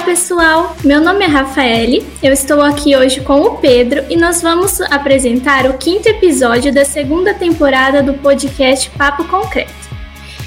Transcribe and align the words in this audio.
Olá 0.00 0.06
pessoal, 0.06 0.76
meu 0.82 0.98
nome 0.98 1.26
é 1.26 1.28
Rafaele, 1.28 2.06
eu 2.22 2.32
estou 2.32 2.62
aqui 2.62 2.96
hoje 2.96 3.20
com 3.20 3.42
o 3.42 3.58
Pedro 3.58 4.02
e 4.08 4.16
nós 4.16 4.40
vamos 4.40 4.80
apresentar 4.80 5.66
o 5.66 5.76
quinto 5.76 6.08
episódio 6.08 6.72
da 6.72 6.86
segunda 6.86 7.34
temporada 7.34 8.02
do 8.02 8.14
podcast 8.14 8.88
Papo 8.96 9.24
Concreto. 9.28 9.70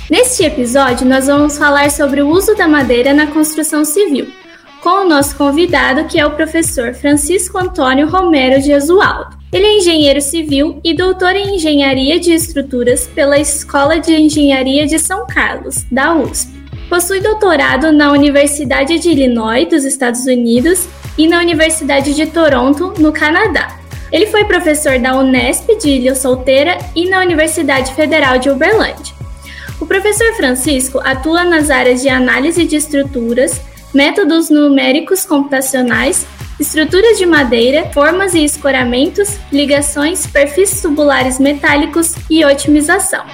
Neste 0.10 0.44
episódio, 0.44 1.08
nós 1.08 1.28
vamos 1.28 1.56
falar 1.56 1.92
sobre 1.92 2.24
o 2.24 2.30
uso 2.30 2.56
da 2.56 2.68
madeira 2.68 3.14
na 3.14 3.28
construção 3.28 3.86
civil, 3.86 4.28
com 4.82 5.06
o 5.06 5.08
nosso 5.08 5.36
convidado, 5.36 6.06
que 6.06 6.20
é 6.20 6.26
o 6.26 6.32
professor 6.32 6.96
Francisco 6.96 7.60
Antônio 7.60 8.10
Romero 8.10 8.60
de 8.60 8.74
Azualdo. 8.74 9.38
Ele 9.52 9.68
é 9.68 9.78
engenheiro 9.78 10.20
civil 10.20 10.82
e 10.84 10.96
doutor 10.96 11.36
em 11.36 11.58
engenharia 11.58 12.20
de 12.20 12.34
estruturas 12.34 13.06
pela 13.06 13.38
Escola 13.38 14.00
de 14.00 14.16
Engenharia 14.16 14.88
de 14.88 14.98
São 14.98 15.28
Carlos, 15.28 15.86
da 15.92 16.16
USP. 16.16 16.53
Possui 16.94 17.22
doutorado 17.22 17.92
na 17.92 18.12
Universidade 18.12 19.00
de 19.00 19.10
Illinois, 19.10 19.68
dos 19.68 19.84
Estados 19.84 20.28
Unidos, 20.28 20.88
e 21.18 21.28
na 21.28 21.40
Universidade 21.40 22.14
de 22.14 22.28
Toronto, 22.28 22.94
no 23.00 23.12
Canadá. 23.12 23.80
Ele 24.12 24.28
foi 24.28 24.46
professor 24.46 25.00
da 25.00 25.18
Unesp 25.18 25.68
de 25.82 25.90
Ilha 25.90 26.14
Solteira 26.14 26.78
e 26.96 27.10
na 27.10 27.22
Universidade 27.22 27.96
Federal 27.96 28.38
de 28.38 28.52
Uberlândia. 28.52 29.16
O 29.82 29.88
professor 29.88 30.36
Francisco 30.36 31.02
atua 31.04 31.44
nas 31.44 31.72
áreas 31.72 32.00
de 32.00 32.10
análise 32.10 32.64
de 32.64 32.76
estruturas, 32.76 33.60
métodos 33.92 34.52
numéricos 34.52 35.26
computacionais, 35.26 36.28
estruturas 36.60 37.18
de 37.18 37.26
madeira, 37.26 37.90
formas 37.92 38.36
e 38.36 38.46
escoramentos, 38.46 39.30
ligações, 39.52 40.28
perfis 40.28 40.80
tubulares 40.80 41.40
metálicos 41.40 42.14
e 42.30 42.46
otimização. 42.46 43.26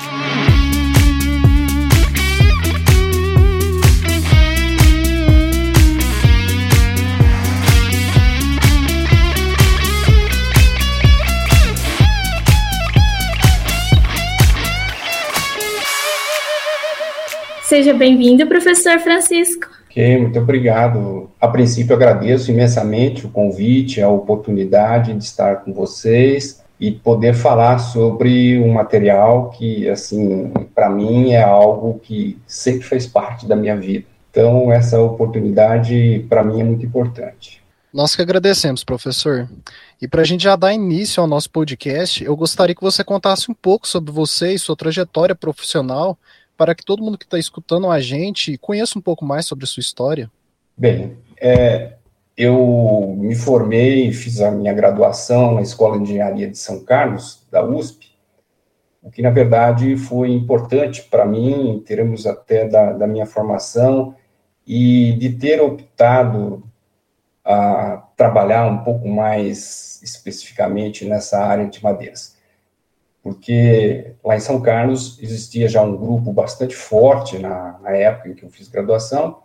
Seja 17.70 17.94
bem-vindo, 17.94 18.48
professor 18.48 18.98
Francisco. 18.98 19.68
Ok, 19.86 20.18
muito 20.18 20.40
obrigado. 20.40 21.30
A 21.40 21.48
princípio, 21.48 21.96
agradeço 21.96 22.50
imensamente 22.50 23.28
o 23.28 23.30
convite, 23.30 24.02
a 24.02 24.10
oportunidade 24.10 25.14
de 25.14 25.24
estar 25.24 25.58
com 25.58 25.72
vocês 25.72 26.64
e 26.80 26.90
poder 26.90 27.36
falar 27.36 27.78
sobre 27.78 28.58
um 28.58 28.74
material 28.74 29.52
que, 29.52 29.88
assim, 29.88 30.52
para 30.74 30.90
mim 30.90 31.34
é 31.34 31.44
algo 31.44 32.00
que 32.00 32.40
sempre 32.48 32.82
fez 32.82 33.06
parte 33.06 33.46
da 33.46 33.56
minha 33.56 33.78
vida. 33.78 34.08
Então, 34.32 34.72
essa 34.74 35.00
oportunidade, 35.00 36.26
para 36.28 36.44
mim, 36.44 36.62
é 36.62 36.64
muito 36.64 36.84
importante. 36.84 37.62
Nós 37.94 38.16
que 38.16 38.22
agradecemos, 38.24 38.84
professor. 38.84 39.48
E 40.02 40.08
para 40.08 40.22
a 40.22 40.26
gente 40.26 40.44
já 40.44 40.56
dar 40.56 40.74
início 40.74 41.22
ao 41.22 41.28
nosso 41.28 41.52
podcast, 41.52 42.24
eu 42.24 42.36
gostaria 42.36 42.74
que 42.74 42.82
você 42.82 43.04
contasse 43.04 43.52
um 43.52 43.54
pouco 43.54 43.88
sobre 43.88 44.12
você 44.12 44.56
e 44.56 44.60
sua 44.60 44.76
trajetória 44.76 45.36
profissional 45.36 46.18
para 46.60 46.76
que 46.76 46.84
todo 46.84 47.02
mundo 47.02 47.18
que 47.18 47.24
está 47.24 47.40
escutando 47.40 47.90
a 47.90 48.02
gente 48.02 48.58
conheça 48.58 49.00
um 49.00 49.02
pouco 49.02 49.24
mais 49.24 49.46
sobre 49.46 49.64
a 49.64 49.68
sua 49.68 49.80
história? 49.80 50.30
Bem, 50.76 51.18
é, 51.40 51.94
eu 52.36 53.16
me 53.18 53.34
formei, 53.34 54.12
fiz 54.12 54.42
a 54.42 54.52
minha 54.52 54.74
graduação 54.74 55.56
na 55.56 55.62
Escola 55.62 55.96
de 55.96 56.04
Engenharia 56.04 56.50
de 56.50 56.58
São 56.58 56.84
Carlos, 56.84 57.48
da 57.50 57.66
USP, 57.66 58.10
o 59.02 59.10
que 59.10 59.22
na 59.22 59.30
verdade 59.30 59.96
foi 59.96 60.32
importante 60.32 61.04
para 61.04 61.26
mim, 61.26 61.70
em 61.70 61.80
termos 61.80 62.28
até 62.28 62.68
da, 62.68 62.92
da 62.92 63.08
minha 63.08 63.26
formação, 63.26 64.14
e 64.68 65.14
de 65.14 65.30
ter 65.30 65.62
optado 65.62 66.62
a 67.46 68.04
trabalhar 68.18 68.68
um 68.68 68.80
pouco 68.80 69.08
mais 69.08 70.02
especificamente 70.04 71.06
nessa 71.06 71.40
área 71.40 71.68
de 71.68 71.82
madeiras 71.82 72.38
porque 73.22 74.14
lá 74.24 74.36
em 74.36 74.40
São 74.40 74.62
Carlos 74.62 75.22
existia 75.22 75.68
já 75.68 75.82
um 75.82 75.96
grupo 75.96 76.32
bastante 76.32 76.76
forte 76.76 77.38
na, 77.38 77.78
na, 77.80 77.92
época 77.92 78.30
em 78.30 78.34
que 78.34 78.44
eu 78.44 78.50
fiz 78.50 78.68
graduação, 78.68 79.40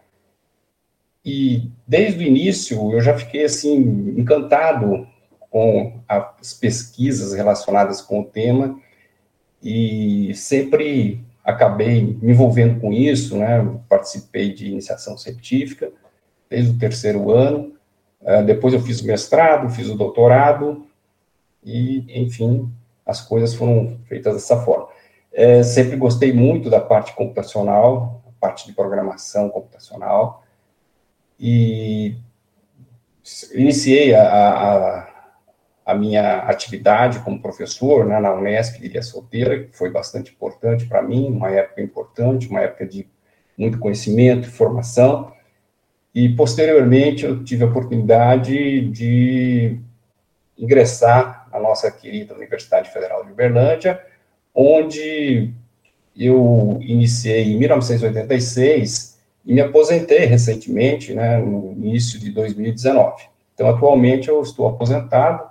e 1.24 1.70
desde 1.86 2.22
o 2.22 2.26
início 2.26 2.92
eu 2.92 3.00
já 3.00 3.16
fiquei 3.16 3.44
assim 3.44 3.76
encantado 4.16 5.06
com 5.50 6.00
as 6.08 6.52
pesquisas 6.52 7.32
relacionadas 7.32 8.02
com 8.02 8.20
o 8.20 8.24
tema. 8.24 8.78
E 9.62 10.34
sempre 10.34 11.24
acabei 11.44 12.02
me 12.20 12.32
envolvendo 12.32 12.80
com 12.80 12.92
isso, 12.92 13.38
né? 13.38 13.64
Participei 13.88 14.52
de 14.52 14.66
iniciação 14.66 15.16
científica 15.16 15.92
desde 16.50 16.72
o 16.72 16.78
terceiro 16.78 17.30
ano, 17.30 17.72
uh, 18.20 18.44
depois 18.44 18.74
eu 18.74 18.80
fiz 18.80 19.00
o 19.00 19.06
mestrado, 19.06 19.70
fiz 19.70 19.88
o 19.88 19.96
doutorado 19.96 20.86
e, 21.64 22.04
enfim, 22.08 22.70
as 23.04 23.20
coisas 23.20 23.54
foram 23.54 23.98
feitas 24.06 24.34
dessa 24.34 24.56
forma. 24.62 24.88
É, 25.32 25.62
sempre 25.62 25.96
gostei 25.96 26.32
muito 26.32 26.70
da 26.70 26.80
parte 26.80 27.14
computacional, 27.14 28.22
a 28.26 28.40
parte 28.40 28.66
de 28.66 28.72
programação 28.72 29.48
computacional, 29.50 30.44
e 31.38 32.16
iniciei 33.52 34.14
a, 34.14 34.22
a, 34.22 35.08
a 35.86 35.94
minha 35.94 36.38
atividade 36.40 37.18
como 37.20 37.42
professor 37.42 38.06
né, 38.06 38.20
na 38.20 38.32
Unesp 38.32 38.78
de 38.78 38.86
Ilha 38.86 39.02
Solteira, 39.02 39.64
que 39.64 39.76
foi 39.76 39.90
bastante 39.90 40.32
importante 40.32 40.86
para 40.86 41.02
mim, 41.02 41.26
uma 41.28 41.50
época 41.50 41.82
importante, 41.82 42.48
uma 42.48 42.60
época 42.60 42.86
de 42.86 43.06
muito 43.58 43.78
conhecimento, 43.78 44.50
formação, 44.50 45.32
e 46.14 46.28
posteriormente 46.28 47.24
eu 47.24 47.42
tive 47.42 47.64
a 47.64 47.66
oportunidade 47.66 48.88
de 48.90 49.80
ingressar 50.56 51.33
a 51.54 51.60
nossa 51.60 51.88
querida 51.88 52.34
Universidade 52.34 52.90
Federal 52.90 53.24
de 53.24 53.30
Uberlândia, 53.30 54.04
onde 54.52 55.54
eu 56.16 56.78
iniciei 56.82 57.52
em 57.52 57.58
1986 57.58 59.20
e 59.46 59.54
me 59.54 59.60
aposentei 59.60 60.24
recentemente, 60.26 61.14
né, 61.14 61.38
no 61.38 61.72
início 61.72 62.18
de 62.18 62.32
2019. 62.32 63.22
Então, 63.54 63.68
atualmente 63.68 64.28
eu 64.28 64.42
estou 64.42 64.66
aposentado 64.66 65.48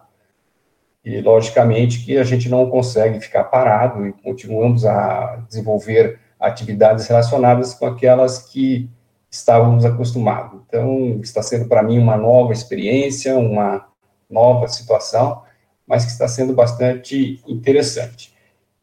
e, 1.05 1.21
logicamente, 1.21 2.03
que 2.03 2.17
a 2.17 2.23
gente 2.23 2.49
não 2.49 2.69
consegue 2.69 3.21
ficar 3.21 3.45
parado 3.45 4.05
e 4.05 4.11
continuamos 4.11 4.85
a 4.85 5.41
desenvolver 5.47 6.19
atividades 6.37 7.07
relacionadas 7.07 7.73
com 7.73 7.85
aquelas 7.85 8.39
que 8.39 8.89
estávamos 9.31 9.85
acostumados. 9.85 10.59
Então, 10.67 11.21
está 11.21 11.41
sendo 11.41 11.65
para 11.69 11.81
mim 11.81 11.97
uma 11.97 12.17
nova 12.17 12.51
experiência, 12.51 13.37
uma 13.37 13.87
nova 14.29 14.67
situação, 14.67 15.43
mas 15.93 16.05
que 16.05 16.11
está 16.11 16.27
sendo 16.27 16.53
bastante 16.53 17.39
interessante. 17.47 18.33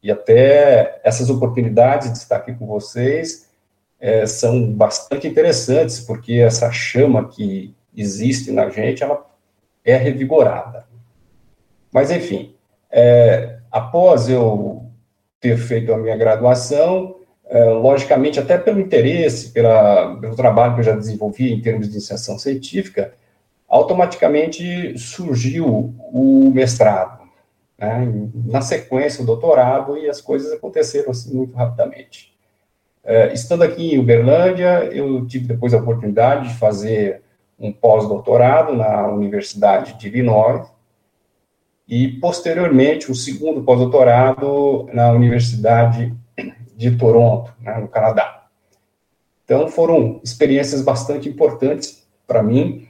E 0.01 0.09
até 0.09 1.01
essas 1.03 1.29
oportunidades 1.29 2.09
de 2.09 2.17
estar 2.17 2.37
aqui 2.37 2.53
com 2.53 2.65
vocês 2.65 3.49
é, 3.99 4.25
são 4.25 4.71
bastante 4.71 5.27
interessantes, 5.27 5.99
porque 5.99 6.35
essa 6.35 6.71
chama 6.71 7.27
que 7.27 7.75
existe 7.93 8.49
na 8.49 8.69
gente, 8.69 9.03
ela 9.03 9.25
é 9.83 9.97
revigorada. 9.97 10.85
Mas, 11.91 12.09
enfim, 12.11 12.55
é, 12.89 13.57
após 13.69 14.29
eu 14.29 14.85
ter 15.41 15.57
feito 15.57 15.93
a 15.93 15.97
minha 15.97 16.15
graduação, 16.15 17.17
é, 17.49 17.65
logicamente, 17.65 18.39
até 18.39 18.57
pelo 18.57 18.79
interesse, 18.79 19.49
pela, 19.49 20.15
pelo 20.15 20.33
trabalho 20.33 20.75
que 20.75 20.79
eu 20.79 20.85
já 20.85 20.95
desenvolvi 20.95 21.51
em 21.51 21.59
termos 21.59 21.87
de 21.87 21.91
iniciação 21.91 22.39
científica, 22.39 23.13
automaticamente 23.71 24.99
surgiu 24.99 25.95
o 26.11 26.51
mestrado. 26.53 27.21
Né? 27.79 28.29
Na 28.45 28.61
sequência, 28.61 29.23
o 29.23 29.25
doutorado, 29.25 29.97
e 29.97 30.09
as 30.09 30.19
coisas 30.19 30.51
aconteceram 30.51 31.11
assim 31.11 31.33
muito 31.33 31.55
rapidamente. 31.55 32.37
É, 33.01 33.33
estando 33.33 33.63
aqui 33.63 33.95
em 33.95 33.97
Uberlândia, 33.97 34.83
eu 34.93 35.25
tive 35.25 35.47
depois 35.47 35.73
a 35.73 35.77
oportunidade 35.77 36.49
de 36.49 36.55
fazer 36.55 37.21
um 37.57 37.71
pós-doutorado 37.71 38.75
na 38.75 39.07
Universidade 39.07 39.97
de 39.97 40.07
Illinois, 40.09 40.67
e 41.87 42.07
posteriormente 42.07 43.09
um 43.09 43.15
segundo 43.15 43.63
pós-doutorado 43.63 44.87
na 44.93 45.11
Universidade 45.11 46.13
de 46.75 46.91
Toronto, 46.97 47.53
né, 47.61 47.77
no 47.79 47.87
Canadá. 47.87 48.47
Então 49.45 49.67
foram 49.67 50.19
experiências 50.23 50.81
bastante 50.81 51.27
importantes 51.27 52.07
para 52.27 52.43
mim, 52.43 52.87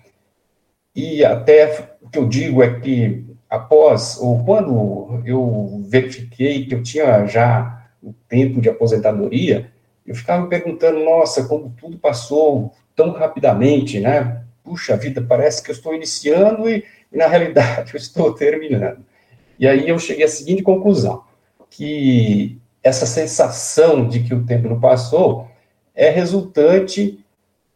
e 0.95 1.23
até 1.23 1.89
o 2.01 2.09
que 2.09 2.19
eu 2.19 2.27
digo 2.27 2.61
é 2.61 2.79
que 2.79 3.25
após, 3.49 4.17
ou 4.19 4.43
quando 4.43 5.21
eu 5.25 5.83
verifiquei 5.87 6.65
que 6.65 6.75
eu 6.75 6.83
tinha 6.83 7.25
já 7.25 7.87
o 8.01 8.13
tempo 8.27 8.61
de 8.61 8.69
aposentadoria, 8.69 9.71
eu 10.05 10.15
ficava 10.15 10.43
me 10.43 10.49
perguntando, 10.49 11.03
nossa, 11.03 11.45
como 11.45 11.73
tudo 11.79 11.97
passou 11.97 12.73
tão 12.95 13.11
rapidamente, 13.11 13.99
né? 13.99 14.43
Puxa 14.63 14.97
vida, 14.97 15.21
parece 15.21 15.63
que 15.63 15.71
eu 15.71 15.75
estou 15.75 15.93
iniciando 15.93 16.69
e, 16.69 16.83
e 17.11 17.17
na 17.17 17.27
realidade 17.27 17.93
eu 17.93 17.97
estou 17.97 18.33
terminando. 18.33 19.05
E 19.59 19.67
aí 19.67 19.87
eu 19.87 19.99
cheguei 19.99 20.25
à 20.25 20.27
seguinte 20.27 20.63
conclusão, 20.63 21.23
que 21.69 22.59
essa 22.83 23.05
sensação 23.05 24.07
de 24.07 24.21
que 24.21 24.33
o 24.33 24.45
tempo 24.45 24.67
não 24.67 24.79
passou 24.79 25.47
é 25.93 26.09
resultante 26.09 27.23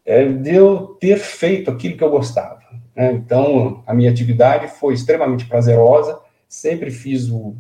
é, 0.06 0.25
de 0.25 0.56
eu 0.56 0.97
ter 1.00 1.18
feito 1.18 1.69
aquilo 1.69 1.97
que 1.97 2.03
eu 2.03 2.09
gostava. 2.09 2.64
Né? 2.95 3.12
Então, 3.12 3.83
a 3.86 3.94
minha 3.94 4.09
atividade 4.09 4.68
foi 4.68 4.94
extremamente 4.94 5.45
prazerosa, 5.45 6.19
sempre 6.47 6.89
fiz 6.89 7.30
o, 7.30 7.56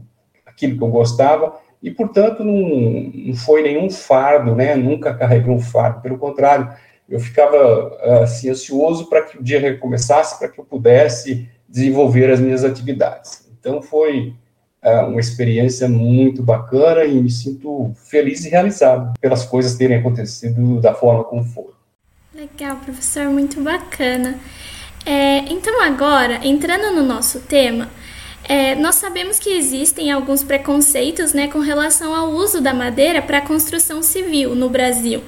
aquilo 0.45 0.77
que 0.77 0.83
eu 0.83 0.87
gostava, 0.87 1.57
e, 1.81 1.91
portanto, 1.91 2.43
não, 2.43 3.11
não 3.13 3.35
foi 3.35 3.61
nenhum 3.61 3.89
fardo, 3.89 4.55
né? 4.55 4.75
nunca 4.75 5.13
carreguei 5.13 5.51
um 5.51 5.59
fardo, 5.59 6.01
pelo 6.01 6.17
contrário, 6.17 6.73
eu 7.07 7.19
ficava 7.19 7.95
assim, 8.23 8.49
ansioso 8.49 9.07
para 9.07 9.21
que 9.21 9.37
o 9.37 9.43
dia 9.43 9.59
recomeçasse, 9.59 10.39
para 10.39 10.47
que 10.47 10.59
eu 10.59 10.65
pudesse 10.65 11.47
desenvolver 11.69 12.31
as 12.31 12.39
minhas 12.39 12.63
atividades. 12.63 13.47
Então, 13.59 13.81
foi 13.81 14.33
é, 14.81 15.01
uma 15.01 15.19
experiência 15.19 15.89
muito 15.89 16.43
bacana 16.43 17.03
e 17.05 17.15
me 17.15 17.29
sinto 17.29 17.91
feliz 17.95 18.45
e 18.45 18.49
realizado 18.49 19.13
pelas 19.19 19.43
coisas 19.43 19.75
terem 19.75 19.97
acontecido 19.97 20.79
da 20.79 20.93
forma 20.93 21.23
como 21.23 21.43
foram. 21.43 21.73
Legal, 22.33 22.77
professor, 22.77 23.25
muito 23.29 23.59
bacana. 23.61 24.39
É, 25.05 25.39
então, 25.51 25.81
agora, 25.81 26.39
entrando 26.43 26.95
no 26.95 27.03
nosso 27.03 27.41
tema, 27.41 27.89
é, 28.47 28.75
nós 28.75 28.95
sabemos 28.95 29.39
que 29.39 29.49
existem 29.49 30.11
alguns 30.11 30.43
preconceitos 30.43 31.33
né, 31.33 31.47
com 31.47 31.59
relação 31.59 32.15
ao 32.15 32.29
uso 32.29 32.61
da 32.61 32.73
madeira 32.73 33.21
para 33.21 33.39
a 33.39 33.41
construção 33.41 34.03
civil 34.03 34.55
no 34.55 34.69
Brasil. 34.69 35.23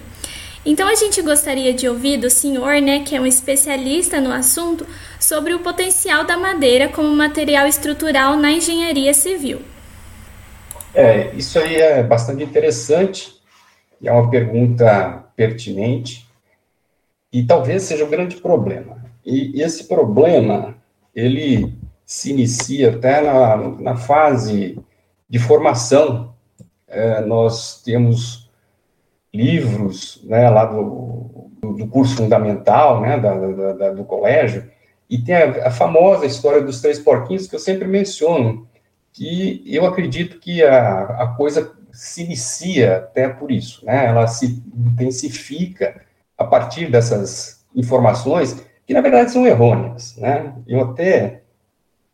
Então 0.68 0.88
a 0.88 0.95
gente 0.95 1.21
gostaria 1.21 1.74
de 1.74 1.88
ouvir 1.88 2.18
do 2.18 2.29
senhor, 2.29 2.81
né, 2.81 3.00
que 3.00 3.15
é 3.15 3.21
um 3.21 3.25
especialista 3.25 4.19
no 4.19 4.33
assunto, 4.33 4.85
sobre 5.19 5.53
o 5.53 5.59
potencial 5.59 6.25
da 6.25 6.38
madeira 6.38 6.89
como 6.89 7.07
material 7.07 7.65
estrutural 7.68 8.35
na 8.35 8.51
engenharia 8.51 9.13
civil. 9.13 9.62
É, 10.94 11.33
isso 11.35 11.57
aí 11.57 11.77
é 11.77 12.03
bastante 12.03 12.44
interessante 12.44 13.33
e 14.01 14.07
é 14.07 14.12
uma 14.12 14.30
pergunta 14.30 15.23
pertinente 15.35 16.27
e 17.31 17.44
talvez 17.44 17.83
seja 17.83 18.03
o 18.03 18.07
um 18.07 18.09
grande 18.09 18.35
problema. 18.35 18.96
E 19.29 19.62
esse 19.62 19.83
problema, 19.83 20.77
ele 21.13 21.77
se 22.06 22.31
inicia 22.31 22.91
até 22.91 23.19
na, 23.19 23.57
na 23.57 23.95
fase 23.97 24.79
de 25.29 25.38
formação. 25.38 26.33
É, 26.88 27.19
nós 27.25 27.81
temos 27.83 28.50
livros, 29.33 30.24
né, 30.24 30.50
lá 30.50 30.63
do, 30.63 31.51
do 31.62 31.88
curso 31.88 32.15
fundamental, 32.15 33.01
né, 33.01 33.19
da, 33.19 33.33
da, 33.35 33.74
da, 33.74 33.89
do 33.91 34.06
colégio, 34.06 34.71
e 35.09 35.18
tem 35.18 35.35
a, 35.35 35.68
a, 35.68 35.71
famosa 35.71 36.25
história 36.25 36.62
dos 36.62 36.80
três 36.80 36.97
porquinhos 36.97 37.47
que 37.47 37.56
eu 37.56 37.59
sempre 37.59 37.85
menciono, 37.85 38.65
que 39.12 39.62
eu 39.65 39.85
acredito 39.85 40.39
que 40.39 40.63
a, 40.63 41.01
a 41.23 41.27
coisa 41.35 41.73
se 41.91 42.23
inicia 42.23 43.00
até 43.00 43.27
por 43.27 43.51
isso, 43.51 43.85
né, 43.85 44.06
ela 44.06 44.25
se 44.25 44.63
intensifica 44.73 46.01
a 46.38 46.45
partir 46.45 46.89
dessas 46.89 47.65
informações 47.75 48.65
que, 48.88 48.94
na 48.94 49.01
verdade, 49.01 49.31
são 49.31 49.45
errôneas, 49.45 50.16
né, 50.18 50.56
eu 50.66 50.81
até, 50.81 51.44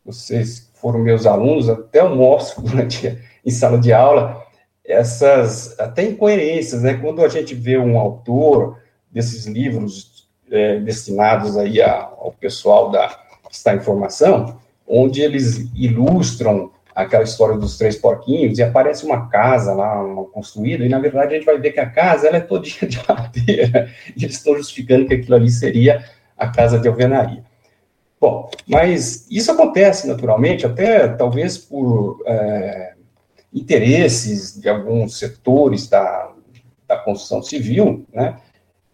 vocês 0.04 0.70
foram 0.74 0.98
meus 0.98 1.24
alunos, 1.24 1.70
até 1.70 2.00
eu 2.00 2.14
mostro 2.14 2.60
durante, 2.60 3.18
em 3.46 3.50
sala 3.50 3.78
de 3.78 3.92
aula, 3.92 4.44
essas 4.84 5.78
até 5.80 6.02
incoerências, 6.02 6.82
né? 6.82 6.94
Quando 6.94 7.24
a 7.24 7.28
gente 7.28 7.54
vê 7.54 7.78
um 7.78 7.98
autor 7.98 8.78
desses 9.10 9.46
livros 9.46 10.28
é, 10.50 10.78
destinados 10.80 11.56
aí 11.56 11.80
a, 11.80 12.02
ao 12.02 12.32
pessoal 12.32 12.90
da 12.90 13.08
que 13.48 13.54
está 13.54 13.74
em 13.74 13.80
formação, 13.80 14.58
onde 14.86 15.22
eles 15.22 15.70
ilustram 15.74 16.72
aquela 16.94 17.24
história 17.24 17.56
dos 17.56 17.78
três 17.78 17.96
porquinhos 17.96 18.58
e 18.58 18.62
aparece 18.62 19.06
uma 19.06 19.28
casa 19.28 19.72
lá 19.72 20.02
uma 20.02 20.24
construída 20.24 20.84
e 20.84 20.88
na 20.88 20.98
verdade 20.98 21.34
a 21.34 21.36
gente 21.38 21.46
vai 21.46 21.58
ver 21.58 21.72
que 21.72 21.80
a 21.80 21.88
casa 21.88 22.28
ela 22.28 22.36
é 22.36 22.40
todinha 22.40 22.86
de 22.88 23.00
madeira 23.08 23.90
e 24.16 24.24
eles 24.24 24.36
estão 24.36 24.56
justificando 24.56 25.06
que 25.06 25.14
aquilo 25.14 25.34
ali 25.34 25.50
seria 25.50 26.04
a 26.36 26.48
casa 26.48 26.78
de 26.78 26.88
alvenaria. 26.88 27.44
Bom, 28.20 28.50
mas 28.66 29.26
isso 29.30 29.52
acontece 29.52 30.06
naturalmente, 30.06 30.64
até 30.64 31.08
talvez 31.08 31.58
por 31.58 32.22
é, 32.26 32.94
interesses 33.52 34.58
de 34.58 34.68
alguns 34.68 35.18
setores 35.18 35.88
da, 35.88 36.32
da 36.88 36.96
construção 36.96 37.42
civil, 37.42 38.04
né? 38.12 38.36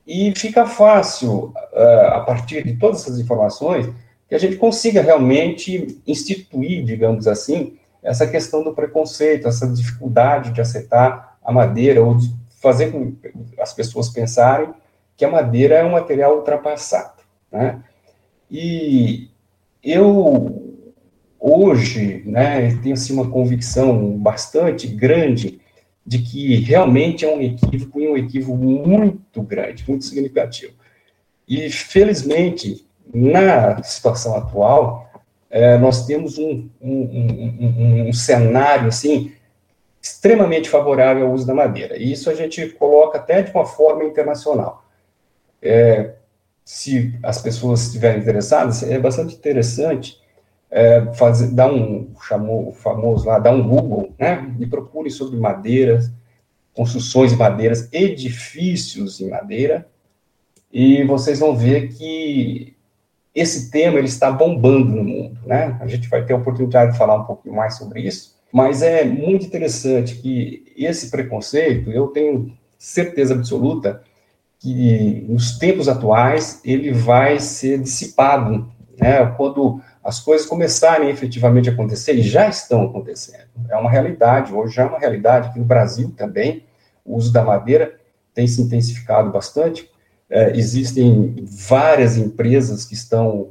E 0.06 0.32
fica 0.36 0.66
fácil, 0.66 1.52
uh, 1.72 2.14
a 2.14 2.20
partir 2.20 2.64
de 2.64 2.76
todas 2.76 3.02
essas 3.02 3.18
informações, 3.20 3.88
que 4.28 4.34
a 4.34 4.38
gente 4.38 4.56
consiga 4.56 5.00
realmente 5.00 6.00
instituir, 6.06 6.84
digamos 6.84 7.28
assim, 7.28 7.76
essa 8.02 8.26
questão 8.26 8.64
do 8.64 8.74
preconceito, 8.74 9.46
essa 9.46 9.68
dificuldade 9.68 10.52
de 10.52 10.60
aceitar 10.60 11.38
a 11.42 11.52
madeira, 11.52 12.02
ou 12.02 12.16
de 12.16 12.34
fazer 12.60 12.90
com 12.90 13.14
as 13.58 13.72
pessoas 13.72 14.08
pensarem 14.08 14.70
que 15.16 15.24
a 15.24 15.30
madeira 15.30 15.76
é 15.76 15.84
um 15.84 15.92
material 15.92 16.36
ultrapassado, 16.36 17.19
né? 17.50 17.82
E 18.50 19.28
eu 19.82 20.70
hoje, 21.38 22.22
né, 22.26 22.76
tenho 22.82 22.94
assim, 22.94 23.14
uma 23.14 23.30
convicção 23.30 24.18
bastante 24.18 24.86
grande 24.86 25.60
de 26.04 26.18
que 26.18 26.56
realmente 26.56 27.24
é 27.24 27.34
um 27.34 27.40
equívoco 27.40 28.00
e 28.00 28.08
um 28.08 28.16
equívoco 28.16 28.58
muito 28.58 29.42
grande, 29.42 29.84
muito 29.88 30.04
significativo. 30.04 30.74
E, 31.48 31.70
felizmente, 31.70 32.86
na 33.12 33.82
situação 33.82 34.36
atual, 34.36 35.10
é, 35.48 35.76
nós 35.78 36.06
temos 36.06 36.38
um, 36.38 36.68
um, 36.80 36.90
um, 36.90 38.08
um, 38.08 38.12
cenário, 38.12 38.88
assim, 38.88 39.32
extremamente 40.00 40.68
favorável 40.68 41.26
ao 41.26 41.32
uso 41.32 41.46
da 41.46 41.54
madeira. 41.54 41.96
E 41.96 42.12
isso 42.12 42.30
a 42.30 42.34
gente 42.34 42.68
coloca 42.70 43.18
até 43.18 43.42
de 43.42 43.50
uma 43.50 43.64
forma 43.64 44.04
internacional. 44.04 44.84
É, 45.60 46.14
se 46.64 47.18
as 47.22 47.40
pessoas 47.40 47.82
estiverem 47.86 48.20
interessadas, 48.20 48.82
é 48.82 48.98
bastante 48.98 49.34
interessante 49.34 50.20
é, 50.70 51.12
fazer, 51.14 51.48
dá 51.52 51.66
um, 51.66 52.14
chamou 52.26 52.68
o 52.68 52.72
famoso 52.72 53.26
lá, 53.26 53.38
dá 53.38 53.50
um 53.50 53.66
Google, 53.66 54.14
né, 54.18 54.54
e 54.58 54.66
procure 54.66 55.10
sobre 55.10 55.38
madeiras, 55.38 56.12
construções 56.72 57.32
de 57.32 57.36
madeiras, 57.36 57.88
edifícios 57.92 59.20
em 59.20 59.28
madeira, 59.28 59.86
e 60.72 61.02
vocês 61.04 61.40
vão 61.40 61.56
ver 61.56 61.88
que 61.88 62.76
esse 63.34 63.70
tema 63.70 63.98
ele 63.98 64.06
está 64.06 64.30
bombando 64.30 64.94
no 64.94 65.04
mundo, 65.04 65.38
né? 65.46 65.76
A 65.80 65.86
gente 65.86 66.08
vai 66.08 66.24
ter 66.24 66.32
a 66.32 66.36
oportunidade 66.36 66.92
de 66.92 66.98
falar 66.98 67.16
um 67.16 67.24
pouquinho 67.24 67.54
mais 67.54 67.76
sobre 67.76 68.02
isso, 68.02 68.36
mas 68.52 68.82
é 68.82 69.04
muito 69.04 69.46
interessante 69.46 70.16
que 70.16 70.72
esse 70.76 71.10
preconceito, 71.10 71.90
eu 71.90 72.08
tenho 72.08 72.56
certeza 72.78 73.34
absoluta 73.34 74.02
que 74.60 75.24
nos 75.26 75.58
tempos 75.58 75.88
atuais 75.88 76.60
ele 76.64 76.92
vai 76.92 77.40
ser 77.40 77.80
dissipado, 77.80 78.70
né? 78.98 79.26
Quando 79.36 79.80
as 80.04 80.20
coisas 80.20 80.46
começarem 80.46 81.08
efetivamente 81.08 81.68
a 81.68 81.72
acontecer, 81.72 82.12
e 82.14 82.22
já 82.22 82.46
estão 82.46 82.84
acontecendo. 82.84 83.48
É 83.68 83.76
uma 83.76 83.90
realidade, 83.90 84.52
hoje 84.52 84.74
já 84.74 84.82
é 84.82 84.86
uma 84.86 84.98
realidade 84.98 85.48
aqui 85.48 85.58
no 85.58 85.64
Brasil 85.64 86.12
também, 86.16 86.64
o 87.04 87.16
uso 87.16 87.32
da 87.32 87.42
madeira 87.42 87.98
tem 88.34 88.46
se 88.46 88.60
intensificado 88.60 89.30
bastante. 89.30 89.90
É, 90.28 90.56
existem 90.56 91.34
várias 91.68 92.16
empresas 92.16 92.84
que 92.84 92.94
estão 92.94 93.50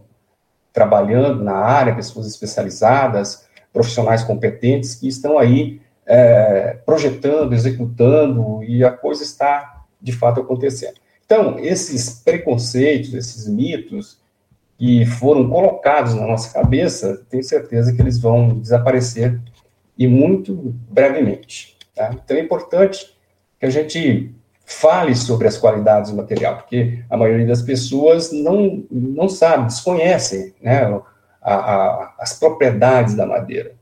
trabalhando 0.72 1.44
na 1.44 1.56
área, 1.56 1.96
pessoas 1.96 2.28
especializadas, 2.28 3.48
profissionais 3.74 4.24
competentes 4.24 4.96
que 4.96 5.08
estão 5.08 5.38
aí 5.38 5.82
é, 6.06 6.78
projetando, 6.86 7.54
executando, 7.54 8.63
e 8.63 8.84
a 8.84 8.92
coisa 8.92 9.24
está 9.24 9.78
de 10.01 10.12
fato 10.12 10.41
acontecendo. 10.41 10.96
Então, 11.25 11.60
esses 11.60 12.22
preconceitos, 12.24 13.13
esses 13.13 13.48
mitos, 13.48 14.20
que 14.79 15.06
foram 15.06 15.50
colocados 15.50 16.15
na 16.15 16.25
nossa 16.25 16.53
cabeça, 16.53 17.25
tenho 17.29 17.44
certeza 17.44 17.94
que 17.94 18.01
eles 18.01 18.18
vão 18.18 18.58
desaparecer 18.58 19.39
e 19.98 20.08
muito 20.08 20.56
brevemente. 20.89 21.77
Tá? 21.94 22.12
Então 22.13 22.38
é 22.38 22.39
importante 22.39 23.13
que 23.60 23.65
a 23.65 23.70
gente 23.70 24.34
fale 24.65 25.13
sobre 25.15 25.50
as 25.50 25.58
qualidades 25.58 26.12
do 26.12 26.18
material, 26.18 26.56
porque 26.58 27.03
a 27.10 27.18
maioria 27.18 27.46
das 27.46 27.62
pessoas 27.62 28.32
não, 28.32 28.86
não 28.89 29.27
sabe, 29.27 29.65
desconhecem 29.65 30.53
né, 30.62 30.84
a, 31.41 31.53
a, 31.53 32.15
as 32.18 32.39
propriedades 32.39 33.15
da 33.15 33.25
madeira. 33.25 33.74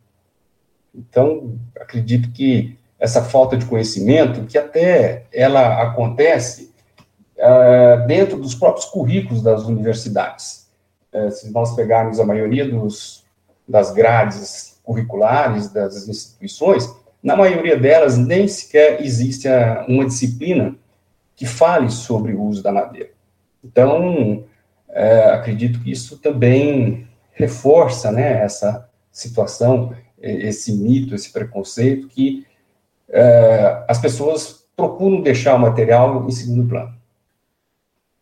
Então, 0.96 1.60
acredito 1.80 2.32
que 2.32 2.76
essa 3.00 3.24
falta 3.24 3.56
de 3.56 3.66
conhecimento, 3.66 4.46
que 4.46 4.58
até 4.58 5.26
ela 5.32 5.82
acontece 5.82 6.74
uh, 7.38 8.08
dentro 8.08 8.38
dos 8.40 8.56
próprios 8.56 8.86
currículos 8.86 9.44
das 9.44 9.64
universidades. 9.64 10.68
É, 11.12 11.30
se 11.30 11.52
nós 11.52 11.76
pegarmos 11.76 12.20
a 12.20 12.26
maioria 12.26 12.68
dos, 12.68 13.24
das 13.68 13.92
grades 13.92 14.80
curriculares 14.84 15.70
das 15.70 16.08
instituições, 16.08 16.94
na 17.22 17.36
maioria 17.36 17.78
delas 17.78 18.18
nem 18.18 18.48
sequer 18.48 19.02
existe 19.02 19.48
uma 19.88 20.06
disciplina 20.06 20.76
que 21.36 21.46
fale 21.46 21.90
sobre 21.90 22.34
o 22.34 22.42
uso 22.42 22.64
da 22.64 22.72
madeira. 22.72 23.10
Então, 23.64 24.44
é, 24.90 25.26
acredito 25.26 25.80
que 25.82 25.92
isso 25.92 26.18
também 26.18 27.08
reforça 27.34 28.12
né, 28.12 28.44
essa 28.44 28.90
situação, 29.12 29.94
esse 30.20 30.74
mito, 30.74 31.14
esse 31.14 31.32
preconceito 31.32 32.08
que 32.08 32.46
é, 33.10 33.86
as 33.88 34.00
pessoas 34.00 34.66
procuram 34.76 35.22
deixar 35.22 35.56
o 35.56 35.60
material 35.60 36.26
em 36.28 36.32
segundo 36.32 36.68
plano. 36.68 36.96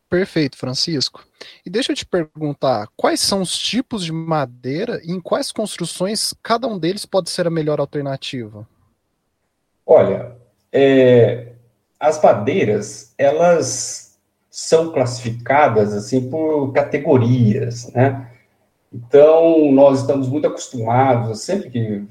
Perfeito, 0.10 0.58
Francisco. 0.58 1.25
E 1.65 1.70
deixa 1.70 1.92
eu 1.92 1.96
te 1.96 2.06
perguntar, 2.06 2.88
quais 2.96 3.20
são 3.20 3.42
os 3.42 3.58
tipos 3.58 4.06
de 4.06 4.12
madeira 4.12 5.01
e 5.04 5.12
em 5.12 5.20
quais 5.20 5.51
construções 5.51 6.34
cada 6.42 6.68
um 6.68 6.77
deles 6.77 7.06
pode 7.06 7.30
ser 7.30 7.48
a 7.48 7.51
melhor 7.51 7.80
alternativa? 7.80 8.68
Olha, 9.86 10.36
é, 10.72 11.54
as 12.00 12.22
madeiras, 12.22 13.13
elas 13.18 14.18
são 14.50 14.92
classificadas 14.92 15.94
assim 15.94 16.30
por 16.30 16.72
categorias, 16.72 17.92
né? 17.92 18.32
Então, 18.94 19.70
nós 19.74 20.00
estamos 20.00 20.30
muito 20.30 20.48
acostumados, 20.48 21.42
sempre 21.42 21.70
que 21.70 22.04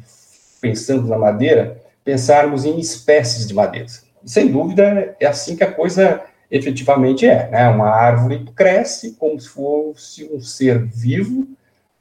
pensamos 0.60 1.08
na 1.08 1.16
madeira, 1.16 1.82
pensarmos 2.04 2.64
em 2.64 2.78
espécies 2.78 3.46
de 3.46 3.54
madeiras. 3.54 4.04
Sem 4.24 4.50
dúvida, 4.50 5.16
é 5.18 5.26
assim 5.26 5.56
que 5.56 5.64
a 5.64 5.72
coisa 5.72 6.22
efetivamente 6.50 7.26
é, 7.26 7.48
né? 7.50 7.68
Uma 7.68 7.88
árvore 7.88 8.44
cresce 8.54 9.16
como 9.16 9.40
se 9.40 9.48
fosse 9.48 10.24
um 10.32 10.40
ser 10.40 10.84
vivo 10.84 11.48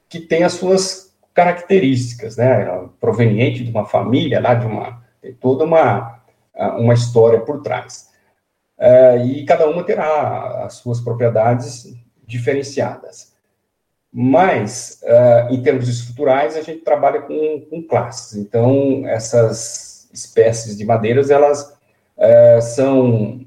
que 0.08 0.20
tem 0.20 0.44
as 0.44 0.52
suas 0.52 1.12
características, 1.32 2.36
né? 2.36 2.86
Proveniente 3.00 3.64
de 3.64 3.70
uma 3.70 3.86
família, 3.86 4.40
lá 4.40 4.54
de 4.54 4.66
uma 4.66 5.02
tem 5.20 5.32
toda 5.32 5.64
uma 5.64 6.20
uma 6.78 6.94
história 6.94 7.40
por 7.40 7.62
trás. 7.62 8.10
É, 8.78 9.24
e 9.24 9.44
cada 9.44 9.68
uma 9.68 9.82
terá 9.82 10.64
as 10.64 10.74
suas 10.74 11.00
propriedades 11.00 11.94
diferenciadas. 12.26 13.34
Mas, 14.12 15.00
uh, 15.02 15.52
em 15.52 15.60
termos 15.60 15.88
estruturais, 15.88 16.56
a 16.56 16.62
gente 16.62 16.82
trabalha 16.82 17.22
com, 17.22 17.66
com 17.68 17.82
classes. 17.82 18.36
Então, 18.36 19.02
essas 19.08 19.93
espécies 20.14 20.76
de 20.76 20.84
madeiras, 20.84 21.30
elas 21.30 21.76
uh, 22.16 22.62
são 22.62 23.44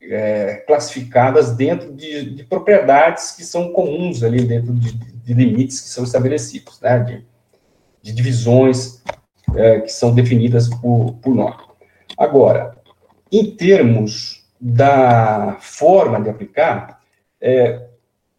é, 0.00 0.56
classificadas 0.66 1.56
dentro 1.56 1.92
de, 1.92 2.30
de, 2.30 2.44
propriedades 2.44 3.32
que 3.32 3.44
são 3.44 3.72
comuns 3.72 4.22
ali, 4.22 4.44
dentro 4.44 4.72
de, 4.74 4.92
de 4.92 5.34
limites 5.34 5.80
que 5.80 5.88
são 5.88 6.04
estabelecidos, 6.04 6.80
né, 6.80 6.98
de, 7.00 7.26
de 8.02 8.12
divisões 8.12 9.02
é, 9.54 9.80
que 9.80 9.90
são 9.90 10.14
definidas 10.14 10.68
por, 10.68 11.14
por 11.14 11.34
nós. 11.34 11.56
Agora, 12.16 12.76
em 13.32 13.50
termos 13.56 14.44
da 14.60 15.56
forma 15.60 16.20
de 16.20 16.30
aplicar, 16.30 17.00
é, 17.40 17.85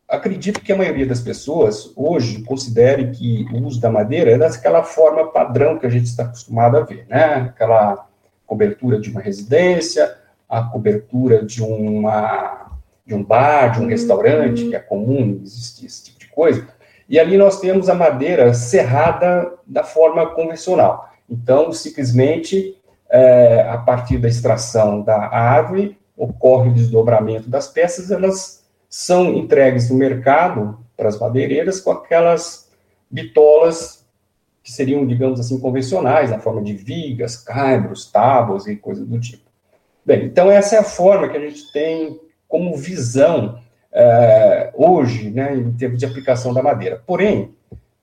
acredito 0.07 0.61
que 0.61 0.71
a 0.71 0.77
maioria 0.77 1.05
das 1.05 1.19
pessoas 1.19 1.91
hoje 1.95 2.43
considere 2.43 3.11
que 3.11 3.45
o 3.51 3.65
uso 3.65 3.81
da 3.81 3.89
madeira 3.89 4.31
é 4.31 4.37
daquela 4.37 4.83
forma 4.83 5.31
padrão 5.31 5.77
que 5.77 5.85
a 5.85 5.89
gente 5.89 6.05
está 6.05 6.23
acostumado 6.23 6.77
a 6.77 6.81
ver, 6.81 7.05
né? 7.09 7.51
Aquela 7.53 8.07
cobertura 8.45 8.99
de 8.99 9.11
uma 9.11 9.19
residência, 9.19 10.15
a 10.47 10.63
cobertura 10.63 11.45
de 11.45 11.61
uma 11.61 12.65
de 13.05 13.15
um 13.15 13.23
bar, 13.23 13.71
de 13.71 13.79
um 13.79 13.87
restaurante, 13.87 14.67
que 14.67 14.75
é 14.75 14.79
comum 14.79 15.39
existir 15.41 15.85
esse 15.85 16.03
tipo 16.03 16.19
de 16.19 16.27
coisa. 16.27 16.67
E 17.07 17.17
ali 17.17 17.37
nós 17.37 17.61
temos 17.61 17.87
a 17.87 17.95
madeira 17.95 18.53
serrada 18.53 19.53
da 19.65 19.81
forma 19.81 20.25
convencional. 20.31 21.09
Então, 21.29 21.71
simplesmente, 21.71 22.77
é, 23.09 23.61
a 23.69 23.77
partir 23.77 24.17
da 24.17 24.27
extração 24.27 25.01
da 25.01 25.15
árvore, 25.33 25.97
ocorre 26.17 26.69
o 26.69 26.73
desdobramento 26.73 27.49
das 27.49 27.69
peças, 27.69 28.11
elas 28.11 28.56
são 28.97 29.35
entregues 29.35 29.91
no 29.91 29.95
mercado 29.95 30.79
para 30.97 31.07
as 31.07 31.19
madeireiras 31.19 31.79
com 31.79 31.91
aquelas 31.91 32.67
bitolas 33.07 34.03
que 34.63 34.71
seriam, 34.71 35.05
digamos 35.05 35.39
assim, 35.39 35.59
convencionais, 35.59 36.31
na 36.31 36.39
forma 36.39 36.63
de 36.63 36.73
vigas, 36.73 37.37
caibros, 37.37 38.11
tábuas 38.11 38.65
e 38.65 38.75
coisas 38.75 39.07
do 39.07 39.19
tipo. 39.19 39.43
Bem, 40.03 40.25
então 40.25 40.49
essa 40.49 40.77
é 40.77 40.79
a 40.79 40.83
forma 40.83 41.29
que 41.29 41.37
a 41.37 41.39
gente 41.39 41.71
tem 41.71 42.19
como 42.47 42.75
visão 42.75 43.61
é, 43.93 44.71
hoje, 44.73 45.29
né, 45.29 45.55
em 45.55 45.71
termos 45.73 45.99
de 45.99 46.05
aplicação 46.07 46.51
da 46.51 46.63
madeira. 46.63 46.99
Porém, 47.05 47.53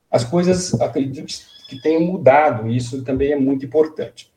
as 0.08 0.22
coisas, 0.22 0.80
acredito 0.80 1.34
que 1.68 1.82
tenham 1.82 2.02
mudado, 2.02 2.68
e 2.68 2.76
isso 2.76 3.02
também 3.02 3.32
é 3.32 3.36
muito 3.36 3.66
importante. 3.66 4.32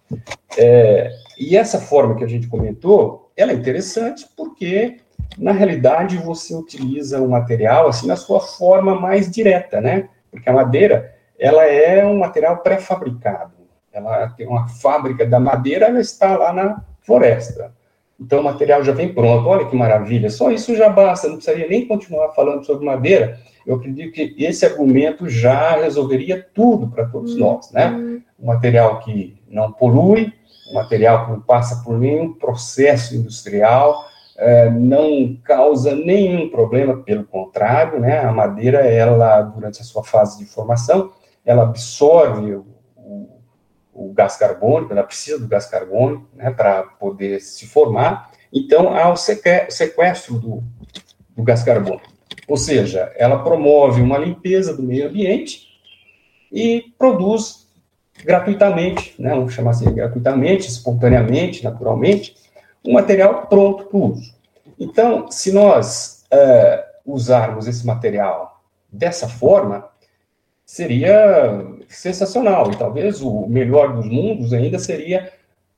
É, 0.57 1.11
e 1.39 1.55
essa 1.55 1.79
forma 1.79 2.15
que 2.15 2.23
a 2.23 2.27
gente 2.27 2.47
comentou, 2.47 3.31
ela 3.37 3.51
é 3.51 3.55
interessante 3.55 4.25
porque 4.35 5.01
na 5.37 5.51
realidade, 5.51 6.17
você 6.17 6.53
utiliza 6.55 7.21
o 7.21 7.29
material 7.29 7.87
assim 7.87 8.07
na 8.07 8.15
sua 8.15 8.39
forma 8.39 8.99
mais 8.99 9.29
direta, 9.29 9.81
né? 9.81 10.09
Porque 10.31 10.49
a 10.49 10.53
madeira, 10.53 11.15
ela 11.39 11.63
é 11.65 12.05
um 12.05 12.17
material 12.19 12.57
pré-fabricado. 12.57 13.53
Ela 13.91 14.29
tem 14.29 14.47
uma 14.47 14.67
fábrica 14.67 15.25
da 15.25 15.39
madeira, 15.39 15.87
ela 15.87 15.99
está 15.99 16.37
lá 16.37 16.53
na 16.53 16.83
floresta. 17.01 17.73
Então, 18.19 18.41
o 18.41 18.43
material 18.43 18.83
já 18.83 18.91
vem 18.91 19.13
pronto. 19.13 19.47
Olha 19.47 19.65
que 19.65 19.75
maravilha. 19.75 20.29
Só 20.29 20.51
isso 20.51 20.75
já 20.75 20.89
basta. 20.89 21.27
Não 21.27 21.35
precisaria 21.35 21.67
nem 21.67 21.87
continuar 21.87 22.29
falando 22.29 22.65
sobre 22.65 22.85
madeira. 22.85 23.39
Eu 23.65 23.75
acredito 23.75 24.13
que 24.13 24.35
esse 24.39 24.65
argumento 24.65 25.29
já 25.29 25.75
resolveria 25.75 26.45
tudo 26.53 26.87
para 26.87 27.05
todos 27.05 27.33
uhum. 27.33 27.39
nós, 27.39 27.71
né? 27.71 27.91
Um 28.39 28.45
material 28.47 28.99
que 28.99 29.37
não 29.47 29.71
polui, 29.71 30.33
um 30.71 30.75
material 30.75 31.25
que 31.25 31.31
não 31.31 31.41
passa 31.41 31.83
por 31.83 31.97
nenhum 31.97 32.33
processo 32.33 33.15
industrial, 33.15 34.05
é, 34.37 34.69
não 34.69 35.35
causa 35.43 35.95
nenhum 35.95 36.49
problema, 36.49 37.01
pelo 37.01 37.25
contrário, 37.25 37.99
né, 37.99 38.19
a 38.19 38.31
madeira, 38.31 38.79
ela, 38.79 39.41
durante 39.41 39.81
a 39.81 39.83
sua 39.83 40.03
fase 40.03 40.37
de 40.37 40.45
formação, 40.45 41.11
ela 41.43 41.63
absorve 41.63 42.53
o, 42.53 42.65
o, 42.95 43.29
o 43.93 44.13
gás 44.13 44.37
carbônico, 44.37 44.93
ela 44.93 45.03
precisa 45.03 45.39
do 45.39 45.47
gás 45.47 45.65
carbônico, 45.65 46.27
né, 46.35 46.51
para 46.51 46.83
poder 46.83 47.41
se 47.41 47.65
formar, 47.65 48.31
então 48.53 48.95
há 48.95 49.11
o 49.11 49.17
sequestro 49.17 50.39
do, 50.39 50.63
do 51.35 51.43
gás 51.43 51.63
carbônico, 51.63 52.07
ou 52.47 52.57
seja, 52.57 53.11
ela 53.17 53.43
promove 53.43 54.01
uma 54.01 54.19
limpeza 54.19 54.75
do 54.75 54.83
meio 54.83 55.09
ambiente 55.09 55.67
e 56.51 56.93
produz 56.97 57.67
gratuitamente, 58.23 59.15
né, 59.19 59.31
vamos 59.31 59.53
chamar 59.53 59.71
assim, 59.71 59.91
gratuitamente, 59.91 60.67
espontaneamente, 60.67 61.63
naturalmente, 61.63 62.35
um 62.87 62.93
material 62.93 63.47
pronto 63.47 63.85
para 63.85 63.97
uso. 63.97 64.33
Então, 64.79 65.29
se 65.29 65.51
nós 65.51 66.25
é, 66.31 66.85
usarmos 67.05 67.67
esse 67.67 67.85
material 67.85 68.63
dessa 68.89 69.27
forma, 69.27 69.89
seria 70.65 71.65
sensacional. 71.89 72.71
E 72.71 72.77
talvez 72.77 73.21
o 73.21 73.45
melhor 73.47 73.93
dos 73.93 74.05
mundos 74.05 74.53
ainda 74.53 74.79
seria 74.79 75.31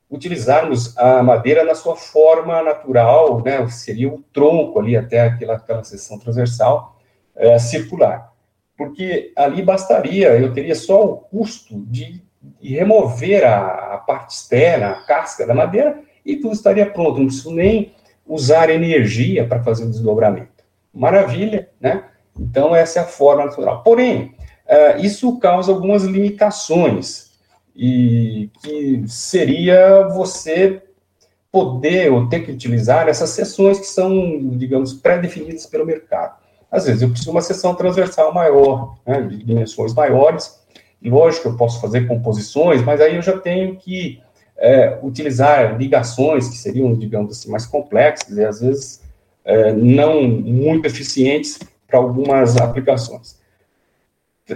utilizarmos 0.10 0.98
a 0.98 1.22
madeira 1.24 1.64
na 1.64 1.76
sua 1.76 1.96
forma 1.96 2.62
natural, 2.62 3.42
né? 3.44 3.68
Seria 3.70 4.10
o 4.10 4.24
tronco 4.34 4.80
ali 4.80 4.96
até 4.96 5.22
aquela, 5.22 5.56
aquela 5.56 5.84
seção 5.84 6.20
transversal 6.20 7.00
é, 7.36 7.58
circular. 7.58 8.34
Porque 8.78 9.34
ali 9.36 9.62
bastaria, 9.62 10.30
eu 10.38 10.54
teria 10.54 10.76
só 10.76 11.06
o 11.06 11.18
custo 11.18 11.80
de, 11.86 12.22
de 12.62 12.76
remover 12.76 13.46
a, 13.46 13.96
a, 13.96 13.98
parte 13.98 14.36
externa, 14.36 14.92
a 14.92 15.06
casca 15.06 15.46
da 15.46 15.54
madeira, 15.54 16.02
e 16.26 16.38
tudo 16.38 16.54
estaria 16.54 16.86
pronto. 16.86 17.20
Não 17.20 17.28
preciso 17.28 17.52
nem 17.52 17.94
usar 18.26 18.70
energia 18.70 19.48
para 19.48 19.64
fazer 19.64 19.86
o 19.86 19.90
desdobramento. 19.90 20.64
Maravilha, 20.94 21.70
né? 21.80 22.04
Então, 22.40 22.76
essa 22.76 23.00
é 23.00 23.02
a 23.02 23.06
forma 23.06 23.46
natural. 23.46 23.84
Porém, 23.84 24.36
uh, 24.68 25.04
isso 25.04 25.38
causa 25.40 25.72
algumas 25.72 26.04
limitações, 26.04 27.30
e 27.82 28.50
que 28.62 29.04
seria 29.08 30.08
você 30.10 30.82
poder 31.50 32.12
ou 32.12 32.28
ter 32.28 32.42
que 32.42 32.52
utilizar 32.52 33.08
essas 33.08 33.30
seções 33.30 33.80
que 33.80 33.86
são, 33.86 34.12
digamos, 34.58 34.94
pré-definidas 34.94 35.66
pelo 35.66 35.86
mercado. 35.86 36.38
Às 36.70 36.86
vezes, 36.86 37.02
eu 37.02 37.08
preciso 37.08 37.32
de 37.32 37.36
uma 37.36 37.42
seção 37.42 37.74
transversal 37.74 38.34
maior, 38.34 38.96
né, 39.08 39.22
de 39.22 39.44
dimensões 39.44 39.94
maiores, 39.94 40.60
lógico, 41.02 41.48
eu 41.48 41.56
posso 41.56 41.80
fazer 41.80 42.06
composições, 42.06 42.84
mas 42.84 43.00
aí 43.00 43.16
eu 43.16 43.22
já 43.22 43.38
tenho 43.38 43.78
que 43.78 44.22
é, 44.60 45.00
utilizar 45.02 45.78
ligações 45.78 46.50
que 46.50 46.58
seriam, 46.58 46.94
digamos 46.94 47.38
assim, 47.38 47.50
mais 47.50 47.66
complexas 47.66 48.38
e 48.38 48.44
às 48.44 48.60
vezes 48.60 49.02
é, 49.46 49.72
não 49.74 50.24
muito 50.24 50.86
eficientes 50.86 51.60
para 51.88 51.98
algumas 51.98 52.58
aplicações. 52.58 53.40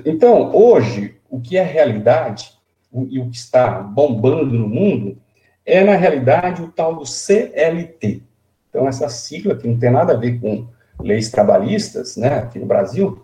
Então, 0.06 0.54
hoje, 0.56 1.16
o 1.30 1.40
que 1.40 1.58
é 1.58 1.64
realidade 1.64 2.54
o, 2.92 3.08
e 3.10 3.20
o 3.20 3.30
que 3.30 3.38
está 3.38 3.80
bombando 3.80 4.58
no 4.58 4.68
mundo 4.68 5.18
é, 5.66 5.84
na 5.84 5.96
realidade, 5.96 6.62
o 6.62 6.68
tal 6.68 6.96
do 6.96 7.06
CLT. 7.06 8.22
Então, 8.70 8.88
essa 8.88 9.08
sigla 9.08 9.56
que 9.56 9.68
não 9.68 9.78
tem 9.78 9.90
nada 9.90 10.14
a 10.14 10.18
ver 10.18 10.40
com 10.40 10.68
leis 11.00 11.30
trabalhistas, 11.30 12.18
né, 12.18 12.40
aqui 12.40 12.60
no 12.60 12.66
Brasil, 12.66 13.24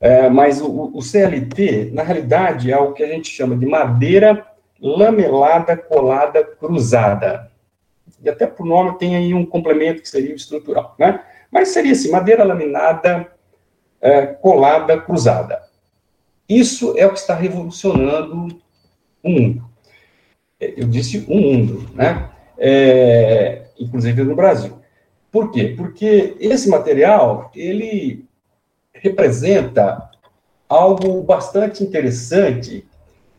é, 0.00 0.28
mas 0.28 0.60
o, 0.60 0.90
o 0.94 1.02
CLT, 1.02 1.90
na 1.92 2.02
realidade, 2.02 2.70
é 2.70 2.78
o 2.78 2.92
que 2.92 3.02
a 3.02 3.08
gente 3.08 3.30
chama 3.30 3.56
de 3.56 3.66
madeira 3.66 4.46
lamelada, 4.82 5.76
colada, 5.76 6.42
cruzada. 6.42 7.50
E 8.20 8.28
até 8.28 8.46
por 8.46 8.66
nome 8.66 8.98
tem 8.98 9.14
aí 9.14 9.32
um 9.32 9.46
complemento 9.46 10.02
que 10.02 10.08
seria 10.08 10.34
estrutural, 10.34 10.96
né? 10.98 11.24
Mas 11.50 11.68
seria 11.68 11.92
assim, 11.92 12.10
madeira 12.10 12.42
laminada, 12.42 13.30
é, 14.00 14.26
colada, 14.26 15.00
cruzada. 15.00 15.62
Isso 16.48 16.98
é 16.98 17.06
o 17.06 17.12
que 17.12 17.18
está 17.18 17.34
revolucionando 17.34 18.60
o 19.22 19.30
mundo. 19.30 19.70
É, 20.58 20.74
eu 20.76 20.88
disse 20.88 21.18
o 21.28 21.34
mundo, 21.34 21.88
né? 21.94 22.28
É, 22.58 23.66
inclusive 23.78 24.24
no 24.24 24.34
Brasil. 24.34 24.78
Por 25.30 25.50
quê? 25.50 25.74
Porque 25.76 26.36
esse 26.40 26.68
material, 26.68 27.50
ele 27.54 28.24
representa 28.92 30.10
algo 30.68 31.22
bastante 31.22 31.82
interessante 31.82 32.86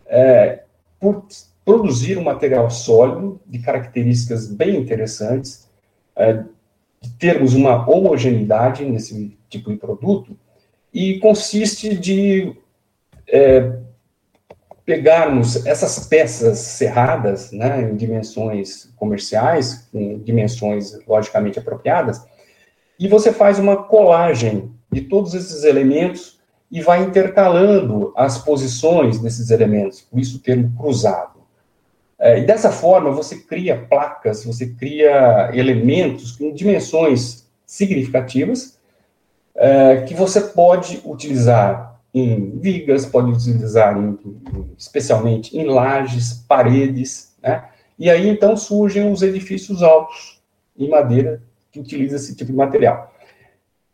é, 0.07 0.62
por 1.03 1.25
produzir 1.65 2.17
um 2.17 2.23
material 2.23 2.69
sólido, 2.69 3.41
de 3.45 3.59
características 3.59 4.47
bem 4.47 4.77
interessantes, 4.77 5.67
é, 6.15 6.45
de 7.01 7.09
termos 7.19 7.53
uma 7.53 7.85
homogeneidade 7.89 8.85
nesse 8.85 9.37
tipo 9.49 9.69
de 9.69 9.75
produto, 9.75 10.37
e 10.93 11.19
consiste 11.19 11.93
de 11.93 12.55
é, 13.27 13.79
pegarmos 14.85 15.65
essas 15.65 16.07
peças 16.07 16.59
cerradas, 16.59 17.51
né, 17.51 17.81
em 17.81 17.97
dimensões 17.97 18.89
comerciais, 18.95 19.89
em 19.93 20.19
dimensões 20.19 20.97
logicamente 21.05 21.59
apropriadas, 21.59 22.23
e 22.97 23.09
você 23.09 23.33
faz 23.33 23.59
uma 23.59 23.75
colagem 23.75 24.71
de 24.89 25.01
todos 25.01 25.33
esses 25.33 25.65
elementos 25.65 26.32
e 26.73 26.81
vai 26.81 27.03
intercalando 27.03 28.11
as 28.17 28.39
posições 28.39 29.19
desses 29.19 29.51
elementos, 29.51 30.01
por 30.01 30.19
isso 30.19 30.37
o 30.37 30.39
termo 30.39 30.75
cruzado. 30.75 31.43
É, 32.17 32.39
e 32.39 32.47
dessa 32.47 32.71
forma 32.71 33.11
você 33.11 33.41
cria 33.41 33.77
placas, 33.77 34.43
você 34.43 34.65
cria 34.65 35.51
elementos 35.53 36.31
com 36.31 36.51
dimensões 36.51 37.47
significativas 37.63 38.79
é, 39.53 40.01
que 40.01 40.15
você 40.15 40.41
pode 40.41 40.99
utilizar 41.05 42.01
em 42.11 42.57
vigas, 42.57 43.05
pode 43.05 43.31
utilizar 43.31 43.95
em, 43.95 44.17
especialmente 44.75 45.55
em 45.55 45.65
lajes, 45.65 46.43
paredes, 46.47 47.35
né? 47.39 47.65
E 47.99 48.09
aí 48.09 48.27
então 48.27 48.57
surgem 48.57 49.11
os 49.11 49.21
edifícios 49.21 49.83
altos 49.83 50.41
em 50.75 50.89
madeira 50.89 51.39
que 51.71 51.79
utiliza 51.79 52.15
esse 52.15 52.35
tipo 52.35 52.51
de 52.51 52.57
material. 52.57 53.13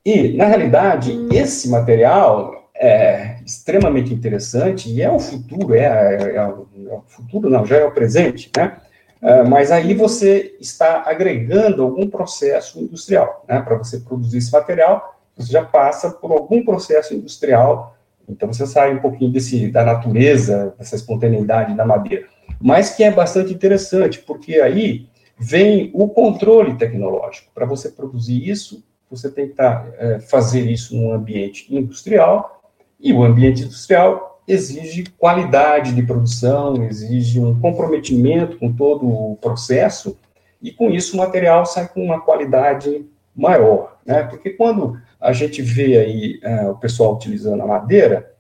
E 0.05 0.29
na 0.37 0.45
realidade 0.45 1.27
esse 1.29 1.67
material 1.67 2.58
é 2.79 3.37
extremamente 3.45 4.13
interessante 4.13 4.89
e 4.89 5.01
é 5.01 5.11
o 5.11 5.19
futuro, 5.19 5.73
é, 5.75 6.15
é, 6.15 6.35
é, 6.35 6.47
o 6.47 7.03
futuro 7.07 7.49
não, 7.49 7.65
já 7.65 7.77
é 7.77 7.85
o 7.85 7.91
presente, 7.91 8.49
né? 8.55 8.77
É, 9.21 9.43
mas 9.43 9.69
aí 9.69 9.93
você 9.93 10.55
está 10.61 11.03
agregando 11.05 11.83
algum 11.83 12.09
processo 12.09 12.79
industrial, 12.79 13.43
né? 13.47 13.61
Para 13.61 13.77
você 13.77 13.99
produzir 13.99 14.37
esse 14.37 14.51
material, 14.51 15.19
você 15.35 15.51
já 15.51 15.63
passa 15.63 16.09
por 16.09 16.31
algum 16.31 16.63
processo 16.63 17.13
industrial 17.13 17.97
então 18.29 18.51
você 18.53 18.65
sai 18.67 18.93
um 18.93 18.99
pouquinho 18.99 19.31
desse, 19.31 19.69
da 19.71 19.83
natureza, 19.83 20.75
dessa 20.77 20.95
espontaneidade 20.95 21.75
da 21.75 21.85
madeira. 21.85 22.27
Mas 22.61 22.91
que 22.91 23.03
é 23.03 23.11
bastante 23.11 23.51
interessante, 23.53 24.19
porque 24.19 24.61
aí 24.61 25.07
vem 25.37 25.89
o 25.93 26.07
controle 26.07 26.75
tecnológico. 26.75 27.51
Para 27.53 27.65
você 27.65 27.89
produzir 27.89 28.47
isso, 28.47 28.83
você 29.09 29.31
tem 29.31 29.47
que 29.47 29.55
tá, 29.55 29.87
é, 29.97 30.19
fazer 30.19 30.69
isso 30.69 30.95
num 30.95 31.11
ambiente 31.11 31.73
industrial, 31.75 32.58
e 32.99 33.13
o 33.13 33.23
ambiente 33.23 33.63
industrial 33.63 34.41
exige 34.47 35.03
qualidade 35.17 35.93
de 35.93 36.01
produção, 36.01 36.83
exige 36.83 37.39
um 37.39 37.59
comprometimento 37.59 38.57
com 38.57 38.73
todo 38.73 39.07
o 39.07 39.37
processo, 39.39 40.17
e 40.61 40.71
com 40.71 40.89
isso 40.89 41.15
o 41.15 41.19
material 41.19 41.65
sai 41.65 41.87
com 41.87 42.03
uma 42.03 42.19
qualidade 42.19 43.05
maior, 43.35 43.97
né? 44.05 44.23
Porque 44.23 44.49
quando 44.49 44.99
a 45.21 45.31
gente 45.31 45.61
vê 45.61 45.97
aí 45.97 46.39
é, 46.41 46.69
o 46.69 46.75
pessoal 46.75 47.13
utilizando 47.13 47.61
a 47.61 47.67
madeira 47.67 48.33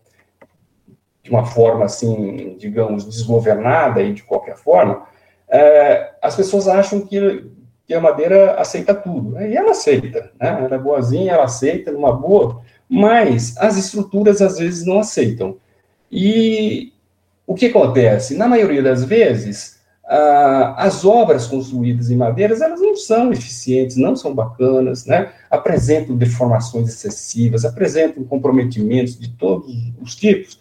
de 1.23 1.29
uma 1.29 1.45
forma 1.45 1.85
assim, 1.85 2.55
digamos, 2.57 3.05
desgovernada 3.05 4.01
e 4.01 4.13
de 4.13 4.23
qualquer 4.23 4.57
forma, 4.57 5.05
é, 5.47 6.11
as 6.21 6.35
pessoas 6.35 6.67
acham 6.67 7.01
que, 7.01 7.51
que, 7.85 7.93
a 7.93 8.01
madeira 8.01 8.55
aceita 8.55 8.93
tudo. 8.93 9.31
Né? 9.31 9.51
E 9.51 9.57
ela 9.57 9.71
aceita, 9.71 10.31
né? 10.39 10.63
Ela 10.65 10.75
é 10.75 10.79
boazinha, 10.79 11.33
ela 11.33 11.43
aceita 11.43 11.91
numa 11.91 12.11
boa, 12.11 12.61
mas 12.89 13.55
as 13.57 13.77
estruturas 13.77 14.41
às 14.41 14.57
vezes 14.57 14.85
não 14.85 14.99
aceitam. 14.99 15.57
E 16.11 16.91
o 17.45 17.53
que 17.53 17.67
acontece? 17.67 18.35
Na 18.35 18.47
maioria 18.47 18.81
das 18.81 19.03
vezes, 19.03 19.79
as 20.75 21.05
obras 21.05 21.45
construídas 21.45 22.09
em 22.09 22.15
madeiras, 22.15 22.61
elas 22.61 22.81
não 22.81 22.95
são 22.95 23.31
eficientes, 23.31 23.95
não 23.95 24.15
são 24.15 24.33
bacanas, 24.33 25.05
né? 25.05 25.31
apresentam 25.51 26.17
deformações 26.17 26.89
excessivas, 26.89 27.63
apresentam 27.63 28.23
comprometimentos 28.23 29.19
de 29.19 29.29
todos 29.29 29.71
os 30.01 30.15
tipos. 30.15 30.59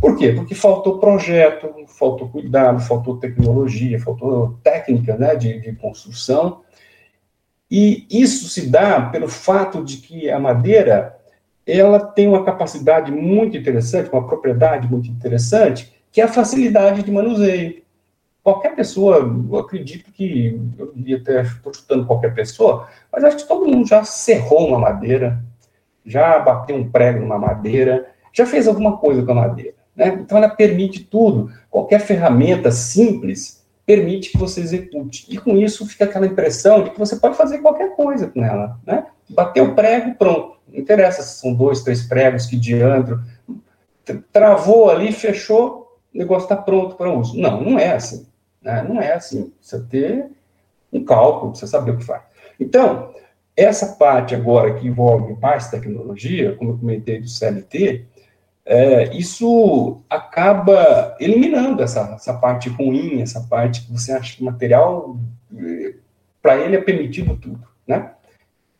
Por 0.00 0.16
quê? 0.16 0.32
Porque 0.32 0.54
faltou 0.54 0.98
projeto, 0.98 1.68
faltou 1.88 2.28
cuidado, 2.28 2.80
faltou 2.80 3.16
tecnologia, 3.16 3.98
faltou 4.00 4.58
técnica 4.62 5.16
né, 5.16 5.34
de, 5.34 5.60
de 5.60 5.72
construção. 5.72 6.60
E 7.70 8.06
isso 8.10 8.48
se 8.48 8.68
dá 8.68 9.02
pelo 9.02 9.28
fato 9.28 9.82
de 9.82 9.96
que 9.96 10.30
a 10.30 10.38
madeira 10.38 11.13
ela 11.66 11.98
tem 11.98 12.28
uma 12.28 12.44
capacidade 12.44 13.10
muito 13.10 13.56
interessante, 13.56 14.10
uma 14.12 14.26
propriedade 14.26 14.90
muito 14.90 15.08
interessante, 15.08 15.92
que 16.12 16.20
é 16.20 16.24
a 16.24 16.28
facilidade 16.28 17.02
de 17.02 17.10
manuseio 17.10 17.84
qualquer 18.44 18.76
pessoa, 18.76 19.16
eu 19.50 19.58
acredito 19.58 20.12
que, 20.12 20.60
eu 20.78 20.92
devia 20.94 21.16
até, 21.16 21.40
estou 21.40 21.72
chutando 21.72 22.04
qualquer 22.04 22.34
pessoa, 22.34 22.86
mas 23.10 23.24
acho 23.24 23.38
que 23.38 23.48
todo 23.48 23.66
mundo 23.66 23.88
já 23.88 24.04
serrou 24.04 24.68
uma 24.68 24.78
madeira, 24.78 25.42
já 26.04 26.38
bateu 26.38 26.76
um 26.76 26.90
prego 26.90 27.20
numa 27.20 27.38
madeira, 27.38 28.06
já 28.30 28.44
fez 28.44 28.68
alguma 28.68 28.98
coisa 28.98 29.24
com 29.24 29.32
a 29.32 29.36
madeira. 29.36 29.74
Né? 29.96 30.18
Então, 30.20 30.36
ela 30.36 30.50
permite 30.50 31.04
tudo. 31.04 31.50
Qualquer 31.70 32.00
ferramenta 32.00 32.70
simples 32.70 33.64
permite 33.86 34.30
que 34.30 34.36
você 34.36 34.60
execute. 34.60 35.26
E 35.30 35.38
com 35.38 35.56
isso 35.56 35.86
fica 35.86 36.04
aquela 36.04 36.26
impressão 36.26 36.82
de 36.82 36.90
que 36.90 36.98
você 36.98 37.16
pode 37.16 37.36
fazer 37.36 37.58
qualquer 37.58 37.96
coisa 37.96 38.26
com 38.26 38.44
ela. 38.44 38.78
Né? 38.84 39.06
Bateu 39.30 39.64
o 39.64 39.74
prego, 39.74 40.14
pronto. 40.16 40.56
Interessa 40.74 41.22
se 41.22 41.40
são 41.40 41.54
dois, 41.54 41.82
três 41.82 42.02
pregos, 42.02 42.46
que 42.46 42.56
diâmetro. 42.56 43.22
Travou 44.32 44.90
ali, 44.90 45.12
fechou, 45.12 45.98
o 46.14 46.18
negócio 46.18 46.44
está 46.44 46.56
pronto 46.56 46.96
para 46.96 47.10
uso. 47.10 47.38
Não, 47.38 47.62
não 47.62 47.78
é 47.78 47.94
assim. 47.94 48.26
Né? 48.60 48.82
Não 48.82 49.00
é 49.00 49.12
assim. 49.12 49.52
Precisa 49.58 49.86
ter 49.88 50.26
um 50.92 51.04
cálculo, 51.04 51.52
precisa 51.52 51.70
saber 51.70 51.92
o 51.92 51.98
que 51.98 52.04
faz. 52.04 52.22
Então, 52.58 53.14
essa 53.56 53.94
parte 53.94 54.34
agora 54.34 54.74
que 54.74 54.86
envolve 54.86 55.36
mais 55.40 55.68
tecnologia, 55.68 56.54
como 56.56 56.72
eu 56.72 56.78
comentei 56.78 57.20
do 57.20 57.28
CLT, 57.28 58.04
é, 58.66 59.14
isso 59.14 60.00
acaba 60.08 61.16
eliminando 61.20 61.82
essa, 61.82 62.14
essa 62.14 62.32
parte 62.34 62.68
ruim, 62.68 63.20
essa 63.20 63.40
parte 63.42 63.82
que 63.82 63.92
você 63.92 64.12
acha 64.12 64.36
que 64.36 64.42
material, 64.42 65.16
para 66.40 66.56
ele 66.56 66.76
é 66.76 66.80
permitido 66.80 67.36
tudo, 67.36 67.62
né? 67.86 68.13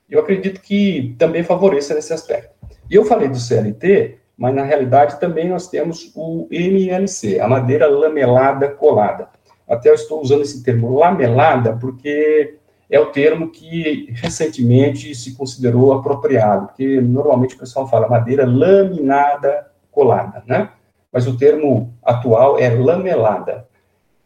Eu 0.08 0.20
acredito 0.20 0.60
que 0.60 1.14
também 1.18 1.42
favoreça 1.42 1.94
nesse 1.94 2.12
aspecto. 2.12 2.54
E 2.90 2.94
eu 2.94 3.04
falei 3.04 3.28
do 3.28 3.38
CLT, 3.38 4.18
mas 4.36 4.54
na 4.54 4.62
realidade 4.62 5.18
também 5.18 5.48
nós 5.48 5.68
temos 5.68 6.12
o 6.14 6.46
MLC, 6.50 7.40
a 7.40 7.48
madeira 7.48 7.88
lamelada 7.88 8.68
colada. 8.68 9.28
Até 9.68 9.88
eu 9.88 9.94
estou 9.94 10.20
usando 10.20 10.42
esse 10.42 10.62
termo 10.62 10.98
lamelada, 10.98 11.76
porque 11.76 12.58
é 12.90 13.00
o 13.00 13.06
termo 13.06 13.50
que 13.50 14.12
recentemente 14.12 15.14
se 15.14 15.34
considerou 15.34 15.92
apropriado, 15.92 16.66
porque 16.66 17.00
normalmente 17.00 17.54
o 17.54 17.58
pessoal 17.58 17.88
fala 17.88 18.08
madeira 18.08 18.46
laminada 18.46 19.70
colada, 19.90 20.42
né? 20.46 20.70
Mas 21.10 21.26
o 21.26 21.36
termo 21.36 21.94
atual 22.02 22.58
é 22.58 22.68
lamelada. 22.68 23.66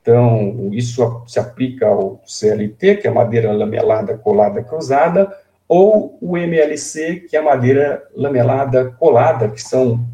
Então, 0.00 0.70
isso 0.72 1.22
se 1.26 1.38
aplica 1.38 1.86
ao 1.86 2.20
CLT, 2.24 2.96
que 2.96 3.06
é 3.06 3.10
madeira 3.10 3.52
lamelada 3.52 4.16
colada 4.16 4.62
cruzada, 4.62 5.30
ou 5.68 6.16
o 6.20 6.36
MLC, 6.36 7.26
que 7.28 7.36
é 7.36 7.40
madeira 7.40 8.08
lamelada 8.14 8.90
colada, 8.92 9.50
que 9.50 9.62
são 9.62 10.08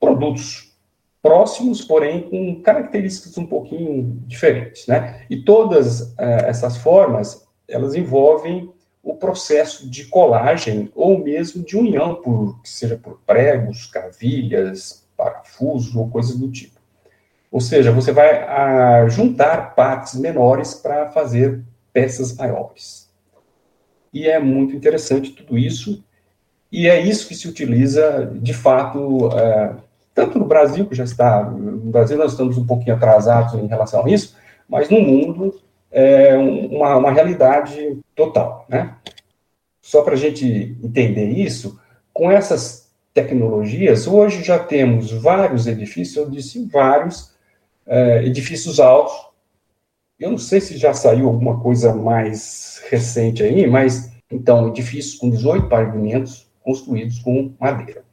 produtos 0.00 0.74
próximos, 1.22 1.82
porém 1.82 2.22
com 2.22 2.62
características 2.62 3.36
um 3.36 3.46
pouquinho 3.46 4.22
diferentes, 4.26 4.86
né? 4.86 5.26
E 5.28 5.36
todas 5.36 6.00
uh, 6.00 6.14
essas 6.46 6.78
formas, 6.78 7.46
elas 7.68 7.94
envolvem 7.94 8.72
o 9.02 9.14
processo 9.14 9.88
de 9.88 10.06
colagem 10.06 10.90
ou 10.94 11.18
mesmo 11.22 11.62
de 11.62 11.76
união, 11.76 12.16
por, 12.16 12.58
seja 12.64 12.96
por 12.96 13.20
pregos, 13.26 13.86
cavilhas, 13.86 15.06
parafusos 15.16 15.94
ou 15.94 16.08
coisas 16.08 16.36
do 16.36 16.50
tipo. 16.50 16.80
Ou 17.50 17.60
seja, 17.60 17.92
você 17.92 18.12
vai 18.12 18.44
a, 18.44 19.02
ah, 19.02 19.08
juntar 19.08 19.74
partes 19.74 20.14
menores 20.14 20.74
para 20.74 21.10
fazer 21.10 21.62
peças 21.92 22.34
maiores. 22.36 23.09
E 24.12 24.28
é 24.28 24.38
muito 24.38 24.74
interessante 24.74 25.30
tudo 25.30 25.56
isso, 25.56 26.02
e 26.72 26.88
é 26.88 27.00
isso 27.00 27.26
que 27.26 27.34
se 27.34 27.48
utiliza, 27.48 28.30
de 28.40 28.54
fato, 28.54 29.26
uh, 29.26 29.76
tanto 30.14 30.38
no 30.38 30.44
Brasil, 30.44 30.86
que 30.86 30.94
já 30.94 31.04
está, 31.04 31.44
no 31.44 31.90
Brasil 31.90 32.16
nós 32.16 32.32
estamos 32.32 32.56
um 32.56 32.66
pouquinho 32.66 32.94
atrasados 32.94 33.54
em 33.54 33.66
relação 33.66 34.04
a 34.04 34.10
isso, 34.10 34.36
mas 34.68 34.88
no 34.88 35.00
mundo 35.00 35.60
é 35.90 36.36
uma, 36.36 36.96
uma 36.96 37.10
realidade 37.10 37.98
total, 38.14 38.66
né? 38.68 38.94
Só 39.82 40.02
para 40.02 40.14
a 40.14 40.16
gente 40.16 40.76
entender 40.82 41.30
isso, 41.30 41.80
com 42.12 42.30
essas 42.30 42.88
tecnologias, 43.12 44.06
hoje 44.06 44.44
já 44.44 44.58
temos 44.58 45.10
vários 45.10 45.66
edifícios, 45.66 46.16
eu 46.16 46.30
disse 46.30 46.64
vários 46.66 47.34
é, 47.86 48.24
edifícios 48.24 48.78
altos, 48.78 49.29
eu 50.20 50.30
não 50.30 50.38
sei 50.38 50.60
se 50.60 50.76
já 50.76 50.92
saiu 50.92 51.28
alguma 51.28 51.58
coisa 51.60 51.94
mais 51.94 52.82
recente 52.90 53.42
aí, 53.42 53.66
mas 53.66 54.10
Então, 54.30 54.68
edifícios 54.68 55.16
com 55.16 55.28
18 55.28 55.68
pavimentos 55.68 56.48
construídos 56.62 57.18
com 57.18 57.52
madeira. 57.58 58.04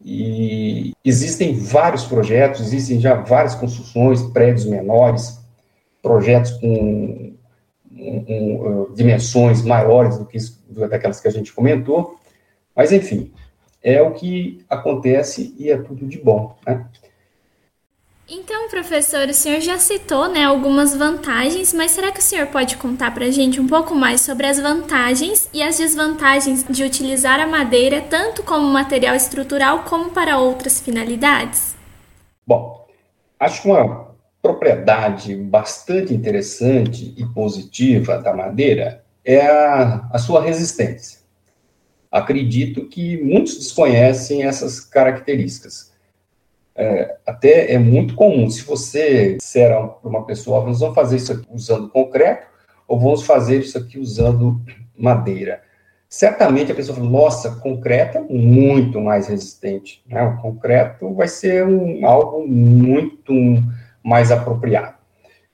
E 0.00 0.92
existem 1.04 1.54
vários 1.56 2.04
projetos, 2.04 2.60
existem 2.60 3.00
já 3.00 3.14
várias 3.14 3.54
construções, 3.56 4.22
prédios 4.22 4.66
menores, 4.66 5.40
projetos 6.00 6.52
com, 6.52 7.34
com, 7.88 8.60
uh, 8.60 8.94
dimensões 8.94 9.62
maiores 9.62 10.18
do 10.18 10.26
que 10.26 10.38
daquelas 10.88 11.20
que 11.20 11.26
a 11.26 11.30
gente 11.30 11.52
comentou, 11.52 12.20
mas 12.76 12.92
enfim, 12.92 13.32
é 13.82 14.00
o 14.02 14.12
que 14.12 14.64
acontece 14.68 15.54
e 15.58 15.70
é 15.70 15.78
tudo 15.78 16.06
de 16.06 16.18
bom, 16.18 16.56
né? 16.66 16.86
Então, 18.26 18.70
professor, 18.70 19.28
o 19.28 19.34
senhor 19.34 19.60
já 19.60 19.78
citou 19.78 20.30
né, 20.30 20.44
algumas 20.44 20.96
vantagens, 20.96 21.74
mas 21.74 21.90
será 21.90 22.10
que 22.10 22.20
o 22.20 22.22
senhor 22.22 22.46
pode 22.46 22.76
contar 22.78 23.12
para 23.12 23.26
a 23.26 23.30
gente 23.30 23.60
um 23.60 23.66
pouco 23.66 23.94
mais 23.94 24.22
sobre 24.22 24.46
as 24.46 24.58
vantagens 24.58 25.46
e 25.52 25.62
as 25.62 25.76
desvantagens 25.76 26.64
de 26.64 26.84
utilizar 26.84 27.38
a 27.38 27.46
madeira 27.46 28.00
tanto 28.00 28.42
como 28.42 28.66
material 28.66 29.14
estrutural 29.14 29.82
como 29.82 30.10
para 30.10 30.38
outras 30.38 30.80
finalidades? 30.80 31.76
Bom, 32.46 32.86
acho 33.38 33.60
que 33.60 33.68
uma 33.68 34.14
propriedade 34.40 35.36
bastante 35.36 36.14
interessante 36.14 37.14
e 37.18 37.26
positiva 37.26 38.16
da 38.16 38.34
madeira 38.34 39.04
é 39.22 39.46
a, 39.46 40.08
a 40.10 40.18
sua 40.18 40.42
resistência. 40.42 41.18
Acredito 42.10 42.86
que 42.86 43.22
muitos 43.22 43.58
desconhecem 43.58 44.44
essas 44.44 44.80
características 44.80 45.93
é, 46.76 47.16
até 47.26 47.72
é 47.72 47.78
muito 47.78 48.14
comum, 48.14 48.50
se 48.50 48.62
você 48.62 49.36
disser 49.36 49.70
para 49.70 50.08
uma 50.08 50.24
pessoa, 50.26 50.64
nós 50.64 50.80
vamos 50.80 50.94
fazer 50.94 51.16
isso 51.16 51.32
aqui 51.32 51.46
usando 51.52 51.88
concreto, 51.88 52.46
ou 52.88 52.98
vamos 52.98 53.22
fazer 53.22 53.60
isso 53.60 53.78
aqui 53.78 53.98
usando 53.98 54.60
madeira. 54.96 55.62
Certamente 56.08 56.70
a 56.70 56.74
pessoa 56.74 56.96
fala, 56.96 57.10
nossa, 57.10 57.56
concreto 57.56 58.18
é 58.18 58.20
muito 58.20 59.00
mais 59.00 59.26
resistente. 59.26 60.02
Né? 60.06 60.22
O 60.22 60.36
concreto 60.36 61.12
vai 61.12 61.26
ser 61.26 61.66
um, 61.66 62.06
algo 62.06 62.46
muito 62.46 63.32
mais 64.02 64.30
apropriado. 64.30 64.94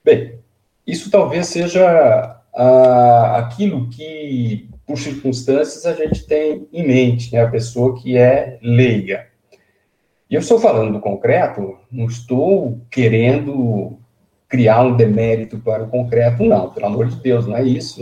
Bem, 0.04 0.38
isso 0.86 1.10
talvez 1.10 1.46
seja 1.46 2.42
ah, 2.54 3.38
aquilo 3.38 3.88
que, 3.88 4.68
por 4.86 4.98
circunstâncias, 4.98 5.86
a 5.86 5.94
gente 5.94 6.26
tem 6.26 6.68
em 6.72 6.86
mente, 6.86 7.32
né? 7.32 7.42
a 7.42 7.48
pessoa 7.48 7.96
que 7.98 8.18
é 8.18 8.58
leiga. 8.60 9.29
E 10.30 10.36
eu 10.36 10.40
estou 10.40 10.60
falando 10.60 10.92
do 10.92 11.00
concreto, 11.00 11.76
não 11.90 12.06
estou 12.06 12.80
querendo 12.88 13.98
criar 14.48 14.82
um 14.82 14.96
demérito 14.96 15.58
para 15.58 15.82
o 15.82 15.88
concreto, 15.88 16.44
não, 16.44 16.70
pelo 16.70 16.86
amor 16.86 17.08
de 17.08 17.16
Deus, 17.16 17.48
não 17.48 17.56
é 17.56 17.64
isso. 17.64 18.00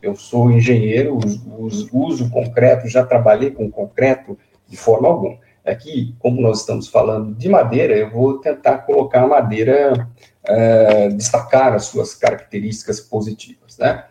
Eu 0.00 0.14
sou 0.14 0.52
engenheiro, 0.52 1.18
uso, 1.92 2.30
concreto, 2.30 2.86
já 2.86 3.04
trabalhei 3.04 3.50
com 3.50 3.68
concreto 3.68 4.38
de 4.68 4.76
forma 4.76 5.08
alguma. 5.08 5.36
Aqui, 5.66 6.14
é 6.16 6.20
como 6.20 6.40
nós 6.40 6.60
estamos 6.60 6.86
falando 6.86 7.34
de 7.34 7.48
madeira, 7.48 7.92
eu 7.96 8.08
vou 8.08 8.38
tentar 8.38 8.78
colocar 8.78 9.24
a 9.24 9.28
madeira, 9.28 10.08
é, 10.44 11.08
destacar 11.08 11.74
as 11.74 11.86
suas 11.86 12.14
características 12.14 13.00
positivas, 13.00 13.76
né? 13.78 14.04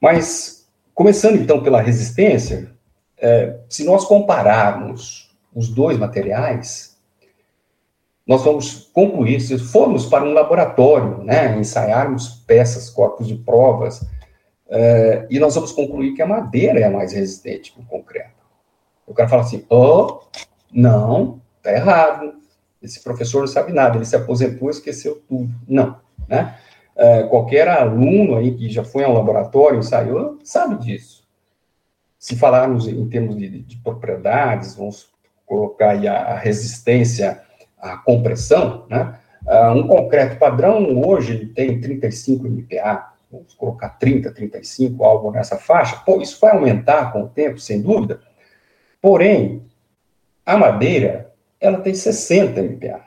Mas, 0.00 0.66
começando 0.94 1.36
então 1.36 1.62
pela 1.62 1.82
resistência, 1.82 2.72
é, 3.18 3.58
se 3.68 3.84
nós 3.84 4.06
compararmos 4.06 5.29
os 5.54 5.68
dois 5.68 5.98
materiais, 5.98 6.98
nós 8.26 8.44
vamos 8.44 8.90
concluir, 8.92 9.40
se 9.40 9.58
formos 9.58 10.06
para 10.06 10.24
um 10.24 10.32
laboratório, 10.32 11.24
né, 11.24 11.58
ensaiarmos 11.58 12.28
peças, 12.46 12.88
corpos 12.88 13.26
de 13.26 13.34
provas, 13.34 14.02
uh, 14.02 15.26
e 15.28 15.38
nós 15.40 15.54
vamos 15.54 15.72
concluir 15.72 16.14
que 16.14 16.22
a 16.22 16.26
madeira 16.26 16.78
é 16.78 16.84
a 16.84 16.90
mais 16.90 17.12
resistente 17.12 17.72
que 17.72 17.80
o 17.80 17.84
concreto. 17.84 18.40
O 19.06 19.12
cara 19.12 19.28
fala 19.28 19.42
assim, 19.42 19.64
oh, 19.68 20.20
não, 20.72 21.40
tá 21.60 21.72
errado, 21.72 22.34
esse 22.80 23.02
professor 23.02 23.40
não 23.40 23.48
sabe 23.48 23.72
nada, 23.72 23.96
ele 23.96 24.04
se 24.04 24.14
aposentou 24.14 24.68
e 24.68 24.70
esqueceu 24.70 25.20
tudo. 25.28 25.52
Não, 25.66 25.96
né? 26.28 26.56
Uh, 26.94 27.28
qualquer 27.28 27.66
aluno 27.66 28.36
aí 28.36 28.54
que 28.54 28.68
já 28.68 28.84
foi 28.84 29.02
ao 29.02 29.12
laboratório, 29.12 29.78
ensaiou, 29.78 30.38
sabe 30.44 30.76
disso. 30.84 31.26
Se 32.18 32.36
falarmos 32.36 32.86
em 32.86 33.08
termos 33.08 33.36
de, 33.36 33.62
de 33.62 33.76
propriedades, 33.78 34.76
vamos 34.76 35.10
colocar 35.50 35.90
aí 35.90 36.06
a, 36.06 36.36
resistência 36.36 37.42
à 37.76 37.96
compressão, 37.96 38.86
né? 38.88 39.18
Uh, 39.44 39.72
um 39.72 39.88
concreto 39.88 40.38
padrão, 40.38 41.02
hoje, 41.04 41.32
ele 41.32 41.46
tem 41.46 41.80
35 41.80 42.46
MPa, 42.46 43.14
vamos 43.32 43.54
colocar 43.54 43.88
30, 43.88 44.30
35, 44.30 45.02
algo 45.02 45.32
nessa 45.32 45.56
faixa. 45.56 45.96
Pô, 46.06 46.20
isso 46.20 46.38
vai 46.40 46.52
aumentar 46.52 47.12
com 47.12 47.24
o 47.24 47.28
tempo, 47.28 47.58
sem 47.58 47.82
dúvida. 47.82 48.20
Porém, 49.02 49.64
a 50.46 50.56
madeira, 50.56 51.32
ela 51.60 51.80
tem 51.80 51.94
60 51.94 52.60
MPa. 52.60 53.00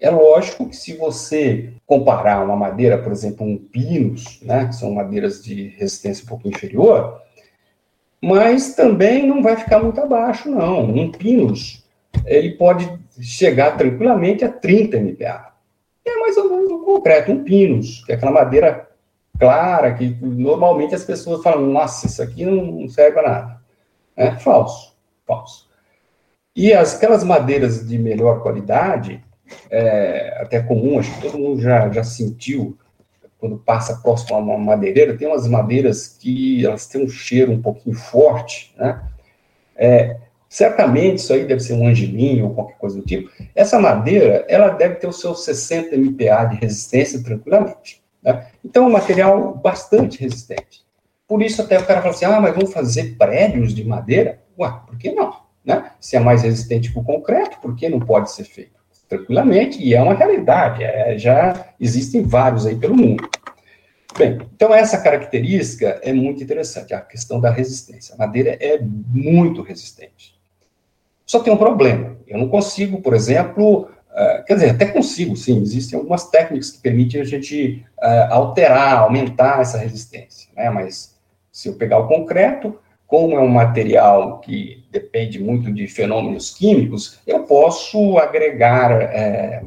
É 0.00 0.10
lógico 0.10 0.68
que 0.68 0.76
se 0.76 0.96
você 0.96 1.74
comparar 1.86 2.44
uma 2.44 2.56
madeira, 2.56 2.98
por 2.98 3.12
exemplo, 3.12 3.46
um 3.46 3.56
pinus, 3.56 4.40
né, 4.42 4.66
que 4.66 4.74
são 4.74 4.92
madeiras 4.92 5.44
de 5.44 5.68
resistência 5.76 6.24
um 6.24 6.28
pouco 6.28 6.48
inferior, 6.48 7.22
mas 8.22 8.74
também 8.74 9.26
não 9.26 9.42
vai 9.42 9.56
ficar 9.56 9.80
muito 9.80 10.00
abaixo, 10.00 10.50
não. 10.50 10.84
Um 10.84 11.10
pinus, 11.10 11.84
ele 12.26 12.52
pode 12.52 12.90
chegar 13.20 13.76
tranquilamente 13.76 14.44
a 14.44 14.48
30 14.50 14.96
MPa. 14.96 15.52
É 16.04 16.16
mais 16.16 16.36
ou 16.36 16.48
menos 16.48 16.70
um 16.70 16.84
concreto, 16.84 17.32
um 17.32 17.44
pinus, 17.44 18.04
que 18.04 18.12
é 18.12 18.14
aquela 18.14 18.32
madeira 18.32 18.88
clara, 19.38 19.94
que 19.94 20.16
normalmente 20.20 20.94
as 20.94 21.04
pessoas 21.04 21.42
falam, 21.42 21.66
nossa, 21.66 22.06
isso 22.06 22.22
aqui 22.22 22.44
não 22.44 22.88
serve 22.88 23.12
para 23.12 23.30
nada. 23.30 23.60
É 24.16 24.32
falso, 24.32 24.96
falso. 25.26 25.68
E 26.56 26.72
as, 26.72 26.96
aquelas 26.96 27.22
madeiras 27.22 27.86
de 27.86 27.96
melhor 27.96 28.42
qualidade, 28.42 29.22
é, 29.70 30.38
até 30.42 30.60
comum, 30.60 30.98
acho 30.98 31.14
que 31.14 31.22
todo 31.22 31.38
mundo 31.38 31.60
já, 31.60 31.88
já 31.88 32.02
sentiu, 32.02 32.76
quando 33.38 33.56
passa 33.56 33.96
próximo 34.02 34.36
a 34.36 34.38
uma 34.38 34.58
madeireira, 34.58 35.16
tem 35.16 35.28
umas 35.28 35.46
madeiras 35.46 36.08
que 36.08 36.66
elas 36.66 36.86
têm 36.86 37.04
um 37.04 37.08
cheiro 37.08 37.52
um 37.52 37.62
pouquinho 37.62 37.94
forte, 37.94 38.74
né? 38.76 39.02
É, 39.76 40.16
certamente 40.48 41.18
isso 41.18 41.32
aí 41.32 41.44
deve 41.44 41.60
ser 41.60 41.74
um 41.74 41.86
angelinho 41.86 42.46
ou 42.46 42.54
qualquer 42.54 42.78
coisa 42.78 42.96
do 42.96 43.06
tipo. 43.06 43.30
Essa 43.54 43.78
madeira, 43.78 44.44
ela 44.48 44.70
deve 44.70 44.96
ter 44.96 45.06
os 45.06 45.20
seus 45.20 45.44
60 45.44 45.94
MPa 45.94 46.46
de 46.46 46.56
resistência 46.56 47.22
tranquilamente. 47.22 48.02
Né? 48.22 48.48
Então, 48.64 48.84
é 48.84 48.86
um 48.88 48.92
material 48.92 49.54
bastante 49.54 50.20
resistente. 50.20 50.84
Por 51.28 51.42
isso, 51.42 51.62
até 51.62 51.78
o 51.78 51.86
cara 51.86 52.00
fala 52.00 52.14
assim: 52.14 52.24
ah, 52.24 52.40
mas 52.40 52.54
vamos 52.54 52.72
fazer 52.72 53.16
prédios 53.16 53.74
de 53.74 53.84
madeira? 53.84 54.42
Ué, 54.58 54.72
por 54.86 54.96
que 54.98 55.12
não? 55.12 55.42
Né? 55.64 55.92
Se 56.00 56.16
é 56.16 56.20
mais 56.20 56.42
resistente 56.42 56.90
que 56.92 56.98
o 56.98 57.04
concreto, 57.04 57.60
por 57.60 57.76
que 57.76 57.88
não 57.88 58.00
pode 58.00 58.32
ser 58.32 58.44
feito? 58.44 58.77
Tranquilamente, 59.08 59.82
e 59.82 59.94
é 59.94 60.02
uma 60.02 60.14
realidade, 60.14 60.84
é, 60.84 61.16
já 61.18 61.66
existem 61.80 62.22
vários 62.22 62.66
aí 62.66 62.76
pelo 62.76 62.96
mundo. 62.96 63.28
Bem, 64.16 64.38
então 64.54 64.74
essa 64.74 64.98
característica 65.00 66.00
é 66.02 66.12
muito 66.12 66.42
interessante, 66.42 66.92
a 66.92 67.00
questão 67.00 67.40
da 67.40 67.50
resistência. 67.50 68.14
A 68.14 68.18
madeira 68.18 68.56
é 68.60 68.78
muito 68.80 69.62
resistente. 69.62 70.36
Só 71.24 71.40
tem 71.40 71.52
um 71.52 71.58
problema, 71.58 72.16
eu 72.26 72.38
não 72.38 72.48
consigo, 72.48 73.00
por 73.00 73.14
exemplo, 73.14 73.82
uh, 73.82 74.44
quer 74.46 74.54
dizer, 74.54 74.70
até 74.70 74.86
consigo, 74.86 75.36
sim, 75.36 75.60
existem 75.60 75.98
algumas 75.98 76.28
técnicas 76.30 76.70
que 76.70 76.78
permitem 76.78 77.20
a 77.20 77.24
gente 77.24 77.84
uh, 77.98 78.32
alterar, 78.32 78.98
aumentar 78.98 79.60
essa 79.60 79.78
resistência, 79.78 80.50
né? 80.56 80.70
mas 80.70 81.16
se 81.52 81.68
eu 81.68 81.74
pegar 81.74 81.98
o 81.98 82.08
concreto, 82.08 82.78
como 83.08 83.34
é 83.34 83.40
um 83.40 83.48
material 83.48 84.38
que 84.38 84.84
depende 84.92 85.42
muito 85.42 85.72
de 85.72 85.88
fenômenos 85.88 86.50
químicos, 86.50 87.18
eu 87.26 87.44
posso 87.44 88.18
agregar 88.18 88.92
é, 88.92 89.64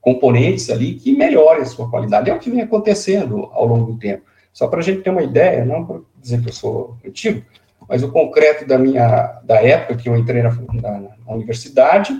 componentes 0.00 0.70
ali 0.70 0.94
que 0.94 1.14
melhorem 1.14 1.62
a 1.62 1.66
sua 1.66 1.90
qualidade. 1.90 2.30
É 2.30 2.34
o 2.34 2.38
que 2.38 2.50
vem 2.50 2.62
acontecendo 2.62 3.50
ao 3.52 3.66
longo 3.66 3.92
do 3.92 3.98
tempo. 3.98 4.24
Só 4.54 4.66
para 4.68 4.80
a 4.80 4.82
gente 4.82 5.02
ter 5.02 5.10
uma 5.10 5.22
ideia, 5.22 5.66
não 5.66 5.84
para 5.84 6.00
dizer 6.18 6.40
que 6.40 6.48
eu 6.48 6.52
sou 6.52 6.96
antigo, 7.06 7.42
mas 7.86 8.02
o 8.02 8.10
concreto 8.10 8.66
da 8.66 8.78
minha 8.78 9.40
da 9.44 9.62
época 9.62 9.96
que 9.96 10.08
eu 10.08 10.16
entrei 10.16 10.42
na, 10.42 10.50
na, 10.50 11.00
na 11.26 11.34
universidade, 11.34 12.18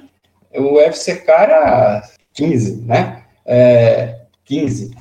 o 0.55 0.79
FCK 0.79 1.31
era 1.31 2.03
15, 2.35 2.83
né? 2.83 3.23
É, 3.47 4.21
15, 4.45 4.95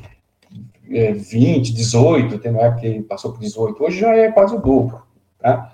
é, 0.89 1.11
20, 1.11 1.73
18, 1.73 2.39
tem 2.39 2.51
uma 2.51 2.63
época 2.63 2.81
que 2.81 3.01
passou 3.01 3.33
por 3.33 3.41
18, 3.41 3.83
hoje 3.83 3.99
já 3.99 4.15
é 4.15 4.31
quase 4.31 4.55
o 4.55 4.59
dobro. 4.59 5.10
Tá? 5.41 5.73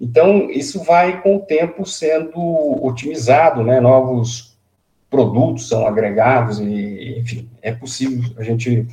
Então, 0.00 0.50
isso 0.50 0.82
vai, 0.82 1.22
com 1.22 1.36
o 1.36 1.40
tempo, 1.40 1.86
sendo 1.86 2.38
otimizado, 2.84 3.62
né? 3.62 3.80
novos 3.80 4.58
produtos 5.08 5.68
são 5.68 5.86
agregados, 5.86 6.58
e, 6.58 7.18
enfim, 7.18 7.48
é 7.62 7.72
possível 7.72 8.34
a 8.36 8.42
gente 8.42 8.86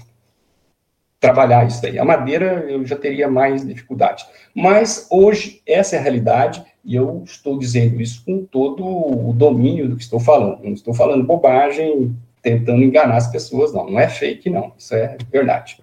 trabalhar 1.21 1.67
isso 1.67 1.81
daí. 1.81 1.99
A 1.99 2.03
madeira 2.03 2.65
eu 2.67 2.85
já 2.85 2.95
teria 2.95 3.29
mais 3.29 3.65
dificuldade. 3.65 4.25
Mas 4.55 5.07
hoje 5.09 5.61
essa 5.67 5.95
é 5.95 5.99
a 5.99 6.01
realidade 6.01 6.63
e 6.83 6.95
eu 6.95 7.21
estou 7.23 7.59
dizendo 7.59 8.01
isso 8.01 8.25
com 8.25 8.43
todo 8.43 8.83
o 8.83 9.31
domínio 9.31 9.87
do 9.87 9.95
que 9.95 10.01
estou 10.01 10.19
falando. 10.19 10.63
Não 10.63 10.73
estou 10.73 10.95
falando 10.95 11.23
bobagem, 11.23 12.17
tentando 12.41 12.83
enganar 12.83 13.17
as 13.17 13.31
pessoas, 13.31 13.71
não. 13.71 13.89
Não 13.89 13.99
é 13.99 14.09
fake, 14.09 14.49
não. 14.49 14.73
Isso 14.77 14.95
é 14.95 15.15
verdade. 15.31 15.77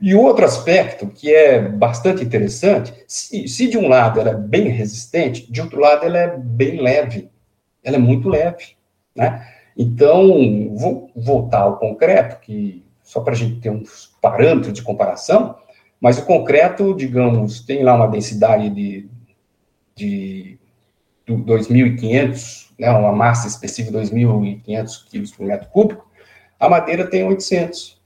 E 0.00 0.14
outro 0.14 0.44
aspecto 0.44 1.08
que 1.08 1.34
é 1.34 1.60
bastante 1.60 2.24
interessante, 2.24 2.94
se, 3.06 3.46
se, 3.46 3.68
de 3.68 3.76
um 3.76 3.86
lado 3.86 4.18
ela 4.18 4.30
é 4.30 4.34
bem 4.34 4.68
resistente, 4.68 5.50
de 5.50 5.60
outro 5.60 5.78
lado 5.78 6.06
ela 6.06 6.18
é 6.18 6.36
bem 6.38 6.80
leve. 6.80 7.30
Ela 7.84 7.96
é 7.96 7.98
muito 7.98 8.28
leve, 8.28 8.76
né? 9.14 9.46
Então, 9.76 10.74
vou 10.74 11.10
voltar 11.14 11.60
ao 11.60 11.78
concreto, 11.78 12.40
que 12.40 12.84
só 13.02 13.20
para 13.20 13.32
a 13.32 13.36
gente 13.36 13.60
ter 13.60 13.70
uns 13.70 14.14
parâmetros 14.20 14.72
de 14.72 14.82
comparação, 14.82 15.56
mas 16.00 16.18
o 16.18 16.24
concreto, 16.24 16.94
digamos, 16.94 17.60
tem 17.60 17.82
lá 17.82 17.94
uma 17.94 18.06
densidade 18.06 18.70
de, 18.70 19.08
de 19.94 20.58
2.500, 21.28 22.70
né, 22.78 22.90
uma 22.90 23.12
massa 23.12 23.48
específica 23.48 24.02
de 24.02 24.10
2.500 24.10 25.08
quilos 25.10 25.32
por 25.32 25.46
metro 25.46 25.68
cúbico, 25.68 26.08
a 26.58 26.68
madeira 26.68 27.06
tem 27.06 27.24
800. 27.24 27.99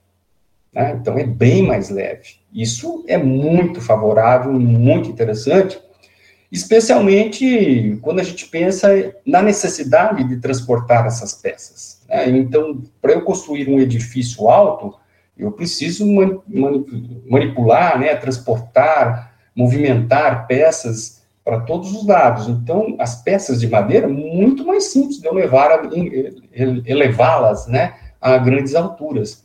Né, 0.75 0.99
então, 1.01 1.17
é 1.17 1.25
bem 1.25 1.63
mais 1.63 1.89
leve. 1.89 2.37
Isso 2.53 3.05
é 3.07 3.17
muito 3.17 3.81
favorável, 3.81 4.53
muito 4.53 5.09
interessante, 5.09 5.79
especialmente 6.51 7.99
quando 8.03 8.21
a 8.21 8.25
gente 8.25 8.47
pensa 8.47 8.89
na 9.25 9.43
necessidade 9.43 10.25
de 10.25 10.39
transportar 10.39 11.07
essas 11.07 11.35
peças. 11.35 12.03
Né? 12.09 12.29
Então, 12.31 12.83
para 13.01 13.13
eu 13.13 13.23
construir 13.23 13.69
um 13.69 13.79
edifício 13.79 14.49
alto, 14.49 14.95
eu 15.37 15.51
preciso 15.51 16.07
manipular, 17.29 17.99
né, 17.99 18.15
transportar, 18.15 19.35
movimentar 19.55 20.47
peças 20.47 21.25
para 21.45 21.61
todos 21.61 21.93
os 21.93 22.07
lados. 22.07 22.49
Então, 22.49 22.95
as 22.99 23.21
peças 23.21 23.61
de 23.61 23.69
madeira, 23.69 24.09
muito 24.09 24.65
mais 24.65 24.85
simples 24.85 25.21
de 25.21 25.27
eu 25.27 25.35
levar, 25.35 25.71
elevá-las, 26.53 27.67
né, 27.67 27.95
a 28.21 28.39
grandes 28.39 28.77
alturas. 28.77 29.45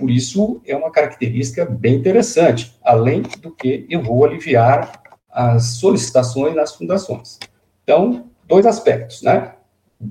Por 0.00 0.10
isso, 0.10 0.62
é 0.66 0.74
uma 0.74 0.90
característica 0.90 1.66
bem 1.66 1.96
interessante, 1.96 2.74
além 2.82 3.20
do 3.20 3.50
que 3.50 3.86
eu 3.90 4.02
vou 4.02 4.24
aliviar 4.24 4.90
as 5.30 5.74
solicitações 5.74 6.56
nas 6.56 6.74
fundações. 6.74 7.38
Então, 7.84 8.30
dois 8.48 8.64
aspectos, 8.64 9.20
né? 9.20 9.56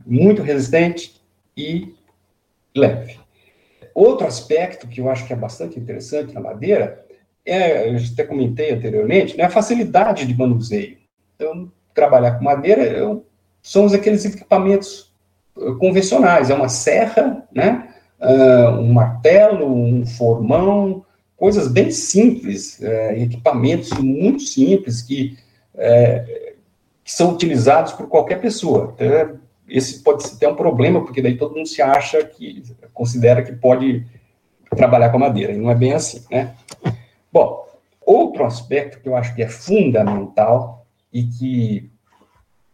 Muito 0.05 0.43
resistente 0.43 1.19
e 1.57 1.95
leve. 2.75 3.19
Outro 3.95 4.27
aspecto 4.27 4.87
que 4.87 5.01
eu 5.01 5.09
acho 5.09 5.25
que 5.25 5.33
é 5.33 5.35
bastante 5.35 5.79
interessante 5.79 6.35
na 6.35 6.39
madeira 6.39 7.03
é, 7.43 7.89
eu 7.89 7.97
até 8.13 8.23
comentei 8.23 8.71
anteriormente, 8.71 9.35
né, 9.35 9.45
a 9.45 9.49
facilidade 9.49 10.27
de 10.27 10.37
manuseio. 10.37 10.97
Então, 11.35 11.71
trabalhar 11.95 12.33
com 12.33 12.43
madeira 12.43 12.83
eu, 12.83 13.25
são 13.63 13.87
aqueles 13.87 14.23
equipamentos 14.23 15.11
eh, 15.57 15.71
convencionais, 15.79 16.51
é 16.51 16.53
uma 16.53 16.69
serra, 16.69 17.47
né, 17.51 17.88
uh, 18.21 18.79
um 18.79 18.93
martelo, 18.93 19.65
um 19.65 20.05
formão, 20.05 21.05
coisas 21.39 21.67
bem 21.67 21.89
simples, 21.89 22.81
é, 22.81 23.21
equipamentos 23.21 23.91
muito 23.93 24.43
simples 24.43 25.01
que, 25.01 25.37
é, 25.75 26.53
que, 27.03 27.11
são 27.11 27.31
utilizados 27.31 27.93
por 27.93 28.07
qualquer 28.07 28.41
pessoa. 28.41 28.93
Então, 28.95 29.39
esse 29.67 30.03
pode 30.03 30.23
ser 30.23 30.35
até 30.35 30.47
um 30.49 30.55
problema, 30.55 31.01
porque 31.01 31.21
daí 31.21 31.37
todo 31.37 31.55
mundo 31.55 31.67
se 31.67 31.81
acha 31.81 32.23
que, 32.25 32.63
considera 32.93 33.41
que 33.41 33.53
pode 33.53 34.05
trabalhar 34.75 35.09
com 35.09 35.17
madeira, 35.17 35.53
e 35.53 35.57
não 35.57 35.71
é 35.71 35.75
bem 35.75 35.93
assim, 35.93 36.25
né? 36.29 36.53
Bom, 37.31 37.65
outro 38.05 38.43
aspecto 38.43 38.99
que 38.99 39.07
eu 39.07 39.15
acho 39.15 39.33
que 39.33 39.41
é 39.41 39.47
fundamental 39.47 40.85
e 41.13 41.23
que 41.23 41.89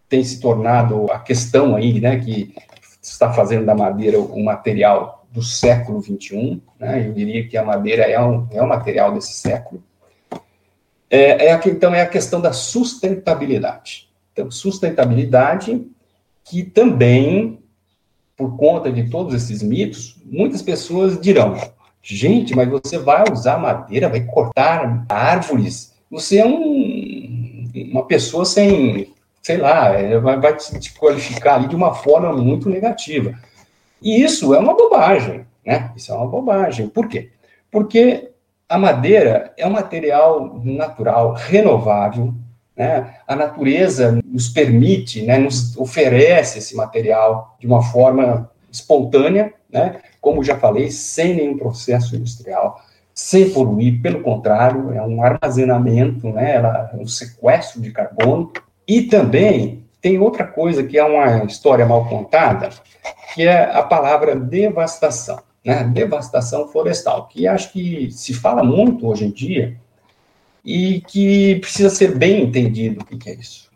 tem 0.09 0.23
se 0.23 0.39
tornado 0.39 1.11
a 1.11 1.19
questão 1.19 1.75
aí, 1.75 1.99
né, 1.99 2.19
que 2.19 2.53
está 3.01 3.31
fazendo 3.33 3.65
da 3.65 3.75
madeira 3.75 4.19
um 4.19 4.43
material 4.43 5.14
do 5.35 5.43
século 5.43 6.01
XXI, 6.01 6.61
né, 6.79 7.05
eu 7.05 7.13
diria 7.13 7.45
que 7.45 7.57
a 7.57 7.63
madeira 7.63 8.03
é 8.03 8.19
um, 8.19 8.47
é 8.51 8.63
um 8.63 8.67
material 8.67 9.13
desse 9.13 9.33
século, 9.33 9.83
é, 11.09 11.47
é 11.47 11.53
a, 11.53 11.61
então 11.65 11.93
é 11.93 12.01
a 12.01 12.07
questão 12.07 12.39
da 12.39 12.53
sustentabilidade. 12.53 14.09
Então, 14.31 14.49
sustentabilidade 14.49 15.85
que 16.43 16.63
também, 16.63 17.59
por 18.37 18.57
conta 18.57 18.91
de 18.91 19.09
todos 19.09 19.33
esses 19.33 19.61
mitos, 19.61 20.17
muitas 20.25 20.61
pessoas 20.61 21.19
dirão: 21.19 21.55
gente, 22.01 22.55
mas 22.55 22.69
você 22.69 22.97
vai 22.97 23.25
usar 23.31 23.57
madeira, 23.57 24.09
vai 24.09 24.21
cortar 24.21 25.05
árvores, 25.09 25.93
você 26.09 26.37
é 26.37 26.45
um, 26.45 27.69
uma 27.91 28.05
pessoa 28.05 28.45
sem, 28.45 29.13
sei 29.41 29.57
lá, 29.57 29.89
é, 29.89 30.17
vai, 30.17 30.39
vai 30.39 30.55
te 30.55 30.93
qualificar 30.93 31.55
ali 31.55 31.67
de 31.67 31.75
uma 31.75 31.93
forma 31.93 32.31
muito 32.31 32.69
negativa. 32.69 33.37
E 34.01 34.23
isso 34.23 34.53
é 34.53 34.59
uma 34.59 34.75
bobagem, 34.75 35.45
né? 35.65 35.91
Isso 35.95 36.11
é 36.11 36.15
uma 36.15 36.27
bobagem. 36.27 36.87
Por 36.87 37.07
quê? 37.07 37.31
Porque 37.71 38.31
a 38.67 38.77
madeira 38.77 39.53
é 39.57 39.65
um 39.65 39.71
material 39.71 40.59
natural, 40.63 41.33
renovável, 41.33 42.33
né? 42.75 43.15
A 43.27 43.35
natureza 43.35 44.19
nos 44.25 44.49
permite, 44.49 45.21
né, 45.21 45.37
nos 45.37 45.77
oferece 45.77 46.59
esse 46.59 46.75
material 46.75 47.55
de 47.59 47.65
uma 47.65 47.81
forma 47.81 48.51
espontânea, 48.71 49.53
né, 49.71 50.01
como 50.19 50.43
já 50.43 50.57
falei, 50.57 50.91
sem 50.91 51.35
nenhum 51.35 51.57
processo 51.57 52.15
industrial, 52.15 52.81
sem 53.13 53.49
poluir, 53.49 54.01
pelo 54.01 54.21
contrário, 54.21 54.93
é 54.93 55.01
um 55.01 55.23
armazenamento, 55.23 56.27
né, 56.29 56.55
ela, 56.55 56.91
é 56.93 56.97
um 56.97 57.07
sequestro 57.07 57.81
de 57.81 57.91
carbono. 57.91 58.51
E 58.85 59.03
também 59.03 59.84
tem 60.05 60.19
outra 60.19 60.45
coisa 60.45 60.83
que 60.83 60.99
é 60.99 61.03
uma 61.03 61.45
história 61.45 61.83
mal 61.83 62.07
contada, 62.07 62.69
que 63.33 63.41
é 63.41 63.75
a 63.75 63.81
palavra 63.81 64.35
devastação, 64.35 65.41
né, 65.65 65.83
devastação 65.83 66.67
florestal, 66.67 67.27
que 67.27 67.47
acho 67.47 67.73
que 67.73 68.11
se 68.11 68.31
fala 68.31 68.63
muito 68.63 69.07
hoje 69.07 69.25
em 69.25 69.31
dia, 69.31 69.75
e 70.63 71.01
que 71.07 71.55
precisa 71.55 71.89
ser 71.89 72.15
bem 72.15 72.43
entendido 72.43 73.01
o 73.01 73.17
que 73.17 73.31
é 73.31 73.33
isso. 73.33 73.71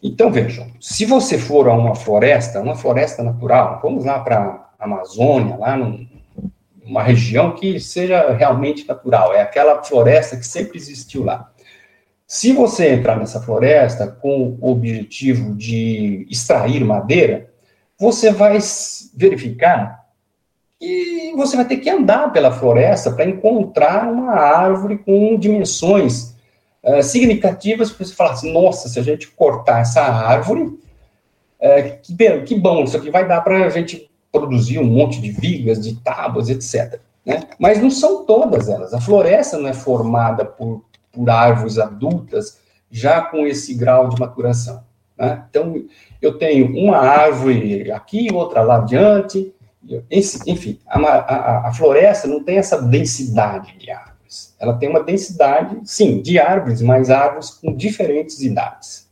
Então, 0.00 0.30
vejam, 0.30 0.70
se 0.80 1.04
você 1.04 1.36
for 1.36 1.68
a 1.68 1.74
uma 1.74 1.96
floresta, 1.96 2.60
uma 2.60 2.76
floresta 2.76 3.24
natural, 3.24 3.80
vamos 3.82 4.04
lá 4.04 4.20
para 4.20 4.68
a 4.78 4.84
Amazônia, 4.84 5.56
lá 5.56 5.76
numa 5.76 7.02
região 7.02 7.56
que 7.56 7.80
seja 7.80 8.32
realmente 8.34 8.86
natural, 8.86 9.34
é 9.34 9.42
aquela 9.42 9.82
floresta 9.82 10.36
que 10.36 10.46
sempre 10.46 10.78
existiu 10.78 11.24
lá. 11.24 11.50
Se 12.26 12.52
você 12.52 12.92
entrar 12.92 13.16
nessa 13.18 13.40
floresta 13.40 14.08
com 14.08 14.58
o 14.60 14.70
objetivo 14.70 15.54
de 15.54 16.26
extrair 16.28 16.84
madeira, 16.84 17.48
você 17.98 18.32
vai 18.32 18.58
verificar 19.14 20.06
e 20.80 21.32
você 21.36 21.56
vai 21.56 21.64
ter 21.64 21.76
que 21.76 21.88
andar 21.88 22.32
pela 22.32 22.50
floresta 22.50 23.12
para 23.12 23.24
encontrar 23.24 24.12
uma 24.12 24.32
árvore 24.32 24.98
com 24.98 25.38
dimensões 25.38 26.34
uh, 26.82 27.02
significativas 27.02 27.90
para 27.90 28.04
você 28.04 28.14
falar 28.14 28.32
assim, 28.32 28.52
nossa, 28.52 28.88
se 28.88 28.98
a 28.98 29.02
gente 29.02 29.28
cortar 29.28 29.80
essa 29.80 30.02
árvore, 30.02 30.62
uh, 30.62 30.78
que, 32.02 32.40
que 32.40 32.54
bom, 32.56 32.82
isso 32.82 32.96
aqui 32.96 33.10
vai 33.10 33.26
dar 33.26 33.40
para 33.40 33.64
a 33.64 33.70
gente 33.70 34.10
produzir 34.32 34.80
um 34.80 34.84
monte 34.84 35.20
de 35.20 35.30
vigas, 35.30 35.80
de 35.80 35.94
tábuas, 36.02 36.50
etc. 36.50 37.00
Né? 37.24 37.44
Mas 37.58 37.80
não 37.80 37.90
são 37.90 38.26
todas 38.26 38.68
elas. 38.68 38.92
A 38.92 39.00
floresta 39.00 39.56
não 39.56 39.68
é 39.68 39.72
formada 39.72 40.44
por, 40.44 40.84
por 41.16 41.30
árvores 41.30 41.78
adultas 41.78 42.60
já 42.90 43.22
com 43.22 43.46
esse 43.46 43.74
grau 43.74 44.10
de 44.10 44.20
maturação. 44.20 44.84
Né? 45.18 45.42
Então, 45.48 45.84
eu 46.20 46.38
tenho 46.38 46.76
uma 46.76 46.98
árvore 46.98 47.90
aqui, 47.90 48.28
outra 48.32 48.60
lá 48.60 48.76
adiante, 48.76 49.54
enfim, 50.46 50.78
a, 50.86 50.98
a, 50.98 51.68
a, 51.68 51.72
floresta 51.72 52.26
não 52.26 52.42
tem 52.42 52.58
essa 52.58 52.82
densidade 52.82 53.76
de 53.78 53.90
árvores. 53.90 54.54
Ela 54.58 54.76
tem 54.76 54.88
uma 54.88 55.02
densidade, 55.02 55.78
sim, 55.84 56.20
de 56.20 56.38
árvores, 56.38 56.82
mas 56.82 57.08
árvores 57.08 57.50
com 57.50 57.74
diferentes 57.74 58.42
idades. 58.42 59.08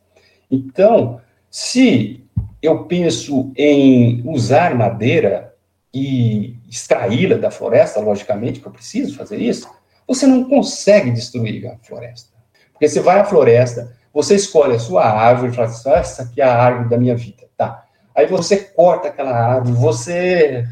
Então, 0.50 1.20
se 1.48 2.24
eu 2.60 2.84
penso 2.84 3.52
em 3.56 4.22
usar 4.26 4.74
madeira 4.74 5.54
e 5.92 6.56
extraí-la 6.68 7.36
da 7.36 7.50
floresta, 7.50 8.00
logicamente 8.00 8.58
que 8.58 8.66
eu 8.66 8.72
preciso 8.72 9.16
fazer 9.16 9.36
isso, 9.36 9.68
você 10.06 10.26
não 10.26 10.44
consegue 10.44 11.10
destruir 11.10 11.66
a 11.66 11.76
floresta. 11.78 12.34
Porque 12.72 12.88
você 12.88 13.00
vai 13.00 13.20
à 13.20 13.24
floresta, 13.24 13.96
você 14.12 14.34
escolhe 14.34 14.76
a 14.76 14.78
sua 14.78 15.04
árvore 15.04 15.52
e 15.52 15.54
fala 15.54 15.68
assim, 15.68 15.90
ah, 15.90 15.98
essa 15.98 16.22
aqui 16.22 16.40
é 16.40 16.44
a 16.44 16.56
árvore 16.56 16.88
da 16.88 16.98
minha 16.98 17.16
vida. 17.16 17.44
Tá, 17.56 17.84
Aí 18.14 18.26
você 18.26 18.56
corta 18.56 19.08
aquela 19.08 19.32
árvore, 19.32 19.72
você 19.72 20.64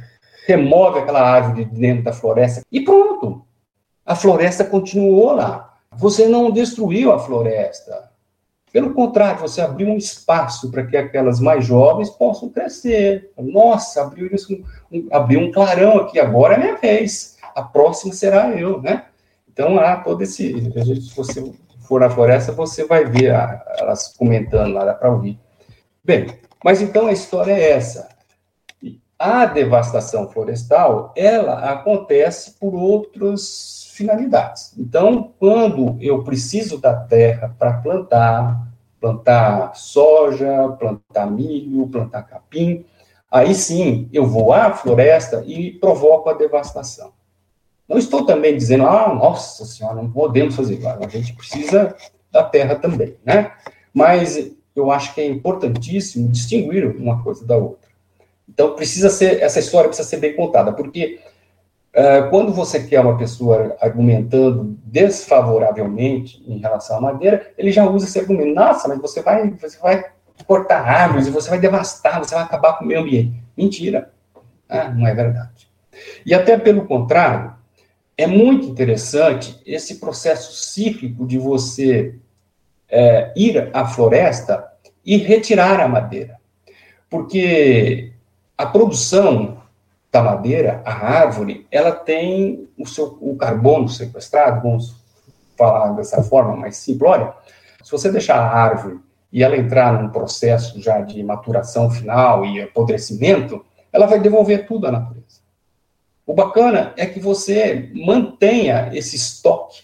remove 0.47 1.01
aquela 1.01 1.21
árvore 1.21 1.65
de 1.65 1.81
dentro 1.81 2.05
da 2.05 2.13
floresta 2.13 2.63
e 2.71 2.81
pronto. 2.81 3.45
A 4.07 4.15
floresta 4.15 4.65
continuou 4.65 5.33
lá. 5.33 5.75
Você 5.97 6.27
não 6.27 6.51
destruiu 6.51 7.13
a 7.13 7.19
floresta. 7.19 8.11
Pelo 8.73 8.95
contrário, 8.95 9.41
você 9.41 9.61
abriu 9.61 9.89
um 9.89 9.97
espaço 9.97 10.71
para 10.71 10.87
que 10.87 10.97
aquelas 10.97 11.39
mais 11.39 11.65
jovens 11.65 12.09
possam 12.09 12.49
crescer. 12.49 13.31
Nossa, 13.37 14.03
abriu 14.03 14.35
isso, 14.35 14.65
abriu 15.11 15.41
um 15.41 15.53
clarão 15.53 15.99
aqui, 15.99 16.19
agora 16.19 16.55
é 16.55 16.59
minha 16.59 16.77
vez. 16.77 17.37
A 17.55 17.63
próxima 17.63 18.15
será 18.15 18.51
eu, 18.51 18.81
né? 18.81 19.05
Então, 19.53 19.79
há 19.79 19.97
todo 19.97 20.23
esse. 20.23 20.53
Se 21.01 21.15
você 21.15 21.53
for 21.81 22.01
na 22.01 22.09
floresta, 22.09 22.53
você 22.53 22.85
vai 22.85 23.05
ver 23.05 23.35
elas 23.79 24.09
comentando 24.17 24.73
lá, 24.73 24.85
dá 24.85 24.95
para 24.95 25.11
ouvir. 25.11 25.39
Bem, 26.03 26.27
mas 26.65 26.81
então 26.81 27.07
a 27.07 27.13
história 27.13 27.53
é 27.53 27.71
essa. 27.73 28.09
A 29.19 29.47
devastação 29.47 30.29
florestal, 30.31 31.13
ela 31.15 31.71
acontece 31.71 32.59
por 32.59 32.75
outros 32.75 33.93
finalidades. 33.95 34.73
Então, 34.77 35.33
quando 35.39 35.97
eu 36.01 36.25
preciso 36.25 36.79
da 36.79 36.95
terra 36.95 37.55
para 37.57 37.75
plantar, 37.75 38.67
plantar 39.01 39.77
soja, 39.77 40.69
plantar 40.79 41.31
milho, 41.31 41.87
plantar 41.87 42.23
capim, 42.23 42.85
aí 43.31 43.55
sim 43.55 44.09
eu 44.13 44.27
vou 44.27 44.53
à 44.53 44.73
floresta 44.73 45.45
e 45.47 45.73
provoco 45.73 46.31
a 46.31 46.35
devastação. 46.35 47.13
Não 47.89 47.99
estou 47.99 48.25
também 48.25 48.57
dizendo, 48.57 48.87
ah, 48.87 49.15
nossa 49.15 49.65
senhora, 49.65 49.97
não 49.97 50.11
podemos 50.11 50.55
fazer 50.55 50.75
igual, 50.75 50.99
a 51.03 51.09
gente 51.09 51.35
precisa 51.35 51.95
da 52.31 52.43
terra 52.43 52.77
também, 52.77 53.17
né? 53.25 53.53
Mas 53.93 54.53
eu 54.75 54.91
acho 54.91 55.15
que 55.15 55.21
é 55.21 55.27
importantíssimo 55.27 56.29
distinguir 56.29 56.87
uma 56.97 57.23
coisa 57.23 57.47
da 57.47 57.57
outra. 57.57 57.91
Então, 58.49 58.75
precisa 58.75 59.11
ser, 59.11 59.43
essa 59.43 59.59
história 59.59 59.89
precisa 59.89 60.09
ser 60.09 60.19
bem 60.19 60.35
contada, 60.35 60.73
porque 60.73 61.21
uh, 61.95 62.29
quando 62.31 62.53
você 62.53 62.83
quer 62.83 63.01
uma 63.01 63.17
pessoa 63.17 63.77
argumentando 63.81 64.77
desfavoravelmente 64.85 66.43
em 66.47 66.59
relação 66.59 66.99
à 66.99 67.01
madeira, 67.01 67.53
ele 67.57 67.73
já 67.73 67.89
usa 67.89 68.07
esse 68.07 68.19
argumento, 68.19 68.55
nossa, 68.55 68.89
mas 68.89 69.01
você 69.01 69.23
vai, 69.23 69.51
você 69.51 69.79
vai 69.79 70.05
cortar 70.47 70.81
árvores, 70.81 71.29
você 71.29 71.51
vai 71.51 71.59
devastar, 71.59 72.19
você 72.19 72.35
vai 72.35 72.45
acabar 72.45 72.79
com 72.79 72.85
o 72.85 72.89
meio 72.89 73.01
ambiente. 73.01 73.43
Mentira. 73.57 74.11
Ah, 74.69 74.89
não 74.89 75.07
é 75.07 75.15
verdade. 75.15 75.71
E 76.25 76.35
até 76.35 76.57
pelo 76.57 76.87
contrário, 76.87 77.55
é 78.23 78.27
muito 78.27 78.69
interessante 78.69 79.61
esse 79.67 79.97
processo 79.99 80.53
cíclico 80.53 81.27
de 81.27 81.39
você 81.39 82.15
é, 82.89 83.33
ir 83.35 83.71
à 83.73 83.85
floresta 83.85 84.65
e 85.05 85.17
retirar 85.17 85.81
a 85.81 85.89
madeira. 85.89 86.37
Porque 87.11 88.13
a 88.57 88.65
produção 88.67 89.63
da 90.13 90.23
madeira, 90.23 90.83
a 90.85 90.93
árvore, 90.93 91.67
ela 91.71 91.91
tem 91.91 92.69
o 92.79 92.87
seu 92.87 93.19
o 93.21 93.35
carbono 93.35 93.89
sequestrado, 93.89 94.63
vamos 94.63 94.95
falar 95.57 95.93
dessa 95.93 96.23
forma 96.23 96.55
mais 96.55 96.77
simplória. 96.77 97.33
Se 97.83 97.91
você 97.91 98.13
deixar 98.13 98.39
a 98.39 98.55
árvore 98.55 99.01
e 99.33 99.43
ela 99.43 99.57
entrar 99.57 100.01
num 100.01 100.11
processo 100.11 100.81
já 100.81 101.01
de 101.01 101.23
maturação 101.25 101.91
final 101.91 102.45
e 102.45 102.63
apodrecimento, 102.63 103.65
ela 103.93 104.07
vai 104.07 104.21
devolver 104.21 104.67
tudo 104.67 104.87
à 104.87 104.93
natureza. 104.93 105.22
O 106.27 106.35
bacana 106.35 106.93
é 106.97 107.07
que 107.07 107.19
você 107.19 107.91
mantenha 107.95 108.91
esse 108.93 109.17
estoque 109.17 109.83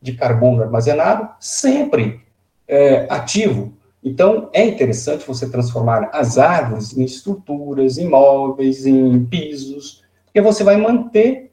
de 0.00 0.12
carbono 0.12 0.62
armazenado 0.62 1.30
sempre 1.40 2.20
é, 2.68 3.06
ativo. 3.08 3.72
Então, 4.02 4.50
é 4.52 4.64
interessante 4.64 5.26
você 5.26 5.48
transformar 5.48 6.10
as 6.12 6.36
árvores 6.36 6.96
em 6.96 7.04
estruturas, 7.04 7.96
em 7.96 8.06
móveis, 8.06 8.84
em 8.84 9.24
pisos, 9.24 10.04
porque 10.26 10.42
você 10.42 10.62
vai 10.62 10.76
manter 10.76 11.50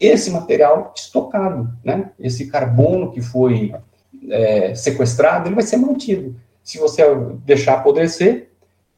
esse 0.00 0.30
material 0.30 0.92
estocado, 0.96 1.70
né? 1.84 2.10
Esse 2.18 2.46
carbono 2.46 3.12
que 3.12 3.20
foi 3.20 3.72
é, 4.28 4.74
sequestrado, 4.74 5.46
ele 5.46 5.54
vai 5.54 5.62
ser 5.62 5.76
mantido. 5.76 6.34
Se 6.64 6.78
você 6.78 7.02
deixar 7.44 7.74
apodrecer, 7.74 8.48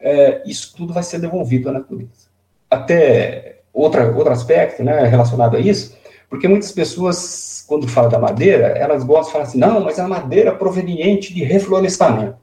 é, 0.01 0.43
isso 0.47 0.75
tudo 0.77 0.95
vai 0.95 1.03
ser 1.03 1.19
devolvido 1.19 1.69
à 1.69 1.73
natureza. 1.73 2.31
Até 2.71 3.62
outra, 3.73 4.15
outro 4.15 4.33
aspecto 4.33 4.83
né, 4.83 5.05
relacionado 5.05 5.57
a 5.57 5.61
isso, 5.61 5.97
porque 6.29 6.49
muitas 6.49 6.73
pessoas, 6.73 7.65
quando 7.67 7.89
falam 7.89 8.11
da 8.11 8.19
madeira, 8.19 8.69
elas 8.69 9.05
gostam 9.05 9.27
de 9.27 9.33
falar 9.33 9.45
assim, 9.45 9.59
não, 9.59 9.81
mas 9.81 9.99
é 9.99 10.03
a 10.03 10.09
madeira 10.09 10.55
proveniente 10.55 11.35
de 11.35 11.45
reflorestamento. 11.45 12.37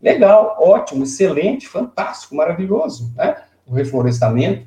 Legal, 0.00 0.56
ótimo, 0.60 1.04
excelente, 1.04 1.68
fantástico, 1.68 2.34
maravilhoso, 2.34 3.12
né? 3.16 3.36
O 3.66 3.74
reflorestamento, 3.74 4.66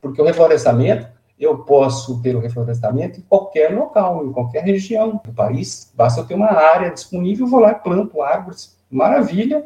porque 0.00 0.20
o 0.20 0.24
reflorestamento, 0.24 1.06
eu 1.38 1.58
posso 1.58 2.20
ter 2.20 2.34
o 2.34 2.40
reflorestamento 2.40 3.20
em 3.20 3.22
qualquer 3.22 3.72
local, 3.72 4.26
em 4.26 4.32
qualquer 4.32 4.64
região 4.64 5.20
do 5.24 5.32
país, 5.32 5.92
basta 5.94 6.20
eu 6.20 6.24
ter 6.24 6.34
uma 6.34 6.52
área 6.52 6.90
disponível, 6.90 7.46
vou 7.46 7.60
lá 7.60 7.70
e 7.70 7.74
planto 7.76 8.20
árvores, 8.20 8.76
maravilha, 8.90 9.64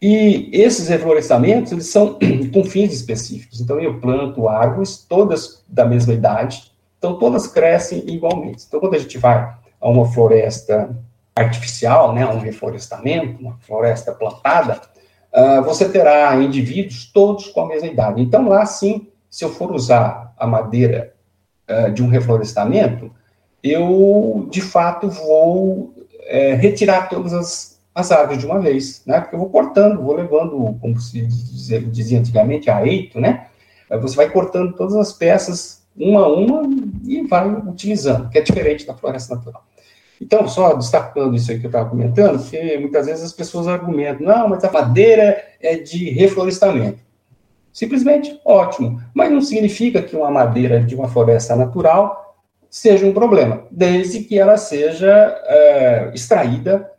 e 0.00 0.50
esses 0.52 0.88
reflorestamentos, 0.88 1.72
eles 1.72 1.86
são 1.86 2.18
com 2.54 2.64
fins 2.64 2.92
específicos. 2.92 3.60
Então, 3.60 3.80
eu 3.80 3.98
planto 4.00 4.48
árvores, 4.48 5.04
todas 5.08 5.64
da 5.68 5.84
mesma 5.84 6.14
idade, 6.14 6.72
então 6.96 7.18
todas 7.18 7.48
crescem 7.48 8.04
igualmente. 8.06 8.64
Então, 8.66 8.78
quando 8.78 8.94
a 8.94 8.98
gente 8.98 9.18
vai 9.18 9.52
a 9.80 9.88
uma 9.88 10.06
floresta 10.06 10.96
artificial, 11.34 12.14
né, 12.14 12.24
um 12.24 12.38
reflorestamento, 12.38 13.40
uma 13.40 13.58
floresta 13.58 14.12
plantada, 14.12 14.80
uh, 15.32 15.62
você 15.64 15.88
terá 15.88 16.36
indivíduos 16.36 17.10
todos 17.12 17.48
com 17.48 17.62
a 17.62 17.66
mesma 17.66 17.88
idade. 17.88 18.22
Então, 18.22 18.48
lá 18.48 18.64
sim, 18.64 19.08
se 19.28 19.44
eu 19.44 19.50
for 19.50 19.72
usar 19.72 20.32
a 20.38 20.46
madeira 20.46 21.12
uh, 21.68 21.90
de 21.90 22.04
um 22.04 22.08
reflorestamento, 22.08 23.10
eu, 23.64 24.46
de 24.48 24.60
fato, 24.60 25.08
vou 25.08 25.92
é, 26.20 26.54
retirar 26.54 27.08
todas 27.08 27.32
as 27.32 27.73
as 27.94 28.10
árvores 28.10 28.40
de 28.40 28.46
uma 28.46 28.58
vez, 28.58 29.02
né? 29.06 29.20
Porque 29.20 29.36
eu 29.36 29.38
vou 29.38 29.50
cortando, 29.50 30.02
vou 30.02 30.16
levando, 30.16 30.76
como 30.80 30.98
se 31.00 31.20
dizia, 31.24 31.80
dizia 31.80 32.18
antigamente, 32.18 32.68
a 32.68 32.84
eito, 32.84 33.20
né? 33.20 33.46
Você 34.00 34.16
vai 34.16 34.28
cortando 34.30 34.74
todas 34.74 34.96
as 34.96 35.12
peças 35.12 35.84
uma 35.96 36.22
a 36.22 36.28
uma 36.28 36.62
e 37.06 37.22
vai 37.22 37.48
utilizando, 37.48 38.28
que 38.28 38.38
é 38.38 38.40
diferente 38.40 38.86
da 38.86 38.94
floresta 38.94 39.36
natural. 39.36 39.64
Então, 40.20 40.48
só 40.48 40.74
destacando 40.74 41.36
isso 41.36 41.50
aí 41.50 41.58
que 41.58 41.66
eu 41.66 41.68
estava 41.68 41.88
comentando, 41.88 42.40
porque 42.40 42.78
muitas 42.78 43.06
vezes 43.06 43.24
as 43.24 43.32
pessoas 43.32 43.68
argumentam, 43.68 44.26
não, 44.26 44.48
mas 44.48 44.64
a 44.64 44.72
madeira 44.72 45.42
é 45.60 45.76
de 45.76 46.10
reflorestamento. 46.10 46.98
Simplesmente 47.72 48.40
ótimo, 48.44 49.00
mas 49.12 49.30
não 49.30 49.40
significa 49.40 50.00
que 50.00 50.16
uma 50.16 50.30
madeira 50.30 50.80
de 50.80 50.94
uma 50.94 51.08
floresta 51.08 51.56
natural 51.56 52.36
seja 52.70 53.06
um 53.06 53.12
problema, 53.12 53.64
desde 53.70 54.20
que 54.20 54.38
ela 54.38 54.56
seja 54.56 55.10
é, 55.46 56.10
extraída 56.14 56.90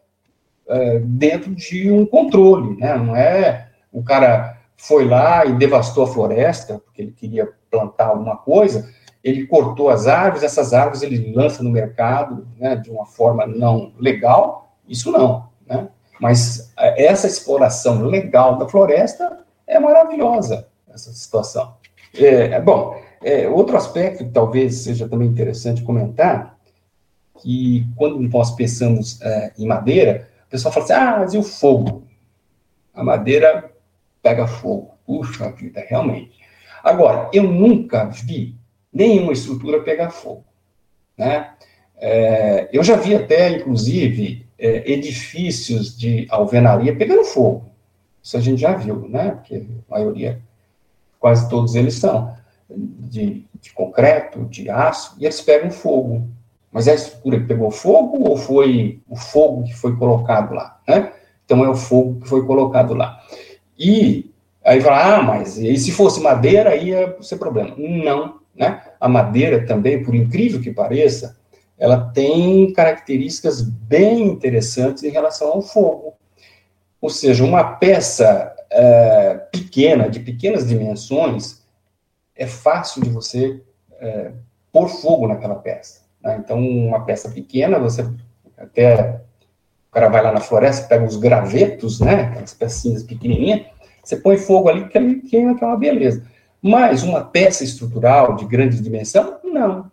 é, 0.67 0.99
dentro 0.99 1.53
de 1.53 1.91
um 1.91 2.05
controle, 2.05 2.77
né? 2.77 2.95
Não 2.97 3.15
é 3.15 3.69
o 3.91 4.03
cara 4.03 4.57
foi 4.77 5.07
lá 5.07 5.45
e 5.45 5.53
devastou 5.53 6.03
a 6.03 6.07
floresta 6.07 6.79
porque 6.79 7.01
ele 7.01 7.11
queria 7.11 7.49
plantar 7.71 8.07
alguma 8.07 8.35
coisa, 8.35 8.89
ele 9.23 9.47
cortou 9.47 9.89
as 9.89 10.05
árvores, 10.05 10.43
essas 10.43 10.73
árvores 10.73 11.01
ele 11.01 11.33
lança 11.33 11.63
no 11.63 11.71
mercado, 11.71 12.47
né, 12.57 12.75
de 12.75 12.91
uma 12.91 13.05
forma 13.05 13.47
não 13.47 13.93
legal, 13.97 14.75
isso 14.87 15.11
não, 15.11 15.49
né? 15.65 15.87
Mas 16.19 16.71
é, 16.77 17.05
essa 17.05 17.27
exploração 17.27 18.03
legal 18.03 18.57
da 18.57 18.67
floresta 18.67 19.39
é 19.65 19.79
maravilhosa, 19.79 20.67
essa 20.93 21.11
situação. 21.11 21.73
É, 22.13 22.51
é, 22.53 22.61
bom, 22.61 22.95
é, 23.23 23.47
outro 23.47 23.75
aspecto 23.75 24.23
que 24.23 24.31
talvez 24.31 24.75
seja 24.75 25.07
também 25.07 25.27
interessante 25.27 25.81
comentar, 25.81 26.57
que 27.41 27.85
quando 27.95 28.19
nós 28.19 28.51
pensamos 28.51 29.19
é, 29.21 29.51
em 29.57 29.65
madeira, 29.65 30.29
o 30.47 30.49
pessoal 30.49 30.73
fala 30.73 30.85
assim, 30.85 30.93
ah, 30.93 31.17
mas 31.19 31.33
e 31.33 31.37
o 31.37 31.43
fogo? 31.43 32.07
A 32.93 33.03
madeira 33.03 33.71
pega 34.21 34.47
fogo. 34.47 34.95
Puxa 35.05 35.51
vida, 35.51 35.85
realmente. 35.87 36.39
Agora, 36.83 37.29
eu 37.33 37.43
nunca 37.43 38.05
vi 38.05 38.55
nenhuma 38.91 39.33
estrutura 39.33 39.83
pegar 39.83 40.09
fogo. 40.09 40.45
Né? 41.17 41.51
É, 41.97 42.69
eu 42.71 42.83
já 42.83 42.95
vi 42.95 43.15
até, 43.15 43.49
inclusive, 43.49 44.45
é, 44.57 44.91
edifícios 44.91 45.97
de 45.97 46.25
alvenaria 46.29 46.95
pegando 46.95 47.23
fogo. 47.23 47.69
Isso 48.21 48.37
a 48.37 48.39
gente 48.39 48.61
já 48.61 48.73
viu, 48.73 49.07
né? 49.07 49.31
Porque 49.31 49.65
a 49.87 49.91
maioria, 49.91 50.41
quase 51.19 51.47
todos 51.49 51.75
eles 51.75 51.95
são 51.95 52.35
de, 52.69 53.45
de 53.61 53.71
concreto, 53.73 54.45
de 54.45 54.69
aço, 54.69 55.15
e 55.19 55.25
eles 55.25 55.41
pegam 55.41 55.69
fogo. 55.69 56.27
Mas 56.75 56.89
é 56.89 56.91
a 56.91 56.95
estrutura 56.95 57.39
que 57.39 57.45
pegou 57.45 57.71
fogo 57.71 58.27
ou 58.29 58.35
foi 58.35 58.99
o 59.07 59.15
fogo 59.15 59.63
que 59.63 59.73
foi 59.73 59.95
colocado 59.95 60.53
lá? 60.53 60.77
Né? 60.85 61.09
Então 61.45 61.63
é 61.63 61.69
o 61.69 61.73
fogo 61.73 62.19
que 62.19 62.27
foi 62.27 62.45
colocado 62.45 62.93
lá. 62.93 63.17
E 63.79 64.29
aí 64.61 64.81
fala, 64.81 65.15
ah, 65.15 65.23
mas 65.23 65.57
e 65.57 65.77
se 65.77 65.93
fosse 65.93 66.19
madeira 66.19 66.75
ia 66.75 67.15
ser 67.21 67.37
problema. 67.37 67.73
Não, 67.77 68.41
né? 68.53 68.83
A 68.99 69.07
madeira 69.07 69.65
também, 69.65 70.03
por 70.03 70.13
incrível 70.13 70.61
que 70.61 70.69
pareça, 70.69 71.37
ela 71.77 72.09
tem 72.09 72.73
características 72.73 73.61
bem 73.61 74.23
interessantes 74.23 75.01
em 75.03 75.09
relação 75.09 75.47
ao 75.47 75.61
fogo. 75.61 76.15
Ou 76.99 77.09
seja, 77.09 77.45
uma 77.45 77.63
peça 77.63 78.53
é, 78.69 79.35
pequena, 79.49 80.09
de 80.09 80.19
pequenas 80.19 80.67
dimensões, 80.67 81.63
é 82.35 82.45
fácil 82.45 83.01
de 83.01 83.09
você 83.09 83.61
é, 83.97 84.33
pôr 84.73 84.89
fogo 84.89 85.25
naquela 85.25 85.55
peça. 85.55 86.04
Né? 86.25 86.37
Então, 86.43 86.59
uma 86.59 87.05
peça 87.05 87.29
pequena, 87.29 87.77
você 87.77 88.05
até 88.57 89.21
o 89.89 89.93
cara 89.93 90.09
vai 90.09 90.23
lá 90.23 90.31
na 90.31 90.41
floresta, 90.41 90.87
pega 90.87 91.05
os 91.05 91.15
gravetos, 91.15 92.01
né? 92.01 92.23
Aquelas 92.23 92.53
pecinhas 92.53 93.03
pequenininhas, 93.03 93.67
você 94.03 94.17
põe 94.17 94.37
fogo 94.37 94.67
ali 94.67 94.87
que 94.87 94.97
ele 94.97 95.21
que 95.21 95.37
é 95.37 95.41
uma 95.41 95.77
beleza. 95.77 96.25
Mas 96.61 97.03
uma 97.03 97.23
peça 97.23 97.63
estrutural 97.63 98.35
de 98.35 98.45
grande 98.45 98.81
dimensão, 98.81 99.39
não. 99.43 99.89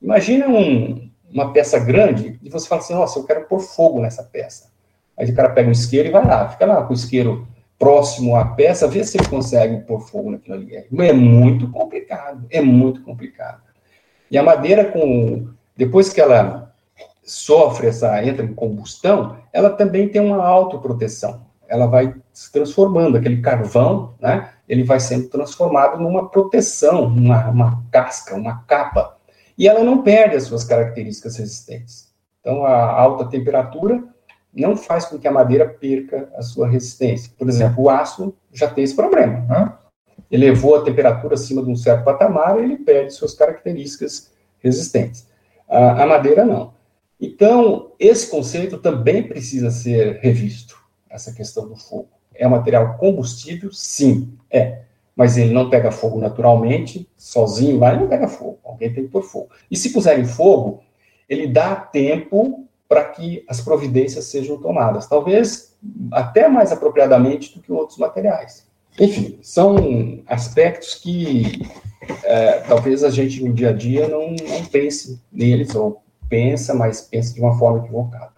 Imagina 0.00 0.46
um, 0.46 1.10
uma 1.32 1.52
peça 1.52 1.78
grande 1.78 2.38
e 2.42 2.50
você 2.50 2.68
fala 2.68 2.80
assim, 2.80 2.94
nossa, 2.94 3.18
eu 3.18 3.24
quero 3.24 3.46
pôr 3.46 3.58
fogo 3.58 4.00
nessa 4.00 4.22
peça. 4.22 4.70
Aí 5.16 5.28
o 5.28 5.34
cara 5.34 5.50
pega 5.50 5.68
um 5.68 5.72
isqueiro 5.72 6.08
e 6.08 6.12
vai 6.12 6.24
lá, 6.24 6.48
fica 6.48 6.66
lá 6.66 6.82
com 6.82 6.92
o 6.92 6.96
isqueiro 6.96 7.48
próximo 7.76 8.36
à 8.36 8.44
peça, 8.44 8.86
vê 8.86 9.02
se 9.02 9.18
ele 9.18 9.28
consegue 9.28 9.80
pôr 9.84 10.00
fogo 10.00 10.30
naquilo 10.30 10.54
ali. 10.54 10.76
É 10.76 11.12
muito 11.12 11.68
complicado, 11.70 12.46
é 12.50 12.60
muito 12.60 13.02
complicado. 13.02 13.67
E 14.30 14.36
a 14.36 14.42
madeira, 14.42 14.84
com 14.84 15.48
depois 15.76 16.12
que 16.12 16.20
ela 16.20 16.74
sofre 17.22 17.88
essa 17.88 18.24
entra 18.24 18.44
em 18.44 18.54
combustão, 18.54 19.36
ela 19.52 19.70
também 19.70 20.08
tem 20.08 20.20
uma 20.20 20.42
autoproteção. 20.44 21.46
Ela 21.68 21.86
vai 21.86 22.14
se 22.32 22.50
transformando, 22.50 23.16
aquele 23.16 23.40
carvão, 23.42 24.14
né? 24.20 24.50
Ele 24.68 24.82
vai 24.82 24.98
sendo 24.98 25.28
transformado 25.28 26.00
numa 26.00 26.28
proteção, 26.28 27.04
uma, 27.04 27.48
uma 27.48 27.84
casca, 27.90 28.34
uma 28.34 28.64
capa. 28.66 29.16
E 29.56 29.68
ela 29.68 29.84
não 29.84 30.02
perde 30.02 30.36
as 30.36 30.44
suas 30.44 30.64
características 30.64 31.36
resistentes. 31.36 32.08
Então, 32.40 32.64
a 32.64 32.90
alta 32.92 33.26
temperatura 33.26 34.02
não 34.54 34.76
faz 34.76 35.04
com 35.04 35.18
que 35.18 35.28
a 35.28 35.32
madeira 35.32 35.68
perca 35.68 36.28
a 36.36 36.42
sua 36.42 36.68
resistência. 36.68 37.30
Por 37.38 37.48
exemplo, 37.48 37.84
o 37.84 37.90
aço 37.90 38.34
já 38.52 38.68
tem 38.68 38.84
esse 38.84 38.96
problema. 38.96 39.40
Né? 39.48 39.72
Elevou 40.30 40.76
a 40.76 40.84
temperatura 40.84 41.34
acima 41.34 41.62
de 41.62 41.70
um 41.70 41.76
certo 41.76 42.04
patamar, 42.04 42.58
ele 42.58 42.76
perde 42.76 43.12
suas 43.12 43.34
características 43.34 44.30
resistentes. 44.58 45.26
A, 45.68 46.02
a 46.02 46.06
madeira 46.06 46.44
não. 46.44 46.74
Então, 47.20 47.92
esse 47.98 48.30
conceito 48.30 48.78
também 48.78 49.22
precisa 49.22 49.70
ser 49.70 50.20
revisto, 50.20 50.76
essa 51.10 51.32
questão 51.32 51.68
do 51.68 51.76
fogo. 51.76 52.08
É 52.34 52.46
um 52.46 52.50
material 52.50 52.96
combustível? 52.96 53.72
Sim, 53.72 54.32
é. 54.50 54.82
Mas 55.16 55.36
ele 55.36 55.52
não 55.52 55.68
pega 55.68 55.90
fogo 55.90 56.20
naturalmente, 56.20 57.10
sozinho 57.16 57.80
lá, 57.80 57.90
ele 57.90 58.02
não 58.02 58.08
pega 58.08 58.28
fogo. 58.28 58.60
Alguém 58.64 58.92
tem 58.92 59.04
que 59.04 59.10
pôr 59.10 59.22
fogo. 59.22 59.48
E 59.68 59.76
se 59.76 59.92
puserem 59.92 60.24
fogo, 60.24 60.84
ele 61.28 61.48
dá 61.48 61.74
tempo 61.74 62.68
para 62.88 63.04
que 63.04 63.44
as 63.48 63.60
providências 63.60 64.26
sejam 64.26 64.58
tomadas, 64.58 65.08
talvez 65.08 65.76
até 66.12 66.48
mais 66.48 66.70
apropriadamente 66.70 67.54
do 67.54 67.60
que 67.60 67.72
outros 67.72 67.98
materiais. 67.98 68.67
Enfim, 68.98 69.38
são 69.42 70.22
aspectos 70.26 70.94
que 70.94 71.62
é, 72.24 72.60
talvez 72.60 73.04
a 73.04 73.10
gente 73.10 73.42
no 73.42 73.52
dia 73.52 73.70
a 73.70 73.72
dia 73.72 74.08
não, 74.08 74.30
não 74.30 74.64
pense 74.66 75.20
neles, 75.32 75.74
ou 75.74 76.02
pensa, 76.28 76.74
mas 76.74 77.02
pensa 77.02 77.34
de 77.34 77.40
uma 77.40 77.56
forma 77.58 77.80
equivocada. 77.80 78.32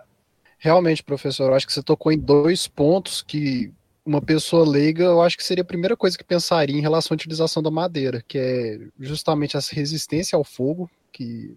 Realmente, 0.58 1.02
professor, 1.02 1.50
eu 1.50 1.54
acho 1.54 1.66
que 1.66 1.72
você 1.72 1.82
tocou 1.82 2.12
em 2.12 2.18
dois 2.18 2.68
pontos 2.68 3.22
que 3.22 3.72
uma 4.04 4.20
pessoa 4.20 4.68
leiga, 4.68 5.04
eu 5.04 5.22
acho 5.22 5.36
que 5.36 5.44
seria 5.44 5.62
a 5.62 5.66
primeira 5.66 5.96
coisa 5.96 6.18
que 6.18 6.24
pensaria 6.24 6.76
em 6.76 6.80
relação 6.82 7.14
à 7.14 7.16
utilização 7.16 7.62
da 7.62 7.70
madeira, 7.70 8.22
que 8.26 8.38
é 8.38 8.78
justamente 8.98 9.56
essa 9.56 9.74
resistência 9.74 10.36
ao 10.36 10.44
fogo, 10.44 10.90
que 11.12 11.56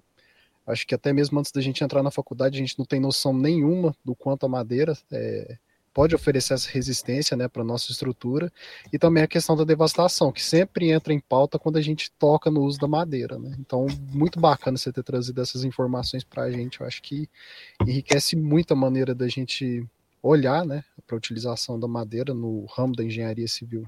Acho 0.65 0.87
que 0.87 0.95
até 0.95 1.11
mesmo 1.11 1.39
antes 1.39 1.51
da 1.51 1.61
gente 1.61 1.83
entrar 1.83 2.01
na 2.01 2.11
faculdade, 2.11 2.57
a 2.57 2.61
gente 2.61 2.79
não 2.79 2.85
tem 2.85 2.99
noção 2.99 3.33
nenhuma 3.33 3.93
do 4.03 4.15
quanto 4.15 4.45
a 4.45 4.49
madeira 4.49 4.97
é, 5.11 5.57
pode 5.93 6.15
oferecer 6.15 6.53
essa 6.53 6.69
resistência 6.69 7.37
né, 7.37 7.47
para 7.47 7.61
a 7.61 7.65
nossa 7.65 7.91
estrutura, 7.91 8.51
e 8.91 8.97
também 8.97 9.23
a 9.23 9.27
questão 9.27 9.55
da 9.55 9.63
devastação, 9.63 10.31
que 10.31 10.43
sempre 10.43 10.91
entra 10.91 11.13
em 11.13 11.19
pauta 11.19 11.59
quando 11.59 11.77
a 11.77 11.81
gente 11.81 12.11
toca 12.17 12.49
no 12.49 12.61
uso 12.63 12.79
da 12.79 12.87
madeira. 12.87 13.37
Né? 13.37 13.55
Então, 13.59 13.85
muito 14.11 14.39
bacana 14.39 14.77
você 14.77 14.91
ter 14.91 15.03
trazido 15.03 15.41
essas 15.41 15.63
informações 15.63 16.23
para 16.23 16.43
a 16.43 16.51
gente, 16.51 16.81
eu 16.81 16.87
acho 16.87 17.01
que 17.01 17.29
enriquece 17.85 18.35
muito 18.35 18.73
a 18.73 18.75
maneira 18.75 19.13
da 19.13 19.27
gente 19.27 19.85
olhar 20.21 20.65
né, 20.65 20.83
para 21.05 21.15
a 21.15 21.17
utilização 21.17 21.79
da 21.79 21.87
madeira 21.87 22.33
no 22.33 22.65
ramo 22.65 22.95
da 22.95 23.03
engenharia 23.03 23.47
civil. 23.47 23.85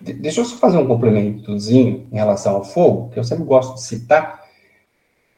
Deixa 0.00 0.40
eu 0.40 0.44
só 0.44 0.56
fazer 0.56 0.78
um 0.78 0.86
complementozinho 0.86 2.08
em 2.10 2.16
relação 2.16 2.56
ao 2.56 2.64
fogo, 2.64 3.10
que 3.10 3.18
eu 3.18 3.24
sempre 3.24 3.44
gosto 3.44 3.74
de 3.74 3.82
citar, 3.82 4.44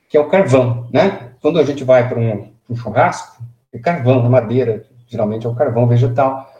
que 0.08 0.16
é 0.16 0.20
o 0.20 0.28
carvão, 0.28 0.88
né? 0.92 1.32
Quando 1.40 1.58
a 1.58 1.64
gente 1.64 1.84
vai 1.84 2.08
para 2.08 2.18
um, 2.18 2.52
um, 2.70 2.74
churrasco, 2.74 3.42
é 3.72 3.78
carvão, 3.78 4.22
na 4.22 4.28
madeira, 4.28 4.86
geralmente 5.06 5.46
é 5.46 5.48
o 5.48 5.54
carvão 5.54 5.86
vegetal. 5.86 6.52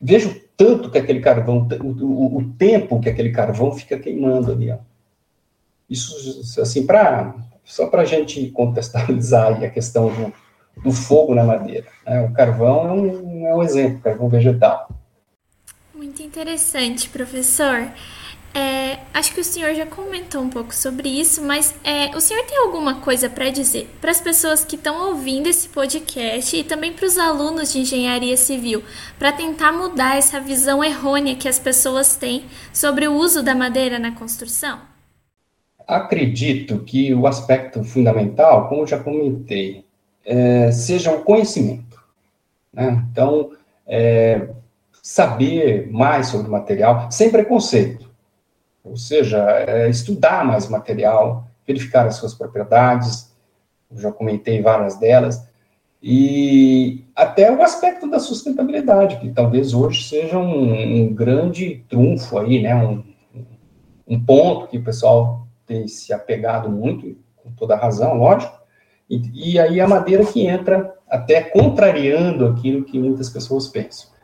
Vejo 0.00 0.40
tanto 0.56 0.90
que 0.90 0.98
aquele 0.98 1.20
carvão, 1.20 1.68
o, 1.80 1.86
o, 1.86 2.38
o 2.38 2.52
tempo 2.54 3.00
que 3.00 3.08
aquele 3.08 3.30
carvão 3.30 3.72
fica 3.72 3.98
queimando 3.98 4.52
ali, 4.52 4.70
ó. 4.70 4.78
Isso, 5.88 6.60
assim, 6.60 6.84
para 6.84 7.34
só 7.66 7.88
para 7.88 8.02
a 8.02 8.04
gente 8.04 8.48
contextualizar 8.52 9.62
a 9.62 9.68
questão 9.68 10.08
do, 10.08 10.32
do 10.82 10.92
fogo 10.92 11.34
na 11.34 11.42
madeira. 11.42 11.86
Né? 12.06 12.20
O 12.22 12.32
carvão 12.32 12.86
é 12.88 12.92
um, 12.92 13.46
é 13.46 13.54
um 13.54 13.62
exemplo, 13.62 14.00
carvão 14.00 14.28
vegetal. 14.28 14.88
Muito 15.92 16.22
interessante, 16.22 17.08
professor. 17.08 17.90
É, 18.58 19.00
acho 19.12 19.34
que 19.34 19.40
o 19.42 19.44
senhor 19.44 19.74
já 19.74 19.84
comentou 19.84 20.40
um 20.40 20.48
pouco 20.48 20.74
sobre 20.74 21.10
isso, 21.10 21.44
mas 21.44 21.74
é, 21.84 22.16
o 22.16 22.20
senhor 22.22 22.42
tem 22.46 22.56
alguma 22.56 23.02
coisa 23.02 23.28
para 23.28 23.50
dizer 23.50 23.86
para 24.00 24.10
as 24.10 24.18
pessoas 24.18 24.64
que 24.64 24.76
estão 24.76 25.10
ouvindo 25.10 25.46
esse 25.46 25.68
podcast 25.68 26.56
e 26.56 26.64
também 26.64 26.94
para 26.94 27.04
os 27.04 27.18
alunos 27.18 27.70
de 27.70 27.80
engenharia 27.80 28.34
civil, 28.34 28.82
para 29.18 29.30
tentar 29.30 29.72
mudar 29.72 30.16
essa 30.16 30.40
visão 30.40 30.82
errônea 30.82 31.36
que 31.36 31.46
as 31.46 31.58
pessoas 31.58 32.16
têm 32.16 32.44
sobre 32.72 33.06
o 33.06 33.12
uso 33.12 33.42
da 33.42 33.54
madeira 33.54 33.98
na 33.98 34.12
construção? 34.12 34.80
Acredito 35.86 36.78
que 36.78 37.12
o 37.12 37.26
aspecto 37.26 37.84
fundamental, 37.84 38.70
como 38.70 38.86
já 38.86 38.98
comentei, 38.98 39.84
é, 40.24 40.72
seja 40.72 41.12
o 41.12 41.22
conhecimento. 41.22 42.02
Né? 42.72 43.04
Então, 43.12 43.50
é, 43.86 44.48
saber 45.02 45.90
mais 45.92 46.28
sobre 46.28 46.48
o 46.48 46.50
material, 46.50 47.10
sem 47.10 47.30
preconceito 47.30 48.05
ou 48.86 48.96
seja, 48.96 49.38
é 49.66 49.90
estudar 49.90 50.44
mais 50.44 50.68
material, 50.68 51.44
verificar 51.66 52.06
as 52.06 52.14
suas 52.14 52.32
propriedades, 52.32 53.34
já 53.92 54.12
comentei 54.12 54.62
várias 54.62 54.96
delas, 54.96 55.46
e 56.02 57.04
até 57.14 57.50
o 57.50 57.62
aspecto 57.62 58.08
da 58.08 58.20
sustentabilidade, 58.20 59.16
que 59.16 59.30
talvez 59.30 59.74
hoje 59.74 60.04
seja 60.04 60.38
um, 60.38 61.02
um 61.02 61.14
grande 61.14 61.84
trunfo 61.88 62.38
aí, 62.38 62.62
né, 62.62 62.74
um, 62.76 63.02
um, 64.06 64.24
ponto 64.24 64.68
que 64.68 64.78
o 64.78 64.84
pessoal 64.84 65.46
tem 65.66 65.88
se 65.88 66.12
apegado 66.12 66.70
muito, 66.70 67.16
com 67.36 67.50
toda 67.50 67.74
razão, 67.74 68.14
lógico, 68.14 68.56
e, 69.10 69.52
e 69.52 69.58
aí 69.58 69.80
a 69.80 69.88
madeira 69.88 70.24
que 70.24 70.46
entra 70.46 70.94
até 71.08 71.40
contrariando 71.42 72.46
aquilo 72.46 72.84
que 72.84 72.98
muitas 72.98 73.30
pessoas 73.30 73.66
pensam. 73.66 74.15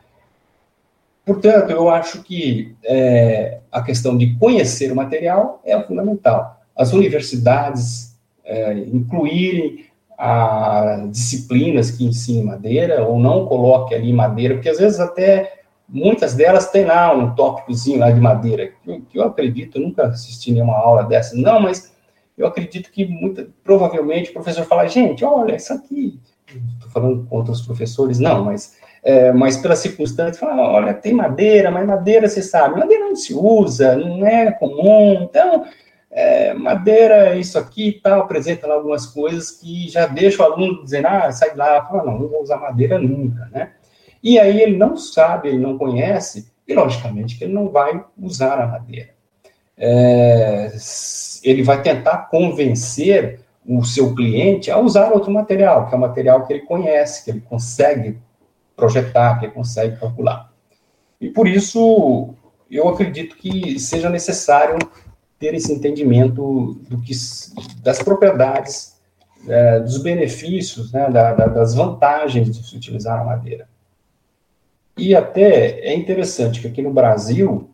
Portanto, 1.25 1.71
eu 1.71 1.89
acho 1.89 2.21
que 2.21 2.75
é, 2.83 3.59
a 3.71 3.81
questão 3.81 4.17
de 4.17 4.35
conhecer 4.35 4.91
o 4.91 4.95
material 4.95 5.61
é 5.63 5.79
fundamental. 5.81 6.61
As 6.75 6.91
universidades 6.91 8.17
é, 8.43 8.73
incluírem 8.73 9.85
a 10.17 11.07
disciplinas 11.09 11.91
que 11.91 12.05
ensinem 12.05 12.43
madeira, 12.43 13.03
ou 13.03 13.19
não 13.19 13.45
coloque 13.45 13.95
ali 13.95 14.11
madeira, 14.13 14.55
porque 14.55 14.69
às 14.69 14.77
vezes 14.77 14.99
até 14.99 15.61
muitas 15.87 16.33
delas 16.33 16.69
têm 16.71 16.85
lá 16.85 17.13
um 17.13 17.33
tópicozinho 17.35 17.99
lá 17.99 18.11
de 18.11 18.19
madeira, 18.19 18.71
que, 18.83 19.01
que 19.01 19.17
eu 19.17 19.23
acredito, 19.23 19.77
eu 19.77 19.83
nunca 19.83 20.07
assisti 20.07 20.51
nenhuma 20.51 20.75
aula 20.75 21.03
dessa, 21.03 21.35
não, 21.35 21.59
mas 21.59 21.93
eu 22.37 22.47
acredito 22.47 22.91
que 22.91 23.05
muita, 23.05 23.47
provavelmente 23.63 24.29
o 24.29 24.33
professor 24.33 24.65
fala, 24.65 24.87
gente, 24.87 25.23
olha, 25.23 25.55
isso 25.55 25.73
aqui, 25.73 26.19
estou 26.47 26.89
falando 26.89 27.25
com 27.27 27.37
outros 27.37 27.61
professores, 27.61 28.19
não, 28.19 28.45
mas 28.45 28.77
é, 29.03 29.33
mas 29.33 29.57
pela 29.57 29.75
circunstância, 29.75 30.39
fala, 30.39 30.61
olha, 30.61 30.93
tem 30.93 31.13
madeira, 31.13 31.69
mas 31.69 31.85
madeira, 31.85 32.29
você 32.29 32.41
sabe, 32.41 32.79
madeira 32.79 33.05
não 33.05 33.15
se 33.15 33.33
usa, 33.33 33.97
não 33.97 34.25
é 34.25 34.49
comum, 34.51 35.23
então, 35.23 35.65
é, 36.09 36.53
madeira, 36.53 37.35
isso 37.35 37.59
aqui 37.59 37.89
e 37.89 37.99
tal, 37.99 38.21
apresenta 38.21 38.65
lá 38.65 38.75
algumas 38.75 39.05
coisas 39.05 39.51
que 39.51 39.89
já 39.89 40.07
deixa 40.07 40.41
o 40.41 40.45
aluno 40.45 40.83
dizendo, 40.83 41.07
ah, 41.07 41.31
sai 41.31 41.53
lá, 41.53 41.85
fala, 41.85 42.05
não, 42.05 42.17
não 42.17 42.29
vou 42.29 42.41
usar 42.41 42.57
madeira 42.57 42.97
nunca, 42.97 43.49
né? 43.51 43.71
E 44.23 44.39
aí 44.39 44.61
ele 44.61 44.77
não 44.77 44.95
sabe, 44.95 45.49
ele 45.49 45.57
não 45.57 45.77
conhece, 45.77 46.49
e 46.65 46.73
logicamente 46.73 47.37
que 47.37 47.43
ele 47.43 47.53
não 47.53 47.67
vai 47.69 48.05
usar 48.17 48.61
a 48.61 48.67
madeira. 48.67 49.09
É, 49.77 50.71
ele 51.43 51.61
vai 51.61 51.81
tentar 51.81 52.29
convencer 52.29 53.41
o 53.67 53.83
seu 53.83 54.15
cliente 54.15 54.71
a 54.71 54.77
usar 54.77 55.11
outro 55.11 55.31
material, 55.31 55.87
que 55.87 55.93
é 55.93 55.97
o 55.97 56.01
material 56.01 56.45
que 56.45 56.53
ele 56.53 56.61
conhece, 56.61 57.25
que 57.25 57.31
ele 57.31 57.41
consegue 57.41 58.17
projetar, 58.75 59.39
que 59.39 59.47
consegue 59.49 59.97
calcular. 59.99 60.51
E 61.19 61.29
por 61.29 61.47
isso, 61.47 62.33
eu 62.69 62.89
acredito 62.89 63.35
que 63.35 63.79
seja 63.79 64.09
necessário 64.09 64.77
ter 65.39 65.53
esse 65.53 65.71
entendimento 65.71 66.79
do 66.89 66.99
que, 67.01 67.13
das 67.81 68.01
propriedades, 68.01 68.93
é, 69.47 69.79
dos 69.79 69.97
benefícios, 69.97 70.91
né, 70.91 71.09
da, 71.09 71.33
da, 71.33 71.47
das 71.47 71.73
vantagens 71.73 72.49
de 72.49 72.65
se 72.65 72.75
utilizar 72.75 73.19
a 73.19 73.25
madeira. 73.25 73.67
E 74.97 75.15
até 75.15 75.79
é 75.79 75.93
interessante 75.95 76.61
que 76.61 76.67
aqui 76.67 76.81
no 76.81 76.93
Brasil, 76.93 77.69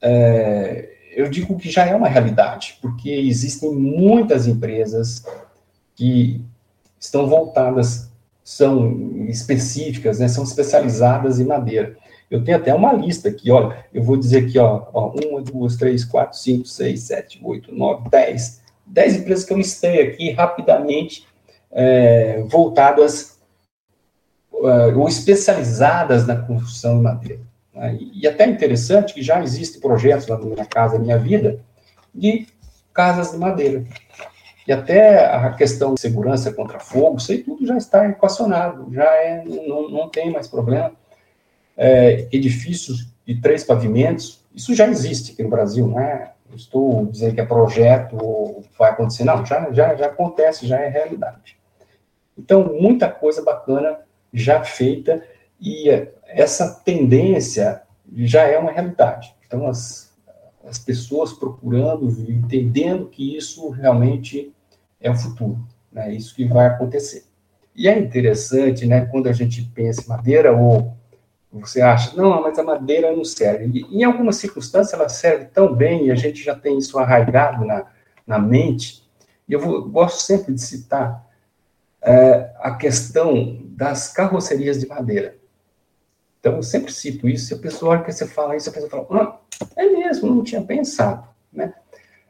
é, 0.00 0.90
eu 1.14 1.28
digo 1.28 1.56
que 1.56 1.70
já 1.70 1.86
é 1.86 1.94
uma 1.94 2.08
realidade, 2.08 2.78
porque 2.80 3.10
existem 3.10 3.74
muitas 3.74 4.46
empresas 4.46 5.24
que 5.94 6.44
estão 6.98 7.26
voltadas 7.26 8.09
são 8.50 9.26
específicas, 9.28 10.18
né, 10.18 10.26
são 10.26 10.42
especializadas 10.42 11.38
em 11.38 11.44
madeira. 11.44 11.96
Eu 12.28 12.42
tenho 12.42 12.56
até 12.56 12.74
uma 12.74 12.92
lista 12.92 13.28
aqui, 13.28 13.48
olha, 13.48 13.84
eu 13.94 14.02
vou 14.02 14.16
dizer 14.16 14.44
aqui, 14.44 14.58
ó, 14.58 14.88
ó 14.92 15.12
uma, 15.12 15.40
duas, 15.40 15.76
três, 15.76 16.04
quatro, 16.04 16.36
cinco, 16.36 16.66
seis, 16.66 17.02
sete, 17.02 17.40
oito, 17.44 17.72
nove, 17.72 18.08
dez, 18.10 18.60
dez 18.84 19.14
empresas 19.14 19.44
que 19.44 19.52
eu 19.52 19.56
listei 19.56 20.02
aqui 20.02 20.32
rapidamente, 20.32 21.28
é, 21.70 22.42
voltadas 22.48 23.38
uh, 24.52 24.98
ou 24.98 25.06
especializadas 25.06 26.26
na 26.26 26.34
construção 26.34 26.96
de 26.96 27.04
madeira. 27.04 27.40
Né? 27.72 27.98
E, 28.00 28.26
até 28.26 28.48
interessante 28.48 29.14
que 29.14 29.22
já 29.22 29.40
existem 29.40 29.80
projetos 29.80 30.26
lá 30.26 30.36
na 30.36 30.46
Minha 30.46 30.66
Casa 30.66 30.98
Minha 30.98 31.18
Vida 31.18 31.60
de 32.12 32.48
casas 32.92 33.30
de 33.30 33.38
madeira. 33.38 33.84
E 34.70 34.72
até 34.72 35.26
a 35.26 35.50
questão 35.50 35.94
de 35.94 36.00
segurança 36.00 36.52
contra 36.52 36.78
fogo, 36.78 37.16
isso 37.16 37.32
aí 37.32 37.38
tudo 37.38 37.66
já 37.66 37.76
está 37.76 38.08
equacionado, 38.08 38.86
já 38.94 39.02
é, 39.16 39.44
não, 39.44 39.90
não 39.90 40.08
tem 40.08 40.30
mais 40.30 40.46
problema. 40.46 40.92
É, 41.76 42.28
edifícios 42.30 43.08
de 43.26 43.40
três 43.40 43.64
pavimentos, 43.64 44.44
isso 44.54 44.72
já 44.72 44.86
existe 44.86 45.32
aqui 45.32 45.42
no 45.42 45.50
Brasil, 45.50 45.88
não 45.88 45.98
é? 45.98 46.34
estou 46.54 47.04
dizendo 47.06 47.34
que 47.34 47.40
é 47.40 47.44
projeto 47.44 48.16
ou 48.16 48.62
vai 48.78 48.92
acontecer, 48.92 49.24
não, 49.24 49.44
já, 49.44 49.72
já, 49.72 49.96
já 49.96 50.06
acontece, 50.06 50.68
já 50.68 50.78
é 50.78 50.88
realidade. 50.88 51.58
Então, 52.38 52.72
muita 52.80 53.08
coisa 53.08 53.42
bacana 53.42 53.98
já 54.32 54.62
feita 54.62 55.20
e 55.60 55.88
essa 56.28 56.80
tendência 56.84 57.82
já 58.18 58.44
é 58.44 58.56
uma 58.56 58.70
realidade. 58.70 59.34
Então, 59.44 59.66
as, 59.66 60.16
as 60.64 60.78
pessoas 60.78 61.32
procurando, 61.32 62.08
entendendo 62.30 63.06
que 63.06 63.36
isso 63.36 63.68
realmente 63.70 64.54
é 65.00 65.10
o 65.10 65.16
futuro, 65.16 65.58
né? 65.90 66.12
Isso 66.12 66.34
que 66.34 66.44
vai 66.44 66.66
acontecer. 66.66 67.24
E 67.74 67.88
é 67.88 67.98
interessante, 67.98 68.86
né, 68.86 69.06
quando 69.06 69.28
a 69.28 69.32
gente 69.32 69.62
pensa 69.74 70.02
em 70.02 70.08
madeira 70.08 70.52
ou 70.52 70.94
você 71.52 71.80
acha, 71.80 72.16
não, 72.16 72.42
mas 72.42 72.58
a 72.58 72.62
madeira 72.62 73.14
não 73.14 73.24
serve. 73.24 73.70
E, 73.72 73.96
em 73.96 74.04
algumas 74.04 74.36
circunstâncias 74.36 74.92
ela 74.92 75.08
serve 75.08 75.46
tão 75.46 75.74
bem 75.74 76.06
e 76.06 76.10
a 76.10 76.14
gente 76.14 76.42
já 76.42 76.54
tem 76.54 76.78
isso 76.78 76.98
arraigado 76.98 77.64
na, 77.64 77.86
na 78.26 78.38
mente. 78.38 79.02
E 79.48 79.52
eu 79.52 79.60
vou, 79.60 79.88
gosto 79.88 80.22
sempre 80.22 80.52
de 80.54 80.60
citar 80.60 81.26
é, 82.02 82.50
a 82.60 82.74
questão 82.74 83.58
das 83.70 84.12
carrocerias 84.12 84.78
de 84.78 84.86
madeira. 84.86 85.36
Então, 86.38 86.56
eu 86.56 86.62
sempre 86.62 86.92
cito 86.92 87.28
isso, 87.28 87.52
e 87.52 87.56
a 87.56 87.58
pessoa, 87.58 88.02
que 88.02 88.10
você 88.10 88.26
fala 88.26 88.56
isso, 88.56 88.70
a 88.70 88.72
pessoa 88.72 88.90
fala, 89.06 89.40
ah, 89.60 89.60
é 89.76 89.84
mesmo, 89.84 90.34
não 90.34 90.42
tinha 90.42 90.62
pensado, 90.62 91.28
né? 91.52 91.74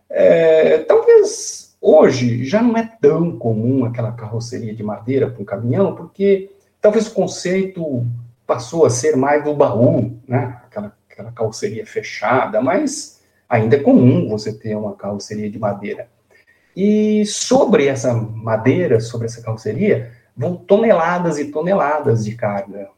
É, 0.08 0.78
talvez 0.78 1.69
hoje 1.80 2.44
já 2.44 2.62
não 2.62 2.76
é 2.76 2.88
tão 3.00 3.36
comum 3.38 3.84
aquela 3.84 4.12
carroceria 4.12 4.74
de 4.74 4.82
madeira 4.82 5.30
para 5.30 5.40
um 5.40 5.44
caminhão, 5.44 5.94
porque 5.94 6.50
talvez 6.80 7.06
o 7.06 7.14
conceito 7.14 8.06
passou 8.46 8.84
a 8.84 8.90
ser 8.90 9.16
mais 9.16 9.44
do 9.44 9.54
baú, 9.54 10.18
né? 10.26 10.60
Aquela, 10.64 10.96
aquela 11.10 11.32
carroceria 11.32 11.86
fechada, 11.86 12.60
mas 12.60 13.22
ainda 13.48 13.76
é 13.76 13.80
comum 13.80 14.28
você 14.28 14.52
ter 14.52 14.76
uma 14.76 14.94
carroceria 14.94 15.50
de 15.50 15.58
madeira. 15.58 16.08
E 16.76 17.24
sobre 17.26 17.86
essa 17.86 18.14
madeira, 18.14 19.00
sobre 19.00 19.26
essa 19.26 19.42
carroceria, 19.42 20.12
vão 20.36 20.56
toneladas 20.56 21.38
e 21.38 21.50
toneladas 21.50 22.24
de 22.24 22.34
carga. 22.34 22.88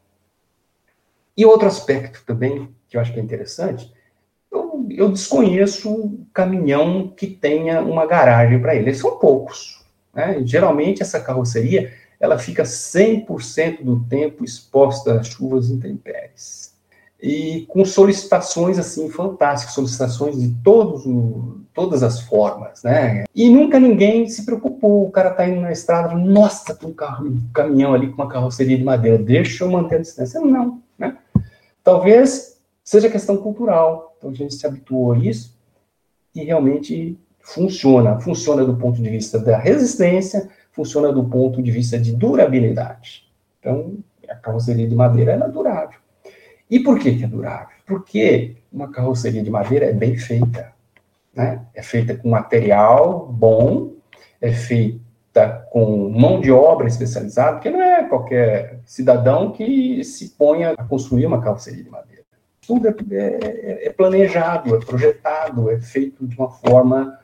E 1.35 1.45
outro 1.45 1.67
aspecto 1.67 2.23
também, 2.25 2.73
que 2.87 2.95
eu 2.95 3.01
acho 3.01 3.11
que 3.11 3.19
é 3.19 3.23
interessante, 3.23 3.91
eu, 4.89 5.11
desconheço 5.11 6.19
caminhão 6.33 7.07
que 7.15 7.27
tenha 7.27 7.81
uma 7.81 8.05
garagem 8.05 8.59
para 8.59 8.75
ele. 8.75 8.93
São 8.93 9.17
poucos. 9.17 9.83
Né? 10.13 10.41
Geralmente, 10.43 11.01
essa 11.01 11.19
carroceria 11.19 11.91
ela 12.19 12.37
fica 12.39 12.63
100% 12.63 13.83
do 13.83 13.99
tempo 14.05 14.45
exposta 14.45 15.19
a 15.19 15.23
chuvas 15.23 15.69
intempéries. 15.69 16.73
E 17.21 17.65
com 17.67 17.83
solicitações, 17.83 18.79
assim, 18.79 19.09
fantásticas, 19.09 19.73
solicitações 19.73 20.39
de 20.39 20.49
todos 20.63 21.05
todas 21.73 22.03
as 22.03 22.21
formas, 22.21 22.83
né? 22.83 23.23
E 23.33 23.49
nunca 23.49 23.79
ninguém 23.79 24.29
se 24.29 24.45
preocupou. 24.45 25.07
O 25.07 25.11
cara 25.11 25.31
tá 25.31 25.47
indo 25.47 25.59
na 25.59 25.71
estrada, 25.71 26.15
nossa, 26.15 26.75
tem 26.75 26.87
um, 26.87 26.93
carro, 26.93 27.27
um 27.27 27.41
caminhão 27.53 27.93
ali 27.93 28.09
com 28.09 28.21
uma 28.21 28.29
carroceria 28.29 28.77
de 28.77 28.83
madeira, 28.83 29.17
deixa 29.17 29.63
eu 29.63 29.71
manter 29.71 29.95
a 29.95 30.01
distância. 30.01 30.39
Não, 30.39 30.81
né? 30.97 31.17
Talvez 31.83 32.59
seja 32.83 33.09
questão 33.09 33.37
cultural. 33.37 34.12
Então 34.23 34.31
a 34.31 34.33
gente 34.33 34.55
se 34.55 34.65
habituou 34.65 35.11
a 35.11 35.17
isso 35.17 35.53
e 36.33 36.45
realmente 36.45 37.19
funciona. 37.41 38.17
Funciona 38.21 38.63
do 38.63 38.77
ponto 38.77 39.01
de 39.01 39.09
vista 39.09 39.37
da 39.37 39.57
resistência, 39.57 40.49
funciona 40.71 41.11
do 41.11 41.25
ponto 41.25 41.61
de 41.61 41.69
vista 41.69 41.99
de 41.99 42.15
durabilidade. 42.15 43.29
Então, 43.59 43.97
a 44.29 44.35
carroceria 44.35 44.87
de 44.87 44.95
madeira 44.95 45.33
é 45.33 45.49
durável. 45.49 45.99
E 46.69 46.79
por 46.79 46.97
que, 46.99 47.17
que 47.17 47.25
é 47.25 47.27
durável? 47.27 47.75
Porque 47.85 48.55
uma 48.71 48.89
carroceria 48.89 49.43
de 49.43 49.49
madeira 49.49 49.87
é 49.87 49.93
bem 49.93 50.15
feita. 50.15 50.71
Né? 51.35 51.61
É 51.73 51.83
feita 51.83 52.15
com 52.15 52.29
material 52.29 53.27
bom, 53.27 53.91
é 54.39 54.53
feita 54.53 55.67
com 55.69 56.09
mão 56.09 56.39
de 56.39 56.49
obra 56.49 56.87
especializada, 56.87 57.53
porque 57.57 57.69
não 57.69 57.81
é 57.81 58.07
qualquer 58.07 58.79
cidadão 58.85 59.51
que 59.51 60.01
se 60.05 60.29
ponha 60.29 60.71
a 60.77 60.83
construir 60.85 61.25
uma 61.25 61.41
carroceria 61.41 61.83
de 61.83 61.89
madeira. 61.89 62.12
Tudo 62.65 62.87
é, 62.87 62.95
é, 63.11 63.87
é 63.87 63.89
planejado, 63.91 64.75
é 64.75 64.79
projetado, 64.79 65.69
é 65.69 65.79
feito 65.79 66.25
de 66.25 66.37
uma 66.37 66.49
forma 66.49 67.19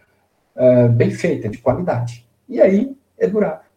uh, 0.56 0.90
bem 0.90 1.12
feita, 1.12 1.48
de 1.50 1.58
qualidade. 1.58 2.26
E 2.48 2.60
aí 2.62 2.96
é 3.18 3.28
durável. 3.28 3.70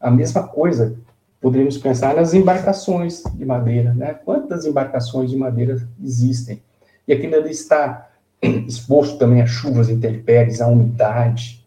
A 0.00 0.10
mesma 0.10 0.46
coisa 0.46 0.96
poderíamos 1.40 1.78
pensar 1.78 2.14
nas 2.14 2.34
embarcações 2.34 3.22
de 3.34 3.44
madeira, 3.44 3.92
né? 3.94 4.14
Quantas 4.14 4.64
embarcações 4.64 5.30
de 5.30 5.36
madeira 5.36 5.76
existem? 6.02 6.62
E 7.06 7.12
aquilo 7.12 7.36
ali 7.36 7.50
está 7.50 8.10
exposto 8.42 9.18
também 9.18 9.40
a 9.40 9.46
chuvas 9.46 9.88
intempéries, 9.88 10.60
a 10.60 10.66
umidade, 10.66 11.64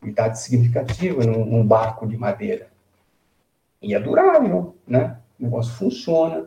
umidade 0.00 0.40
significativa 0.40 1.24
num, 1.24 1.44
num, 1.44 1.66
barco 1.66 2.06
de 2.06 2.16
madeira. 2.16 2.68
E 3.82 3.94
é 3.94 4.00
durável, 4.00 4.76
né? 4.86 5.16
O 5.38 5.44
negócio 5.44 5.72
funciona, 5.74 6.46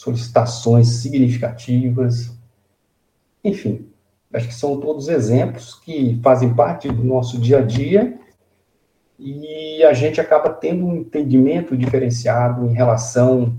solicitações 0.00 0.88
significativas, 1.02 2.32
enfim, 3.44 3.86
acho 4.32 4.48
que 4.48 4.54
são 4.54 4.80
todos 4.80 5.08
exemplos 5.08 5.74
que 5.74 6.18
fazem 6.22 6.54
parte 6.54 6.88
do 6.88 7.04
nosso 7.04 7.38
dia 7.38 7.58
a 7.58 7.60
dia 7.60 8.18
e 9.18 9.84
a 9.84 9.92
gente 9.92 10.18
acaba 10.18 10.48
tendo 10.48 10.86
um 10.86 10.96
entendimento 10.96 11.76
diferenciado 11.76 12.64
em 12.64 12.72
relação 12.72 13.54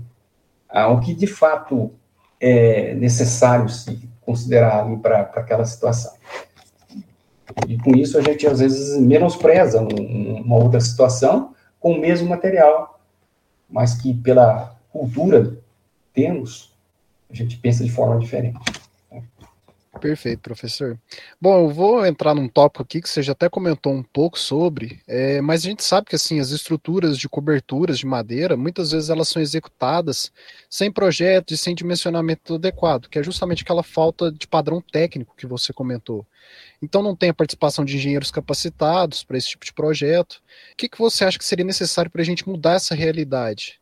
ao 0.68 0.98
que 0.98 1.14
de 1.14 1.28
fato 1.28 1.92
é 2.40 2.92
necessário 2.94 3.68
se 3.68 4.08
considerar 4.20 4.84
para 4.96 5.20
aquela 5.20 5.64
situação. 5.64 6.12
E 7.68 7.78
com 7.78 7.94
isso 7.94 8.18
a 8.18 8.20
gente 8.20 8.48
às 8.48 8.58
vezes 8.58 9.00
menospreza 9.00 9.80
um, 9.80 10.42
uma 10.42 10.56
outra 10.56 10.80
situação 10.80 11.54
com 11.78 11.92
o 11.92 12.00
mesmo 12.00 12.28
material, 12.28 13.00
mas 13.70 13.94
que 13.94 14.12
pela 14.12 14.74
cultura 14.90 15.61
temos, 16.12 16.72
a 17.30 17.34
gente 17.34 17.56
pensa 17.58 17.84
de 17.84 17.90
forma 17.90 18.18
diferente. 18.18 18.58
Perfeito, 20.00 20.40
professor. 20.40 20.98
Bom, 21.40 21.64
eu 21.64 21.68
vou 21.68 22.04
entrar 22.04 22.34
num 22.34 22.48
tópico 22.48 22.82
aqui 22.82 23.00
que 23.00 23.08
você 23.08 23.22
já 23.22 23.32
até 23.32 23.48
comentou 23.48 23.92
um 23.92 24.02
pouco 24.02 24.38
sobre, 24.38 25.00
é, 25.06 25.40
mas 25.42 25.64
a 25.64 25.68
gente 25.68 25.84
sabe 25.84 26.06
que 26.06 26.16
assim 26.16 26.40
as 26.40 26.50
estruturas 26.50 27.18
de 27.18 27.28
coberturas 27.28 27.98
de 27.98 28.06
madeira, 28.06 28.56
muitas 28.56 28.90
vezes 28.90 29.10
elas 29.10 29.28
são 29.28 29.40
executadas 29.40 30.32
sem 30.68 30.90
projeto 30.90 31.52
e 31.52 31.58
sem 31.58 31.74
dimensionamento 31.74 32.54
adequado, 32.54 33.06
que 33.06 33.18
é 33.18 33.22
justamente 33.22 33.62
aquela 33.62 33.82
falta 33.82 34.32
de 34.32 34.46
padrão 34.46 34.80
técnico 34.80 35.36
que 35.36 35.46
você 35.46 35.74
comentou. 35.74 36.26
Então 36.82 37.02
não 37.02 37.14
tem 37.14 37.28
a 37.28 37.34
participação 37.34 37.84
de 37.84 37.96
engenheiros 37.96 38.30
capacitados 38.30 39.22
para 39.22 39.36
esse 39.36 39.50
tipo 39.50 39.64
de 39.64 39.74
projeto. 39.74 40.42
O 40.72 40.76
que, 40.76 40.88
que 40.88 40.98
você 40.98 41.24
acha 41.24 41.38
que 41.38 41.44
seria 41.44 41.66
necessário 41.66 42.10
para 42.10 42.22
a 42.22 42.24
gente 42.24 42.48
mudar 42.48 42.74
essa 42.74 42.94
realidade? 42.94 43.81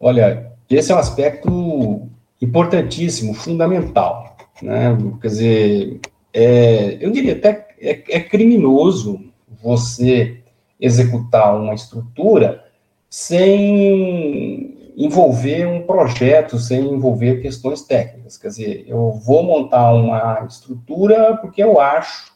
Olha, 0.00 0.52
esse 0.70 0.92
é 0.92 0.94
um 0.94 0.98
aspecto 0.98 2.08
importantíssimo, 2.40 3.34
fundamental. 3.34 4.36
Né? 4.62 4.96
Quer 5.20 5.28
dizer, 5.28 6.00
é, 6.32 6.98
eu 7.00 7.10
diria 7.10 7.32
até 7.32 7.68
é, 7.80 8.16
é 8.16 8.20
criminoso 8.20 9.20
você 9.62 10.42
executar 10.80 11.56
uma 11.56 11.74
estrutura 11.74 12.64
sem 13.10 14.92
envolver 14.96 15.66
um 15.66 15.82
projeto, 15.82 16.58
sem 16.58 16.80
envolver 16.92 17.40
questões 17.40 17.82
técnicas. 17.82 18.36
Quer 18.36 18.48
dizer, 18.48 18.84
eu 18.86 19.12
vou 19.12 19.42
montar 19.42 19.92
uma 19.94 20.44
estrutura 20.48 21.36
porque 21.36 21.62
eu 21.62 21.80
acho, 21.80 22.32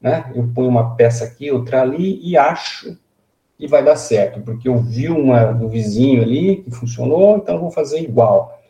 né? 0.00 0.32
Eu 0.34 0.48
ponho 0.54 0.68
uma 0.68 0.94
peça 0.96 1.24
aqui, 1.24 1.50
outra 1.50 1.82
ali 1.82 2.20
e 2.22 2.36
acho 2.36 2.96
que 3.58 3.66
vai 3.66 3.84
dar 3.84 3.96
certo, 3.96 4.40
porque 4.40 4.68
eu 4.68 4.78
vi 4.78 5.08
uma 5.08 5.52
do 5.52 5.68
vizinho 5.68 6.22
ali 6.22 6.56
que 6.56 6.70
funcionou, 6.70 7.36
então 7.36 7.60
vou 7.60 7.70
fazer 7.70 8.00
igual. 8.00 8.60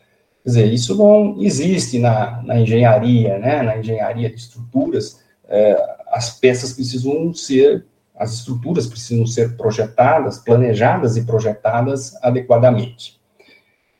Quer 0.43 0.49
dizer, 0.49 0.73
isso 0.73 0.95
não 0.95 1.41
existe 1.41 1.97
na, 1.97 2.41
na 2.43 2.59
engenharia, 2.59 3.39
né? 3.39 3.63
Na 3.63 3.77
engenharia 3.77 4.29
de 4.29 4.35
estruturas, 4.35 5.23
é, 5.47 5.75
as 6.11 6.39
peças 6.39 6.73
precisam 6.73 7.33
ser, 7.33 7.85
as 8.15 8.33
estruturas 8.33 8.85
precisam 8.85 9.25
ser 9.25 9.57
projetadas, 9.57 10.37
planejadas 10.37 11.17
e 11.17 11.25
projetadas 11.25 12.15
adequadamente. 12.23 13.19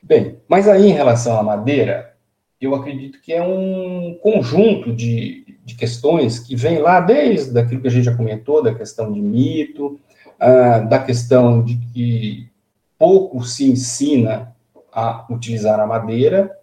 Bem, 0.01 0.37
mas 0.47 0.67
aí 0.67 0.87
em 0.87 0.93
relação 0.93 1.39
à 1.39 1.41
madeira, 1.41 2.13
eu 2.61 2.75
acredito 2.75 3.19
que 3.21 3.33
é 3.33 3.41
um 3.41 4.17
conjunto 4.21 4.93
de, 4.93 5.57
de 5.65 5.75
questões 5.75 6.37
que 6.39 6.55
vem 6.55 6.77
lá 6.77 6.99
desde 6.99 7.57
aquilo 7.59 7.81
que 7.81 7.87
a 7.87 7.91
gente 7.91 8.05
já 8.05 8.15
comentou, 8.15 8.61
da 8.61 8.73
questão 8.73 9.11
de 9.11 9.19
mito, 9.19 9.99
uh, 10.39 10.87
da 10.87 10.99
questão 10.99 11.63
de 11.63 11.75
que 11.93 12.49
pouco 12.97 13.43
se 13.43 13.69
ensina 13.69 14.55
a 14.91 15.25
utilizar 15.29 15.79
a 15.79 15.87
madeira. 15.87 16.57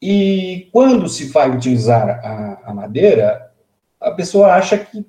E 0.00 0.68
quando 0.72 1.08
se 1.08 1.26
vai 1.26 1.50
utilizar 1.50 2.20
a, 2.24 2.70
a 2.70 2.74
madeira, 2.74 3.50
a 4.00 4.10
pessoa 4.10 4.52
acha 4.52 4.76
que 4.76 5.06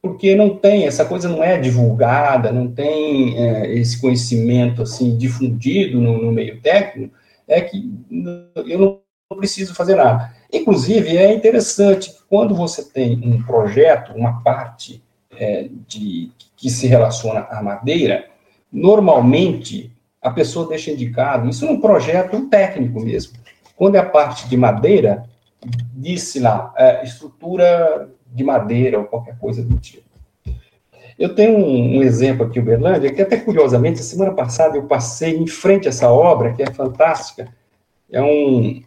porque 0.00 0.34
não 0.34 0.56
tem, 0.56 0.86
essa 0.86 1.04
coisa 1.04 1.28
não 1.28 1.42
é 1.42 1.58
divulgada, 1.58 2.52
não 2.52 2.70
tem 2.70 3.36
é, 3.36 3.74
esse 3.74 4.00
conhecimento 4.00 4.82
assim 4.82 5.16
difundido 5.16 6.00
no, 6.00 6.22
no, 6.22 6.32
meio 6.32 6.60
técnico, 6.60 7.14
é 7.48 7.60
que 7.60 7.92
eu 8.66 8.78
não 8.78 9.00
preciso 9.36 9.74
fazer 9.74 9.96
nada. 9.96 10.32
Inclusive, 10.52 11.16
é 11.16 11.34
interessante, 11.34 12.14
quando 12.28 12.54
você 12.54 12.84
tem 12.84 13.20
um 13.24 13.42
projeto, 13.42 14.12
uma 14.12 14.40
parte 14.42 15.02
é, 15.36 15.68
de, 15.86 16.30
que 16.58 16.68
se 16.68 16.88
relaciona 16.88 17.46
à 17.48 17.62
madeira, 17.62 18.26
normalmente 18.70 19.90
a 20.20 20.30
pessoa 20.30 20.68
deixa 20.68 20.90
indicado, 20.90 21.48
isso 21.48 21.64
é 21.64 21.70
um 21.70 21.80
projeto 21.80 22.48
técnico 22.48 23.00
mesmo, 23.00 23.38
quando 23.76 23.94
é 23.94 24.00
a 24.00 24.04
parte 24.04 24.48
de 24.48 24.56
madeira, 24.56 25.24
disse 25.94 26.40
lá, 26.40 26.74
é, 26.76 27.04
estrutura 27.04 28.10
de 28.26 28.42
madeira 28.42 28.98
ou 28.98 29.04
qualquer 29.04 29.38
coisa 29.38 29.62
do 29.62 29.76
tipo. 29.78 30.08
Eu 31.16 31.34
tenho 31.34 31.56
um, 31.58 31.98
um 31.98 32.02
exemplo 32.02 32.44
aqui, 32.44 32.58
Uberlândia, 32.58 33.12
que 33.12 33.22
até 33.22 33.36
curiosamente, 33.36 34.02
semana 34.02 34.32
passada 34.32 34.76
eu 34.76 34.84
passei 34.84 35.36
em 35.36 35.46
frente 35.46 35.86
a 35.86 35.90
essa 35.90 36.10
obra, 36.10 36.52
que 36.52 36.62
é 36.62 36.70
fantástica, 36.72 37.48
é 38.10 38.20
um, 38.20 38.82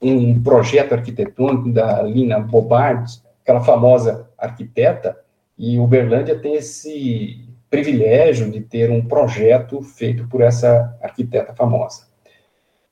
um 0.00 0.42
projeto 0.42 0.92
arquitetônico 0.92 1.70
da 1.70 2.02
Lina 2.02 2.40
Bobardi, 2.40 3.20
aquela 3.42 3.60
famosa 3.60 4.28
arquiteta, 4.36 5.16
e 5.58 5.78
Uberlândia 5.78 6.38
tem 6.38 6.54
esse 6.54 7.46
privilégio 7.70 8.50
de 8.50 8.60
ter 8.60 8.90
um 8.90 9.06
projeto 9.06 9.82
feito 9.82 10.26
por 10.28 10.40
essa 10.40 10.96
arquiteta 11.02 11.54
famosa. 11.54 12.06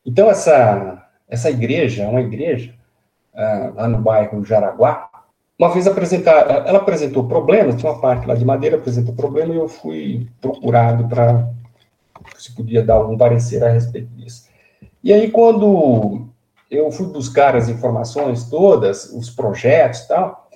Então, 0.04 0.30
essa, 0.30 1.06
essa 1.28 1.50
igreja, 1.50 2.04
é 2.04 2.08
uma 2.08 2.20
igreja, 2.20 2.74
uh, 3.34 3.74
lá 3.74 3.88
no 3.88 3.98
bairro 3.98 4.44
Jaraguá, 4.44 5.08
uma 5.58 5.72
vez 5.72 5.86
apresentar, 5.86 6.66
ela 6.66 6.78
apresentou 6.78 7.28
problemas, 7.28 7.76
tinha 7.76 7.90
uma 7.92 8.00
parte 8.00 8.26
lá 8.26 8.34
de 8.34 8.44
madeira, 8.44 8.76
apresentou 8.76 9.14
problema, 9.14 9.54
e 9.54 9.58
eu 9.58 9.68
fui 9.68 10.26
procurado 10.40 11.06
para 11.08 11.48
se 12.36 12.54
podia 12.54 12.82
dar 12.82 12.94
algum 12.94 13.16
parecer 13.16 13.62
a 13.62 13.70
respeito 13.70 14.08
disso. 14.14 14.48
E 15.02 15.12
aí, 15.12 15.30
quando 15.30 16.26
eu 16.70 16.90
fui 16.90 17.06
buscar 17.06 17.54
as 17.54 17.68
informações 17.68 18.48
todas, 18.48 19.12
os 19.12 19.30
projetos 19.30 20.00
e 20.00 20.08
tal, 20.08 20.48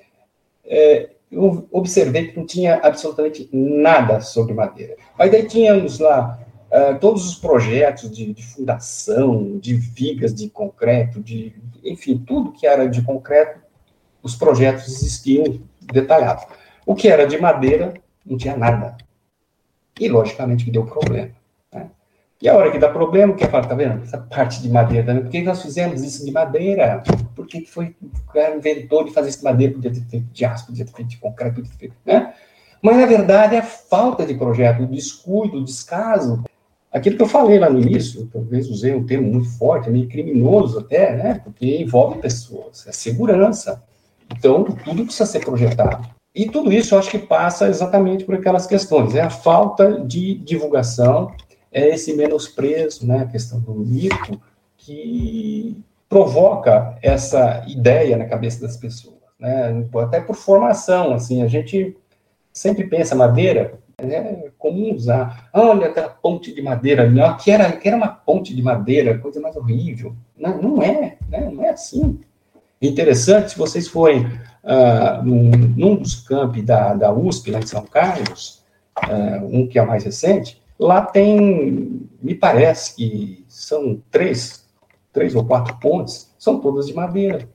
é, 0.65 1.11
eu 1.31 1.68
observei 1.70 2.29
que 2.29 2.37
não 2.37 2.47
tinha 2.47 2.76
absolutamente 2.76 3.49
nada 3.53 4.20
sobre 4.20 4.55
madeira. 4.55 4.97
Aí 5.18 5.31
daí 5.31 5.47
tínhamos 5.47 5.99
lá 5.99 6.39
uh, 6.70 6.99
todos 6.99 7.29
os 7.29 7.35
projetos 7.35 8.11
de, 8.11 8.33
de, 8.33 8.45
fundação, 8.45 9.59
de 9.59 9.74
vigas 9.74 10.35
de 10.35 10.49
concreto, 10.49 11.20
de, 11.20 11.55
enfim, 11.85 12.22
tudo 12.26 12.53
que 12.53 12.66
era 12.66 12.89
de 12.89 13.03
concreto, 13.03 13.61
os 14.22 14.35
projetos 14.35 14.89
existiam 14.89 15.61
detalhados. 15.93 16.45
O 16.87 16.95
que 16.95 17.09
era 17.09 17.26
de 17.26 17.39
madeira, 17.39 17.95
não 18.24 18.37
tinha 18.37 18.57
nada. 18.57 18.97
E, 20.01 20.09
logicamente, 20.09 20.64
que 20.64 20.70
deu 20.70 20.87
problema. 20.87 21.31
E 22.41 22.49
a 22.49 22.57
hora 22.57 22.70
que 22.70 22.78
dá 22.78 22.89
problema, 22.89 23.34
que 23.34 23.45
fala, 23.49 23.66
tá 23.66 23.74
vendo? 23.74 24.03
Essa 24.05 24.18
parte 24.18 24.62
de 24.62 24.68
madeira 24.68 25.05
também. 25.05 25.24
Por 25.24 25.30
que 25.30 25.43
nós 25.43 25.61
fizemos 25.61 26.03
isso 26.03 26.24
de 26.24 26.30
madeira? 26.30 27.03
Por 27.34 27.47
que 27.47 27.66
foi 27.66 27.97
o 28.01 28.32
cara 28.32 28.55
inventou 28.55 29.05
de 29.05 29.12
fazer 29.12 29.30
isso 29.30 29.39
de 29.39 29.45
madeira? 29.45 29.74
Podia 29.74 29.93
ter 29.93 30.03
feito 30.03 30.26
de 30.32 30.45
aço, 30.45 30.66
podia 30.66 30.84
ter 30.84 30.93
feito 30.93 31.09
de 31.09 31.16
concreto, 31.16 31.57
podia 31.57 31.70
ter 31.72 31.78
feito, 31.78 31.95
né? 32.07 32.32
Mas, 32.80 32.97
na 32.97 33.07
verdade, 33.07 33.57
é 33.57 33.59
a 33.59 33.62
falta 33.62 34.24
de 34.24 34.34
projeto, 34.34 34.84
o 34.84 34.86
descuido, 34.86 35.59
o 35.59 35.64
descaso. 35.64 36.45
Aquilo 36.93 37.16
que 37.16 37.22
eu 37.22 37.28
falei 37.28 37.59
lá 37.59 37.68
no 37.68 37.80
início, 37.80 38.28
talvez 38.32 38.70
usei 38.70 38.95
um 38.95 39.05
termo 39.05 39.32
muito 39.32 39.51
forte, 39.59 39.91
meio 39.91 40.09
criminoso 40.09 40.78
até, 40.78 41.16
né? 41.16 41.41
Porque 41.43 41.82
envolve 41.82 42.20
pessoas, 42.20 42.86
é 42.86 42.93
segurança. 42.93 43.82
Então, 44.30 44.62
tudo 44.62 45.05
precisa 45.05 45.26
ser 45.26 45.41
projetado. 45.41 46.09
E 46.32 46.49
tudo 46.49 46.72
isso 46.72 46.95
eu 46.95 47.01
acho 47.01 47.11
que 47.11 47.18
passa 47.18 47.66
exatamente 47.66 48.24
por 48.24 48.36
aquelas 48.36 48.64
questões. 48.64 49.14
É 49.16 49.22
a 49.22 49.30
falta 49.30 50.01
de 50.03 50.36
divulgação, 50.36 51.32
é 51.73 51.89
esse 51.89 52.14
menosprezo, 52.14 53.07
né, 53.07 53.21
a 53.21 53.27
questão 53.27 53.61
do 53.61 53.75
mito, 53.75 54.41
que 54.77 55.83
provoca 56.09 56.99
essa 57.03 57.64
ideia 57.69 58.16
na 58.16 58.25
cabeça 58.25 58.61
das 58.61 58.77
pessoas, 58.77 59.16
né, 59.39 59.85
até 60.03 60.21
por 60.21 60.37
formação, 60.37 61.12
assim, 61.12 61.43
a 61.43 61.49
gente 61.49 61.97
sempre 62.53 62.85
pensa 62.87 63.14
madeira, 63.14 63.79
é 63.99 64.51
comum 64.57 64.95
usar, 64.95 65.51
olha 65.53 65.89
aquela 65.89 66.09
ponte 66.09 66.55
de 66.55 66.62
madeira, 66.62 67.09
não, 67.11 67.37
que 67.37 67.51
era, 67.51 67.73
que 67.73 67.89
era 67.89 67.97
uma 67.97 68.09
ponte 68.09 68.55
de 68.55 68.62
madeira, 68.62 69.19
coisa 69.19 69.41
mais 69.41 69.57
horrível, 69.57 70.14
não, 70.37 70.62
não 70.62 70.83
é, 70.83 71.16
né, 71.29 71.51
não 71.53 71.64
é 71.64 71.71
assim. 71.71 72.21
Interessante, 72.81 73.51
se 73.51 73.59
vocês 73.59 73.89
forem 73.89 74.25
uh, 74.25 75.23
num, 75.25 75.51
num, 75.51 75.97
dos 75.97 76.14
campi 76.14 76.62
da, 76.62 76.95
da 76.95 77.12
USP, 77.12 77.51
lá 77.51 77.59
em 77.59 77.66
São 77.66 77.85
Carlos, 77.85 78.62
uh, 79.05 79.45
um 79.45 79.66
que 79.66 79.79
é 79.79 79.85
mais 79.85 80.05
recente, 80.05 80.58
Lá 80.79 81.03
tem, 81.03 82.09
me 82.22 82.35
parece 82.35 82.95
que 82.95 83.45
são 83.49 84.01
três, 84.11 84.66
três 85.12 85.35
ou 85.35 85.45
quatro 85.45 85.76
pontes, 85.81 86.33
são 86.39 86.61
todas 86.61 86.87
de 86.87 86.95
madeira, 86.95 87.49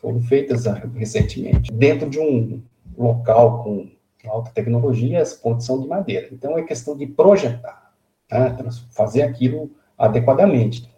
foram 0.00 0.20
feitas 0.20 0.66
recentemente, 0.94 1.72
dentro 1.72 2.08
de 2.08 2.20
um 2.20 2.62
local 2.96 3.64
com 3.64 3.88
alta 4.28 4.50
tecnologia, 4.50 5.20
as 5.20 5.32
pontes 5.32 5.66
são 5.66 5.80
de 5.80 5.88
madeira. 5.88 6.28
Então 6.32 6.56
é 6.56 6.62
questão 6.62 6.96
de 6.96 7.06
projetar, 7.06 7.92
né? 8.30 8.56
fazer 8.92 9.22
aquilo 9.22 9.70
adequadamente. 9.98 10.88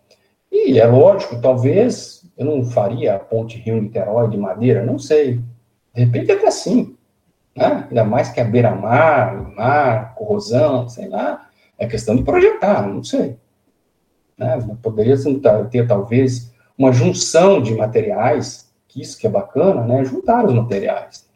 E 0.50 0.78
é 0.78 0.86
lógico, 0.86 1.40
talvez 1.40 2.30
eu 2.36 2.44
não 2.44 2.64
faria 2.64 3.16
a 3.16 3.18
ponte 3.18 3.58
Rio-Niterói 3.58 4.28
de 4.28 4.36
madeira, 4.36 4.84
não 4.84 4.98
sei. 4.98 5.40
De 5.94 6.04
repente 6.04 6.32
até 6.32 6.50
sim, 6.50 6.96
né? 7.56 7.86
ainda 7.88 8.04
mais 8.04 8.30
que 8.30 8.40
a 8.40 8.44
beira-mar, 8.44 9.54
mar, 9.56 10.14
corrosão, 10.14 10.88
sei 10.88 11.08
lá. 11.08 11.48
É 11.82 11.86
questão 11.88 12.14
de 12.14 12.22
projetar, 12.22 12.86
não 12.86 13.02
sei. 13.02 13.36
Né? 14.38 14.56
Poderia 14.80 15.16
ter, 15.68 15.84
talvez, 15.88 16.52
uma 16.78 16.92
junção 16.92 17.60
de 17.60 17.74
materiais, 17.74 18.72
que 18.86 19.02
isso 19.02 19.18
que 19.18 19.26
é 19.26 19.30
bacana, 19.30 19.84
né? 19.84 20.04
juntar 20.04 20.44
os 20.44 20.54
materiais. 20.54 21.26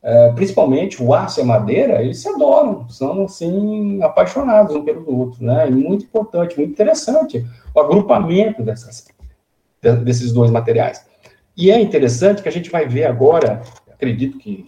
É, 0.00 0.30
principalmente 0.34 1.02
o 1.02 1.12
aço 1.12 1.40
e 1.40 1.42
a 1.42 1.46
madeira, 1.46 2.00
eles 2.00 2.22
se 2.22 2.28
adoram, 2.28 2.88
são, 2.88 3.24
assim, 3.24 4.00
apaixonados 4.00 4.76
um 4.76 4.84
pelo 4.84 5.18
outro, 5.18 5.44
né? 5.44 5.66
É 5.66 5.70
muito 5.70 6.04
importante, 6.04 6.56
muito 6.56 6.70
interessante 6.70 7.44
o 7.74 7.80
agrupamento 7.80 8.62
dessas, 8.62 9.08
desses 10.04 10.32
dois 10.32 10.52
materiais. 10.52 11.04
E 11.56 11.72
é 11.72 11.80
interessante 11.80 12.40
que 12.40 12.48
a 12.48 12.52
gente 12.52 12.70
vai 12.70 12.86
ver 12.86 13.06
agora, 13.06 13.62
acredito 13.92 14.38
que, 14.38 14.64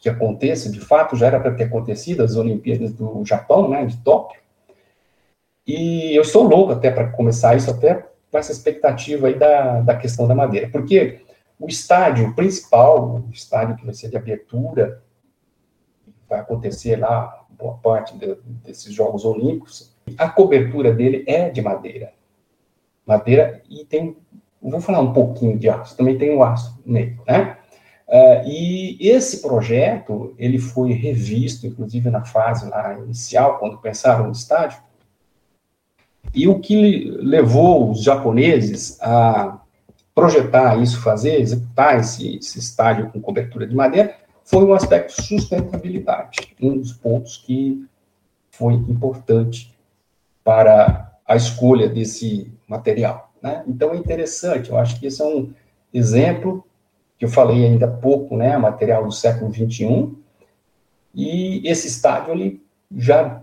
que 0.00 0.08
aconteça, 0.08 0.68
de 0.68 0.80
fato, 0.80 1.14
já 1.14 1.28
era 1.28 1.38
para 1.38 1.54
ter 1.54 1.64
acontecido 1.64 2.24
as 2.24 2.34
Olimpíadas 2.34 2.92
do 2.92 3.24
Japão, 3.24 3.68
né, 3.68 3.86
de 3.86 3.96
Tóquio, 3.98 4.40
e 5.68 6.16
eu 6.16 6.22
estou 6.22 6.44
louco 6.44 6.72
até 6.72 6.90
para 6.90 7.08
começar 7.08 7.54
isso, 7.54 7.70
até 7.70 8.06
com 8.30 8.38
essa 8.38 8.50
expectativa 8.50 9.26
aí 9.26 9.38
da, 9.38 9.82
da 9.82 9.94
questão 9.94 10.26
da 10.26 10.34
madeira. 10.34 10.70
Porque 10.70 11.20
o 11.60 11.68
estádio 11.68 12.34
principal, 12.34 13.16
o 13.16 13.30
estádio 13.30 13.76
que 13.76 13.84
vai 13.84 13.92
ser 13.92 14.08
de 14.08 14.16
abertura, 14.16 15.02
vai 16.26 16.40
acontecer 16.40 16.96
lá, 16.96 17.44
boa 17.50 17.74
parte 17.74 18.16
de, 18.16 18.34
desses 18.64 18.94
Jogos 18.94 19.26
Olímpicos, 19.26 19.94
a 20.16 20.30
cobertura 20.30 20.90
dele 20.90 21.22
é 21.26 21.50
de 21.50 21.60
madeira. 21.60 22.14
Madeira 23.04 23.62
e 23.68 23.84
tem, 23.84 24.16
vou 24.62 24.80
falar 24.80 25.00
um 25.00 25.12
pouquinho 25.12 25.58
de 25.58 25.68
aço, 25.68 25.94
também 25.96 26.16
tem 26.16 26.34
o 26.34 26.42
aço 26.42 26.80
nele, 26.84 27.18
né? 27.26 27.58
Uh, 28.06 28.48
e 28.48 29.06
esse 29.06 29.42
projeto, 29.42 30.34
ele 30.38 30.58
foi 30.58 30.92
revisto, 30.92 31.66
inclusive 31.66 32.08
na 32.08 32.24
fase 32.24 32.66
lá 32.70 32.94
inicial, 32.94 33.58
quando 33.58 33.76
pensaram 33.76 34.24
no 34.24 34.32
estádio, 34.32 34.80
e 36.38 36.46
o 36.46 36.60
que 36.60 37.10
levou 37.20 37.90
os 37.90 38.04
japoneses 38.04 38.96
a 39.02 39.60
projetar 40.14 40.80
isso, 40.80 41.00
fazer, 41.00 41.40
executar 41.40 41.98
esse, 41.98 42.36
esse 42.36 42.60
estádio 42.60 43.10
com 43.10 43.20
cobertura 43.20 43.66
de 43.66 43.74
madeira, 43.74 44.14
foi 44.44 44.62
o 44.62 44.72
aspecto 44.72 45.20
sustentabilidade, 45.20 46.54
um 46.62 46.78
dos 46.78 46.92
pontos 46.92 47.38
que 47.38 47.84
foi 48.52 48.74
importante 48.74 49.76
para 50.44 51.12
a 51.26 51.34
escolha 51.34 51.88
desse 51.88 52.52
material. 52.68 53.32
Né? 53.42 53.64
Então 53.66 53.92
é 53.92 53.96
interessante, 53.96 54.70
eu 54.70 54.78
acho 54.78 55.00
que 55.00 55.06
esse 55.08 55.20
é 55.20 55.24
um 55.24 55.52
exemplo 55.92 56.64
que 57.18 57.24
eu 57.24 57.28
falei 57.28 57.66
ainda 57.66 57.86
há 57.86 57.90
pouco, 57.90 58.36
né, 58.36 58.56
material 58.56 59.04
do 59.04 59.10
século 59.10 59.50
21, 59.50 60.14
e 61.12 61.68
esse 61.68 61.88
estádio 61.88 62.32
ele 62.32 62.62
já 62.96 63.42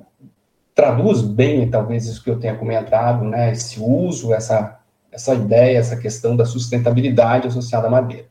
traduz 0.75 1.21
bem, 1.21 1.69
talvez, 1.69 2.05
isso 2.05 2.21
que 2.21 2.29
eu 2.29 2.37
tenha 2.37 2.55
comentado, 2.55 3.23
né, 3.23 3.53
esse 3.53 3.79
uso, 3.79 4.33
essa, 4.33 4.77
essa 5.09 5.33
ideia, 5.33 5.77
essa 5.77 5.95
questão 5.95 6.35
da 6.35 6.45
sustentabilidade 6.45 7.47
associada 7.47 7.87
à 7.87 7.89
madeira. 7.89 8.25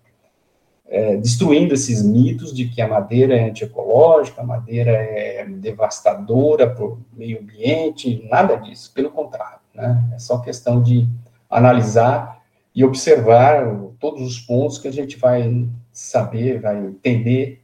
É, 0.87 1.17
destruindo 1.17 1.73
esses 1.73 2.05
mitos 2.05 2.55
de 2.55 2.69
que 2.69 2.83
a 2.83 2.87
madeira 2.87 3.35
é 3.35 3.49
antiecológica, 3.49 4.43
a 4.43 4.45
madeira 4.45 4.91
é 4.91 5.47
devastadora 5.47 6.69
para 6.69 6.85
o 6.85 6.99
meio 7.15 7.41
ambiente, 7.41 8.23
nada 8.31 8.57
disso, 8.57 8.93
pelo 8.95 9.11
contrário, 9.11 9.61
né, 9.75 10.05
é 10.15 10.19
só 10.19 10.39
questão 10.39 10.83
de 10.83 11.09
analisar 11.49 12.43
e 12.75 12.85
observar 12.85 13.65
todos 13.99 14.21
os 14.21 14.39
pontos 14.39 14.79
que 14.79 14.89
a 14.89 14.93
gente 14.93 15.17
vai 15.17 15.67
saber, 15.91 16.61
vai 16.61 16.77
entender 16.77 17.63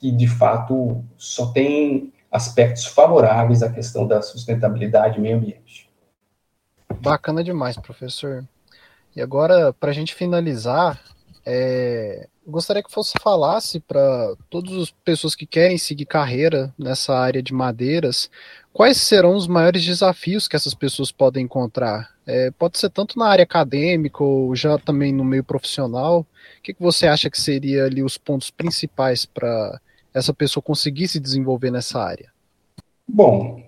que, 0.00 0.10
de 0.10 0.26
fato, 0.26 1.04
só 1.16 1.46
tem 1.46 2.12
aspectos 2.30 2.86
favoráveis 2.86 3.62
à 3.62 3.70
questão 3.70 4.06
da 4.06 4.20
sustentabilidade 4.22 5.18
e 5.18 5.20
meio 5.20 5.36
ambiente. 5.36 5.88
Bacana 7.00 7.42
demais, 7.42 7.76
professor. 7.76 8.46
E 9.14 9.20
agora, 9.20 9.72
para 9.72 9.90
a 9.90 9.94
gente 9.94 10.14
finalizar, 10.14 11.00
é, 11.44 12.28
gostaria 12.46 12.82
que 12.82 12.94
você 12.94 13.12
falasse 13.20 13.80
para 13.80 14.34
todas 14.50 14.74
as 14.76 14.90
pessoas 14.90 15.34
que 15.34 15.46
querem 15.46 15.78
seguir 15.78 16.06
carreira 16.06 16.74
nessa 16.78 17.16
área 17.16 17.42
de 17.42 17.52
madeiras, 17.52 18.30
quais 18.72 18.98
serão 18.98 19.34
os 19.34 19.46
maiores 19.46 19.84
desafios 19.84 20.46
que 20.46 20.56
essas 20.56 20.74
pessoas 20.74 21.10
podem 21.10 21.44
encontrar? 21.44 22.10
É, 22.26 22.50
pode 22.50 22.78
ser 22.78 22.90
tanto 22.90 23.18
na 23.18 23.26
área 23.26 23.42
acadêmica 23.42 24.22
ou 24.22 24.54
já 24.54 24.78
também 24.78 25.12
no 25.12 25.24
meio 25.24 25.42
profissional. 25.42 26.20
O 26.20 26.62
que, 26.62 26.74
que 26.74 26.82
você 26.82 27.06
acha 27.06 27.30
que 27.30 27.40
seria 27.40 27.84
ali 27.84 28.02
os 28.02 28.18
pontos 28.18 28.50
principais 28.50 29.24
para 29.24 29.80
essa 30.18 30.34
pessoa 30.34 30.62
conseguir 30.62 31.08
se 31.08 31.18
desenvolver 31.18 31.70
nessa 31.70 32.00
área? 32.00 32.30
Bom, 33.06 33.62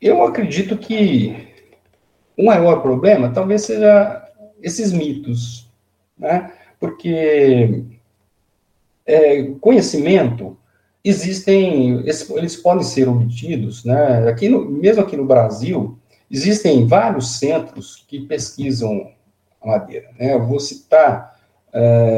eu 0.00 0.22
acredito 0.22 0.76
que 0.76 1.54
o 2.36 2.44
maior 2.44 2.80
problema 2.80 3.30
talvez 3.30 3.62
seja 3.62 4.26
esses 4.62 4.92
mitos, 4.92 5.70
né? 6.18 6.52
Porque 6.78 7.84
é, 9.04 9.44
conhecimento 9.60 10.56
existem, 11.04 12.04
eles 12.34 12.56
podem 12.56 12.82
ser 12.82 13.08
obtidos, 13.08 13.84
né? 13.84 14.28
Aqui 14.28 14.48
no, 14.48 14.68
mesmo 14.68 15.02
aqui 15.02 15.16
no 15.16 15.24
Brasil 15.24 15.98
existem 16.30 16.86
vários 16.86 17.38
centros 17.38 18.04
que 18.08 18.20
pesquisam 18.20 19.12
a 19.62 19.66
madeira, 19.66 20.10
né? 20.18 20.34
Eu 20.34 20.44
vou 20.44 20.58
citar 20.58 21.35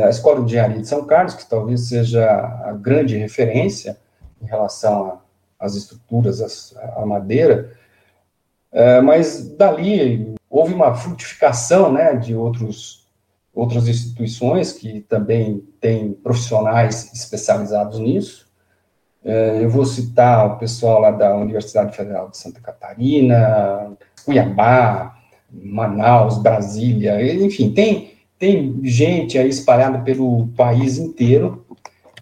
a 0.04 0.08
Escola 0.08 0.40
de 0.40 0.46
Engenharia 0.46 0.80
de 0.80 0.88
São 0.88 1.04
Carlos, 1.04 1.34
que 1.34 1.48
talvez 1.48 1.88
seja 1.88 2.24
a 2.64 2.72
grande 2.72 3.16
referência 3.16 3.98
em 4.40 4.46
relação 4.46 5.20
às 5.58 5.74
estruturas, 5.74 6.74
à 6.96 7.04
madeira, 7.04 7.72
é, 8.70 9.00
mas 9.00 9.48
dali 9.56 10.34
houve 10.48 10.74
uma 10.74 10.94
frutificação, 10.94 11.92
né, 11.92 12.14
de 12.14 12.34
outros 12.34 12.98
outras 13.54 13.88
instituições 13.88 14.72
que 14.72 15.00
também 15.00 15.66
têm 15.80 16.12
profissionais 16.12 17.12
especializados 17.12 17.98
nisso. 17.98 18.46
É, 19.24 19.64
eu 19.64 19.68
vou 19.68 19.84
citar 19.84 20.46
o 20.46 20.58
pessoal 20.58 21.00
lá 21.00 21.10
da 21.10 21.34
Universidade 21.34 21.96
Federal 21.96 22.28
de 22.28 22.36
Santa 22.36 22.60
Catarina, 22.60 23.96
Cuiabá, 24.24 25.18
Manaus, 25.50 26.38
Brasília, 26.38 27.20
enfim, 27.34 27.72
tem, 27.72 28.17
tem 28.38 28.78
gente 28.82 29.36
aí 29.36 29.48
espalhada 29.48 29.98
pelo 29.98 30.48
país 30.48 30.96
inteiro 30.98 31.64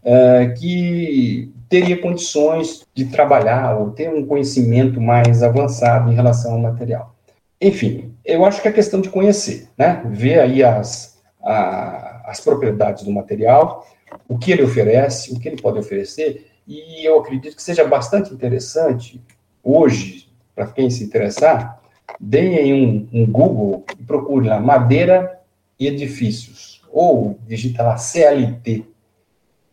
é, 0.03 0.55
que 0.57 1.53
teria 1.69 2.01
condições 2.01 2.87
de 2.95 3.07
trabalhar 3.07 3.77
ou 3.77 3.91
ter 3.91 4.09
um 4.09 4.25
conhecimento 4.25 5.01
mais 5.01 5.43
avançado 5.43 6.11
em 6.11 6.14
relação 6.14 6.53
ao 6.53 6.59
material. 6.61 7.14
Enfim, 7.61 8.14
eu 8.25 8.45
acho 8.45 8.62
que 8.62 8.69
é 8.69 8.73
questão 8.73 9.01
de 9.01 9.09
conhecer, 9.09 9.69
né? 9.77 10.03
Ver 10.07 10.41
aí 10.41 10.62
as, 10.62 11.19
a, 11.43 12.23
as 12.27 12.41
propriedades 12.41 13.03
do 13.03 13.11
material, 13.11 13.87
o 14.29 14.39
que 14.39 14.53
ele 14.53 14.62
oferece, 14.62 15.33
o 15.33 15.41
que 15.41 15.49
ele 15.49 15.61
pode 15.61 15.79
oferecer, 15.79 16.47
e 16.67 17.05
eu 17.05 17.19
acredito 17.19 17.57
que 17.57 17.62
seja 17.62 17.85
bastante 17.85 18.33
interessante 18.33 19.21
hoje, 19.62 20.29
para 20.55 20.67
quem 20.67 20.89
se 20.91 21.05
interessar, 21.05 21.81
deem 22.21 23.09
um, 23.12 23.23
um 23.23 23.27
Google 23.27 23.85
e 23.99 24.03
procure 24.03 24.49
lá 24.49 24.61
madeira 24.61 25.36
e 25.79 25.87
edifícios, 25.87 26.83
ou 26.91 27.39
digita 27.47 27.83
lá 27.83 27.97
CLT. 27.97 28.85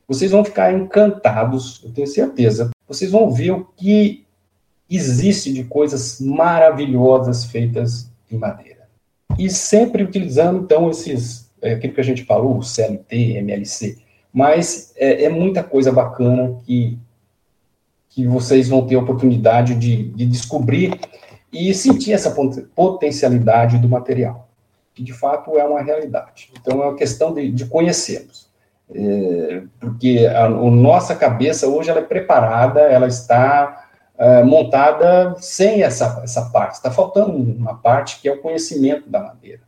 Vocês 0.08 0.32
vão 0.32 0.44
ficar 0.44 0.74
encantados, 0.74 1.82
eu 1.84 1.92
tenho 1.92 2.08
certeza. 2.08 2.72
Vocês 2.88 3.12
vão 3.12 3.32
ver 3.32 3.52
o 3.52 3.66
que 3.78 4.26
existe 4.90 5.52
de 5.54 5.64
coisas 5.64 6.20
maravilhosas 6.20 7.46
feitas 7.46 8.12
em 8.30 8.38
madeira. 8.38 8.88
E 9.38 9.50
sempre 9.50 10.04
utilizando, 10.04 10.60
então, 10.60 10.90
esses 10.90 11.44
é 11.64 11.74
aquilo 11.74 11.94
que 11.94 12.02
a 12.02 12.04
gente 12.04 12.26
falou, 12.26 12.62
CLT, 12.62 13.38
MLC, 13.38 13.98
mas 14.34 14.94
é, 14.98 15.24
é, 15.24 15.30
muita 15.30 15.64
coisa 15.64 15.92
bacana 15.92 16.58
que, 16.66 17.00
que 18.10 18.28
vocês 18.28 18.68
vão 18.68 18.86
ter 18.86 18.96
a 18.96 19.00
oportunidade 19.00 19.74
de, 19.76 20.10
de 20.10 20.26
descobrir 20.26 21.00
e 21.52 21.74
sentir 21.74 22.12
essa 22.12 22.36
potencialidade 22.76 23.78
do 23.78 23.88
material, 23.88 24.43
que 24.94 25.04
de 25.04 25.14
fato 25.14 25.58
é 25.58 25.64
uma 25.64 25.82
realidade. 25.82 26.52
Então 26.60 26.82
é 26.82 26.86
uma 26.88 26.96
questão 26.96 27.34
de, 27.34 27.52
de 27.52 27.66
conhecermos. 27.66 28.48
É, 28.94 29.64
porque 29.80 30.28
a, 30.28 30.46
a, 30.46 30.50
nossa 30.50 31.16
cabeça 31.16 31.68
hoje 31.68 31.90
ela 31.90 32.00
é 32.00 32.04
preparada, 32.04 32.82
ela 32.82 33.08
está 33.08 33.88
é, 34.18 34.44
montada 34.44 35.36
sem 35.40 35.84
essa, 35.84 36.22
essa 36.24 36.50
parte. 36.50 36.76
Está 36.76 36.92
faltando 36.92 37.32
uma 37.36 37.76
parte 37.76 38.22
que 38.22 38.28
é 38.28 38.34
o 38.34 38.42
conhecimento 38.42 39.10
da 39.10 39.20
madeira, 39.20 39.62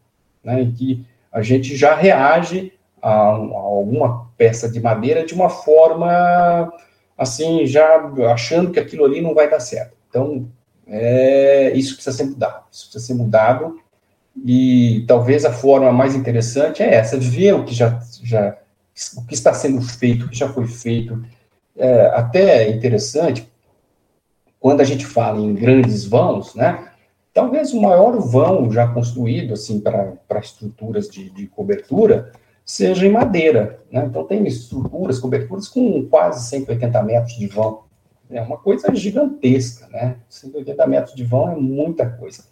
né, 0.43 0.71
que 0.77 1.05
a 1.31 1.41
gente 1.41 1.75
já 1.75 1.95
reage 1.95 2.73
a, 3.01 3.09
a 3.09 3.35
alguma 3.35 4.29
peça 4.37 4.69
de 4.69 4.79
madeira 4.79 5.25
de 5.25 5.33
uma 5.33 5.49
forma 5.49 6.71
assim, 7.17 7.65
já 7.65 8.11
achando 8.31 8.71
que 8.71 8.79
aquilo 8.79 9.05
ali 9.05 9.21
não 9.21 9.33
vai 9.33 9.49
dar 9.49 9.59
certo. 9.59 9.95
Então, 10.09 10.47
é, 10.87 11.71
isso 11.75 11.95
precisa 11.95 12.15
ser 12.15 12.25
mudado. 12.25 12.63
Isso 12.71 12.89
precisa 12.89 13.05
ser 13.05 13.13
mudado. 13.13 13.79
E 14.43 15.05
talvez 15.07 15.45
a 15.45 15.53
forma 15.53 15.91
mais 15.91 16.15
interessante 16.15 16.83
é 16.83 16.95
essa, 16.95 17.17
ver 17.17 17.53
o 17.53 17.63
que 17.63 17.73
já, 17.73 17.99
já 18.23 18.57
o 19.17 19.25
que 19.25 19.33
está 19.33 19.53
sendo 19.53 19.81
feito, 19.81 20.25
o 20.25 20.29
que 20.29 20.37
já 20.37 20.49
foi 20.49 20.67
feito. 20.67 21.23
É, 21.77 22.07
até 22.07 22.63
é 22.63 22.71
interessante, 22.71 23.49
quando 24.59 24.81
a 24.81 24.85
gente 24.85 25.05
fala 25.05 25.39
em 25.39 25.53
grandes 25.53 26.05
vãos, 26.05 26.55
né, 26.55 26.89
Talvez 27.35 27.73
o 27.73 27.81
maior 27.81 28.17
vão 28.17 28.71
já 28.71 28.87
construído 28.87 29.55
assim 29.55 29.81
para 29.81 30.39
estruturas 30.39 31.09
de, 31.09 31.29
de, 31.29 31.47
cobertura 31.47 32.31
seja 32.63 33.05
em 33.05 33.11
madeira. 33.11 33.81
Né? 33.91 34.05
Então, 34.05 34.23
tem 34.23 34.47
estruturas, 34.47 35.19
coberturas 35.19 35.67
com 35.67 36.07
quase 36.07 36.47
180 36.47 37.03
metros 37.03 37.37
de 37.37 37.47
vão. 37.47 37.83
É 38.29 38.41
uma 38.41 38.57
coisa 38.57 38.95
gigantesca, 38.95 39.85
né? 39.89 40.15
180 40.29 40.87
metros 40.87 41.13
de 41.13 41.25
vão 41.25 41.51
é 41.51 41.55
muita 41.57 42.09
coisa. 42.09 42.45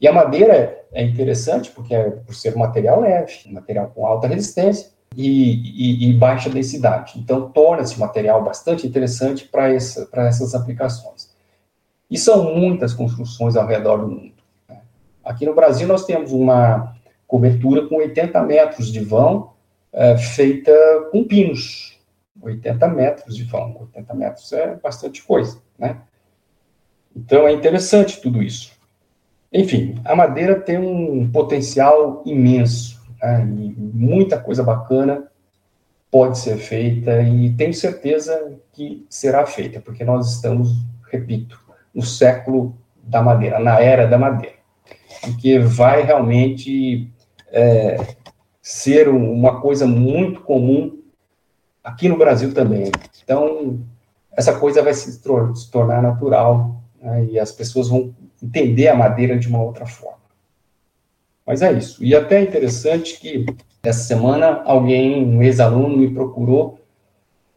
E 0.00 0.08
a 0.08 0.12
madeira 0.12 0.84
é 0.92 1.02
interessante 1.02 1.70
porque 1.70 1.94
é 1.94 2.10
por 2.10 2.34
ser 2.34 2.54
um 2.54 2.58
material 2.58 3.00
leve, 3.00 3.32
um 3.46 3.52
material 3.52 3.90
com 3.94 4.06
alta 4.06 4.26
resistência 4.26 4.90
e, 5.16 6.06
e, 6.06 6.10
e 6.10 6.12
baixa 6.14 6.50
densidade. 6.50 7.18
Então, 7.18 7.50
torna-se 7.50 7.96
um 7.96 8.00
material 8.00 8.42
bastante 8.42 8.86
interessante 8.86 9.46
para 9.46 9.72
essa, 9.72 10.08
essas 10.12 10.54
aplicações. 10.54 11.32
E 12.10 12.18
são 12.18 12.54
muitas 12.54 12.92
construções 12.92 13.56
ao 13.56 13.66
redor 13.66 13.98
do 13.98 14.08
mundo. 14.08 14.34
Né? 14.68 14.80
Aqui 15.24 15.46
no 15.46 15.54
Brasil, 15.54 15.86
nós 15.86 16.04
temos 16.04 16.32
uma 16.32 16.94
cobertura 17.26 17.88
com 17.88 17.96
80 17.96 18.42
metros 18.42 18.92
de 18.92 19.00
vão, 19.00 19.52
é, 19.92 20.16
feita 20.16 20.72
com 21.10 21.24
pinos. 21.24 21.98
80 22.42 22.88
metros 22.88 23.36
de 23.36 23.44
vão. 23.44 23.76
80 23.80 24.14
metros 24.14 24.52
é 24.52 24.76
bastante 24.76 25.22
coisa, 25.22 25.58
né? 25.78 25.98
Então, 27.16 27.46
é 27.46 27.52
interessante 27.52 28.20
tudo 28.20 28.42
isso. 28.42 28.72
Enfim, 29.54 30.00
a 30.04 30.16
madeira 30.16 30.58
tem 30.58 30.76
um 30.78 31.30
potencial 31.30 32.24
imenso, 32.26 33.00
né? 33.22 33.46
e 33.46 33.72
muita 33.78 34.36
coisa 34.36 34.64
bacana 34.64 35.28
pode 36.10 36.38
ser 36.38 36.56
feita, 36.56 37.22
e 37.22 37.54
tenho 37.54 37.72
certeza 37.72 38.52
que 38.72 39.06
será 39.08 39.46
feita, 39.46 39.80
porque 39.80 40.02
nós 40.02 40.34
estamos, 40.34 40.70
repito, 41.08 41.56
no 41.94 42.02
século 42.02 42.76
da 43.00 43.22
madeira, 43.22 43.60
na 43.60 43.78
era 43.78 44.08
da 44.08 44.18
madeira, 44.18 44.56
que 45.40 45.56
vai 45.60 46.02
realmente 46.02 47.08
é, 47.52 47.96
ser 48.60 49.08
uma 49.08 49.60
coisa 49.60 49.86
muito 49.86 50.40
comum 50.40 50.98
aqui 51.82 52.08
no 52.08 52.18
Brasil 52.18 52.52
também. 52.52 52.90
Então, 53.22 53.80
essa 54.36 54.58
coisa 54.58 54.82
vai 54.82 54.94
se, 54.94 55.12
se 55.12 55.70
tornar 55.70 56.02
natural 56.02 56.82
né, 57.00 57.26
e 57.26 57.38
as 57.38 57.52
pessoas 57.52 57.88
vão 57.88 58.12
entender 58.42 58.88
a 58.88 58.94
madeira 58.94 59.38
de 59.38 59.48
uma 59.48 59.62
outra 59.62 59.86
forma. 59.86 60.24
Mas 61.46 61.62
é 61.62 61.72
isso. 61.72 62.02
E 62.02 62.14
até 62.14 62.38
é 62.38 62.42
interessante 62.42 63.20
que 63.20 63.44
essa 63.82 64.04
semana 64.04 64.62
alguém, 64.64 65.24
um 65.24 65.42
ex-aluno, 65.42 65.96
me 65.96 66.10
procurou 66.12 66.80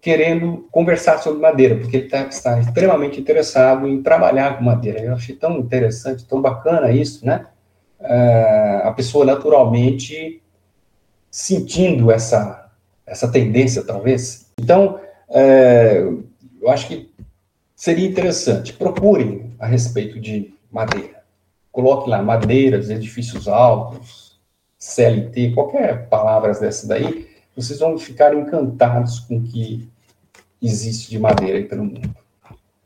querendo 0.02 0.68
conversar 0.72 1.18
sobre 1.20 1.42
madeira, 1.42 1.76
porque 1.76 1.98
ele 1.98 2.10
tá, 2.10 2.28
está 2.28 2.60
extremamente 2.60 3.20
interessado 3.20 3.88
em 3.88 4.02
trabalhar 4.02 4.58
com 4.58 4.64
madeira. 4.64 5.00
Eu 5.00 5.14
achei 5.14 5.36
tão 5.36 5.58
interessante, 5.58 6.26
tão 6.26 6.42
bacana 6.42 6.92
isso, 6.92 7.26
né? 7.26 7.46
É, 8.00 8.82
a 8.84 8.92
pessoa 8.92 9.26
naturalmente 9.26 10.42
sentindo 11.32 12.12
essa, 12.12 12.72
essa 13.06 13.32
tendência, 13.32 13.84
talvez. 13.84 14.52
Então, 14.60 15.00
é, 15.30 16.04
eu 16.62 16.70
acho 16.70 16.88
que 16.88 17.10
seria 17.76 18.08
interessante. 18.08 18.74
Procurem 18.74 19.54
a 19.60 19.66
respeito 19.66 20.20
de 20.20 20.54
madeira. 20.72 21.24
Coloque 21.72 22.10
lá 22.10 22.22
madeiras, 22.22 22.90
edifícios 22.90 23.48
altos, 23.48 24.40
CLT, 24.78 25.54
qualquer 25.54 26.08
palavras 26.10 26.60
dessa 26.60 26.88
daí, 26.88 27.28
vocês 27.56 27.80
vão 27.80 27.98
ficar 27.98 28.36
encantados 28.36 29.20
com 29.20 29.38
o 29.38 29.44
que 29.44 29.88
existe 30.62 31.10
de 31.10 31.20
madeira 31.20 31.58
aí 31.58 31.66
pelo 31.66 31.84
mundo. 31.84 32.16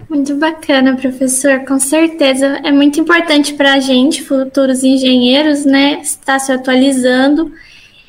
Muito 0.09 0.35
bacana, 0.35 0.95
professor. 0.95 1.63
Com 1.65 1.79
certeza 1.79 2.59
é 2.63 2.71
muito 2.71 2.99
importante 2.99 3.53
para 3.53 3.73
a 3.73 3.79
gente, 3.79 4.23
futuros 4.23 4.83
engenheiros, 4.83 5.63
né, 5.65 6.01
estar 6.01 6.39
se 6.39 6.51
atualizando 6.51 7.51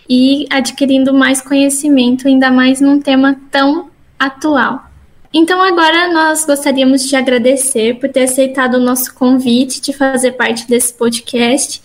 e 0.08 0.46
adquirindo 0.50 1.14
mais 1.14 1.40
conhecimento, 1.40 2.26
ainda 2.26 2.50
mais 2.50 2.80
num 2.80 3.00
tema 3.00 3.40
tão 3.50 3.90
atual. 4.18 4.91
Então, 5.34 5.62
agora 5.62 6.12
nós 6.12 6.44
gostaríamos 6.44 7.08
de 7.08 7.16
agradecer 7.16 7.98
por 7.98 8.10
ter 8.10 8.24
aceitado 8.24 8.74
o 8.74 8.80
nosso 8.80 9.14
convite 9.14 9.80
de 9.80 9.92
fazer 9.94 10.32
parte 10.32 10.68
desse 10.68 10.92
podcast 10.92 11.82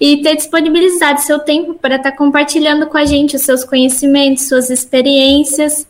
e 0.00 0.22
ter 0.22 0.34
disponibilizado 0.34 1.20
seu 1.20 1.38
tempo 1.40 1.74
para 1.74 1.96
estar 1.96 2.12
compartilhando 2.12 2.86
com 2.86 2.96
a 2.96 3.04
gente 3.04 3.36
os 3.36 3.42
seus 3.42 3.64
conhecimentos, 3.64 4.48
suas 4.48 4.70
experiências. 4.70 5.86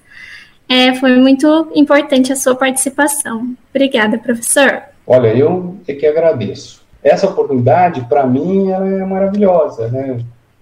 É, 0.68 0.92
foi 0.96 1.16
muito 1.16 1.70
importante 1.76 2.32
a 2.32 2.36
sua 2.36 2.56
participação. 2.56 3.54
Obrigada, 3.72 4.18
professor. 4.18 4.82
Olha, 5.06 5.28
eu 5.28 5.76
é 5.86 5.94
que 5.94 6.06
agradeço. 6.06 6.82
Essa 7.04 7.28
oportunidade, 7.28 8.00
para 8.08 8.26
mim, 8.26 8.68
ela 8.68 8.88
é 8.88 9.04
maravilhosa, 9.04 9.86
né? 9.88 10.18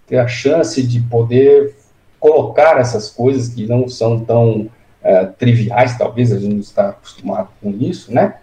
Ter 0.07 0.19
a 0.19 0.29
chance 0.29 0.83
de 0.83 1.01
poder 1.01 1.75
colocar 2.21 2.79
essas 2.79 3.09
coisas 3.09 3.49
que 3.49 3.67
não 3.67 3.89
são 3.89 4.21
tão 4.21 4.69
é, 5.03 5.25
triviais, 5.27 5.97
talvez 5.97 6.33
a 6.33 6.39
gente 6.39 6.53
não 6.53 6.61
está 6.61 6.91
acostumado 6.91 7.49
com 7.61 7.71
isso, 7.71 8.13
né? 8.13 8.37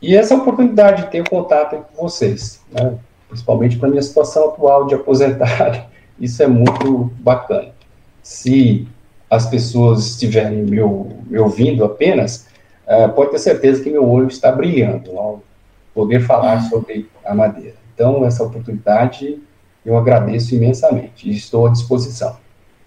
E 0.00 0.16
essa 0.16 0.34
oportunidade 0.34 1.04
de 1.04 1.10
ter 1.10 1.28
contato 1.28 1.84
com 1.94 2.02
vocês, 2.02 2.60
né? 2.70 2.98
principalmente 3.28 3.76
para 3.76 3.88
minha 3.88 4.02
situação 4.02 4.48
atual 4.48 4.86
de 4.86 4.94
aposentado, 4.94 5.84
isso 6.18 6.42
é 6.42 6.46
muito 6.46 7.10
bacana. 7.18 7.72
Se 8.22 8.86
as 9.28 9.46
pessoas 9.46 10.06
estiverem 10.06 10.62
me, 10.62 10.80
me 10.80 11.38
ouvindo 11.38 11.84
apenas, 11.84 12.46
uh, 12.86 13.12
pode 13.12 13.32
ter 13.32 13.38
certeza 13.38 13.82
que 13.82 13.90
meu 13.90 14.08
olho 14.08 14.28
está 14.28 14.50
brilhando 14.50 15.18
ao 15.18 15.42
poder 15.92 16.20
falar 16.20 16.62
sobre 16.62 17.08
a 17.24 17.34
madeira. 17.34 17.76
Então, 17.94 18.24
essa 18.24 18.44
oportunidade 18.44 19.38
eu 19.84 19.96
agradeço 19.96 20.54
imensamente 20.54 21.28
e 21.28 21.34
estou 21.34 21.66
à 21.66 21.70
disposição. 21.70 22.36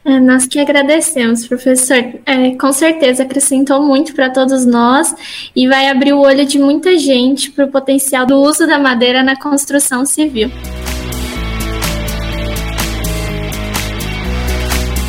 É, 0.03 0.19
nós 0.19 0.47
que 0.47 0.59
agradecemos, 0.59 1.45
professor. 1.45 1.97
É, 2.25 2.55
com 2.55 2.73
certeza 2.73 3.21
acrescentou 3.21 3.83
muito 3.83 4.15
para 4.15 4.31
todos 4.31 4.65
nós 4.65 5.13
e 5.55 5.67
vai 5.67 5.89
abrir 5.89 6.13
o 6.13 6.19
olho 6.19 6.43
de 6.43 6.57
muita 6.57 6.97
gente 6.97 7.51
para 7.51 7.65
o 7.65 7.71
potencial 7.71 8.25
do 8.25 8.35
uso 8.41 8.65
da 8.65 8.79
madeira 8.79 9.21
na 9.21 9.39
construção 9.39 10.03
civil. 10.03 10.49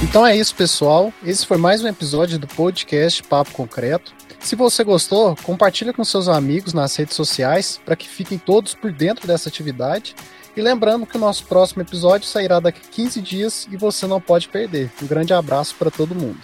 Então 0.02 0.26
é 0.26 0.36
isso, 0.36 0.54
pessoal. 0.54 1.10
Esse 1.24 1.46
foi 1.46 1.56
mais 1.56 1.82
um 1.82 1.88
episódio 1.88 2.38
do 2.38 2.46
podcast 2.46 3.22
Papo 3.22 3.52
Concreto. 3.52 4.12
Se 4.40 4.54
você 4.54 4.84
gostou, 4.84 5.34
compartilhe 5.42 5.94
com 5.94 6.04
seus 6.04 6.28
amigos 6.28 6.74
nas 6.74 6.94
redes 6.94 7.16
sociais 7.16 7.80
para 7.82 7.96
que 7.96 8.06
fiquem 8.06 8.36
todos 8.36 8.74
por 8.74 8.92
dentro 8.92 9.26
dessa 9.26 9.48
atividade. 9.48 10.14
E 10.54 10.60
lembrando 10.60 11.06
que 11.06 11.16
o 11.16 11.20
nosso 11.20 11.46
próximo 11.46 11.82
episódio 11.82 12.26
sairá 12.26 12.60
daqui 12.60 12.80
a 12.84 12.90
15 12.90 13.22
dias 13.22 13.68
e 13.70 13.76
você 13.76 14.06
não 14.06 14.20
pode 14.20 14.48
perder. 14.48 14.92
Um 15.02 15.06
grande 15.06 15.32
abraço 15.32 15.74
para 15.78 15.90
todo 15.90 16.14
mundo. 16.14 16.40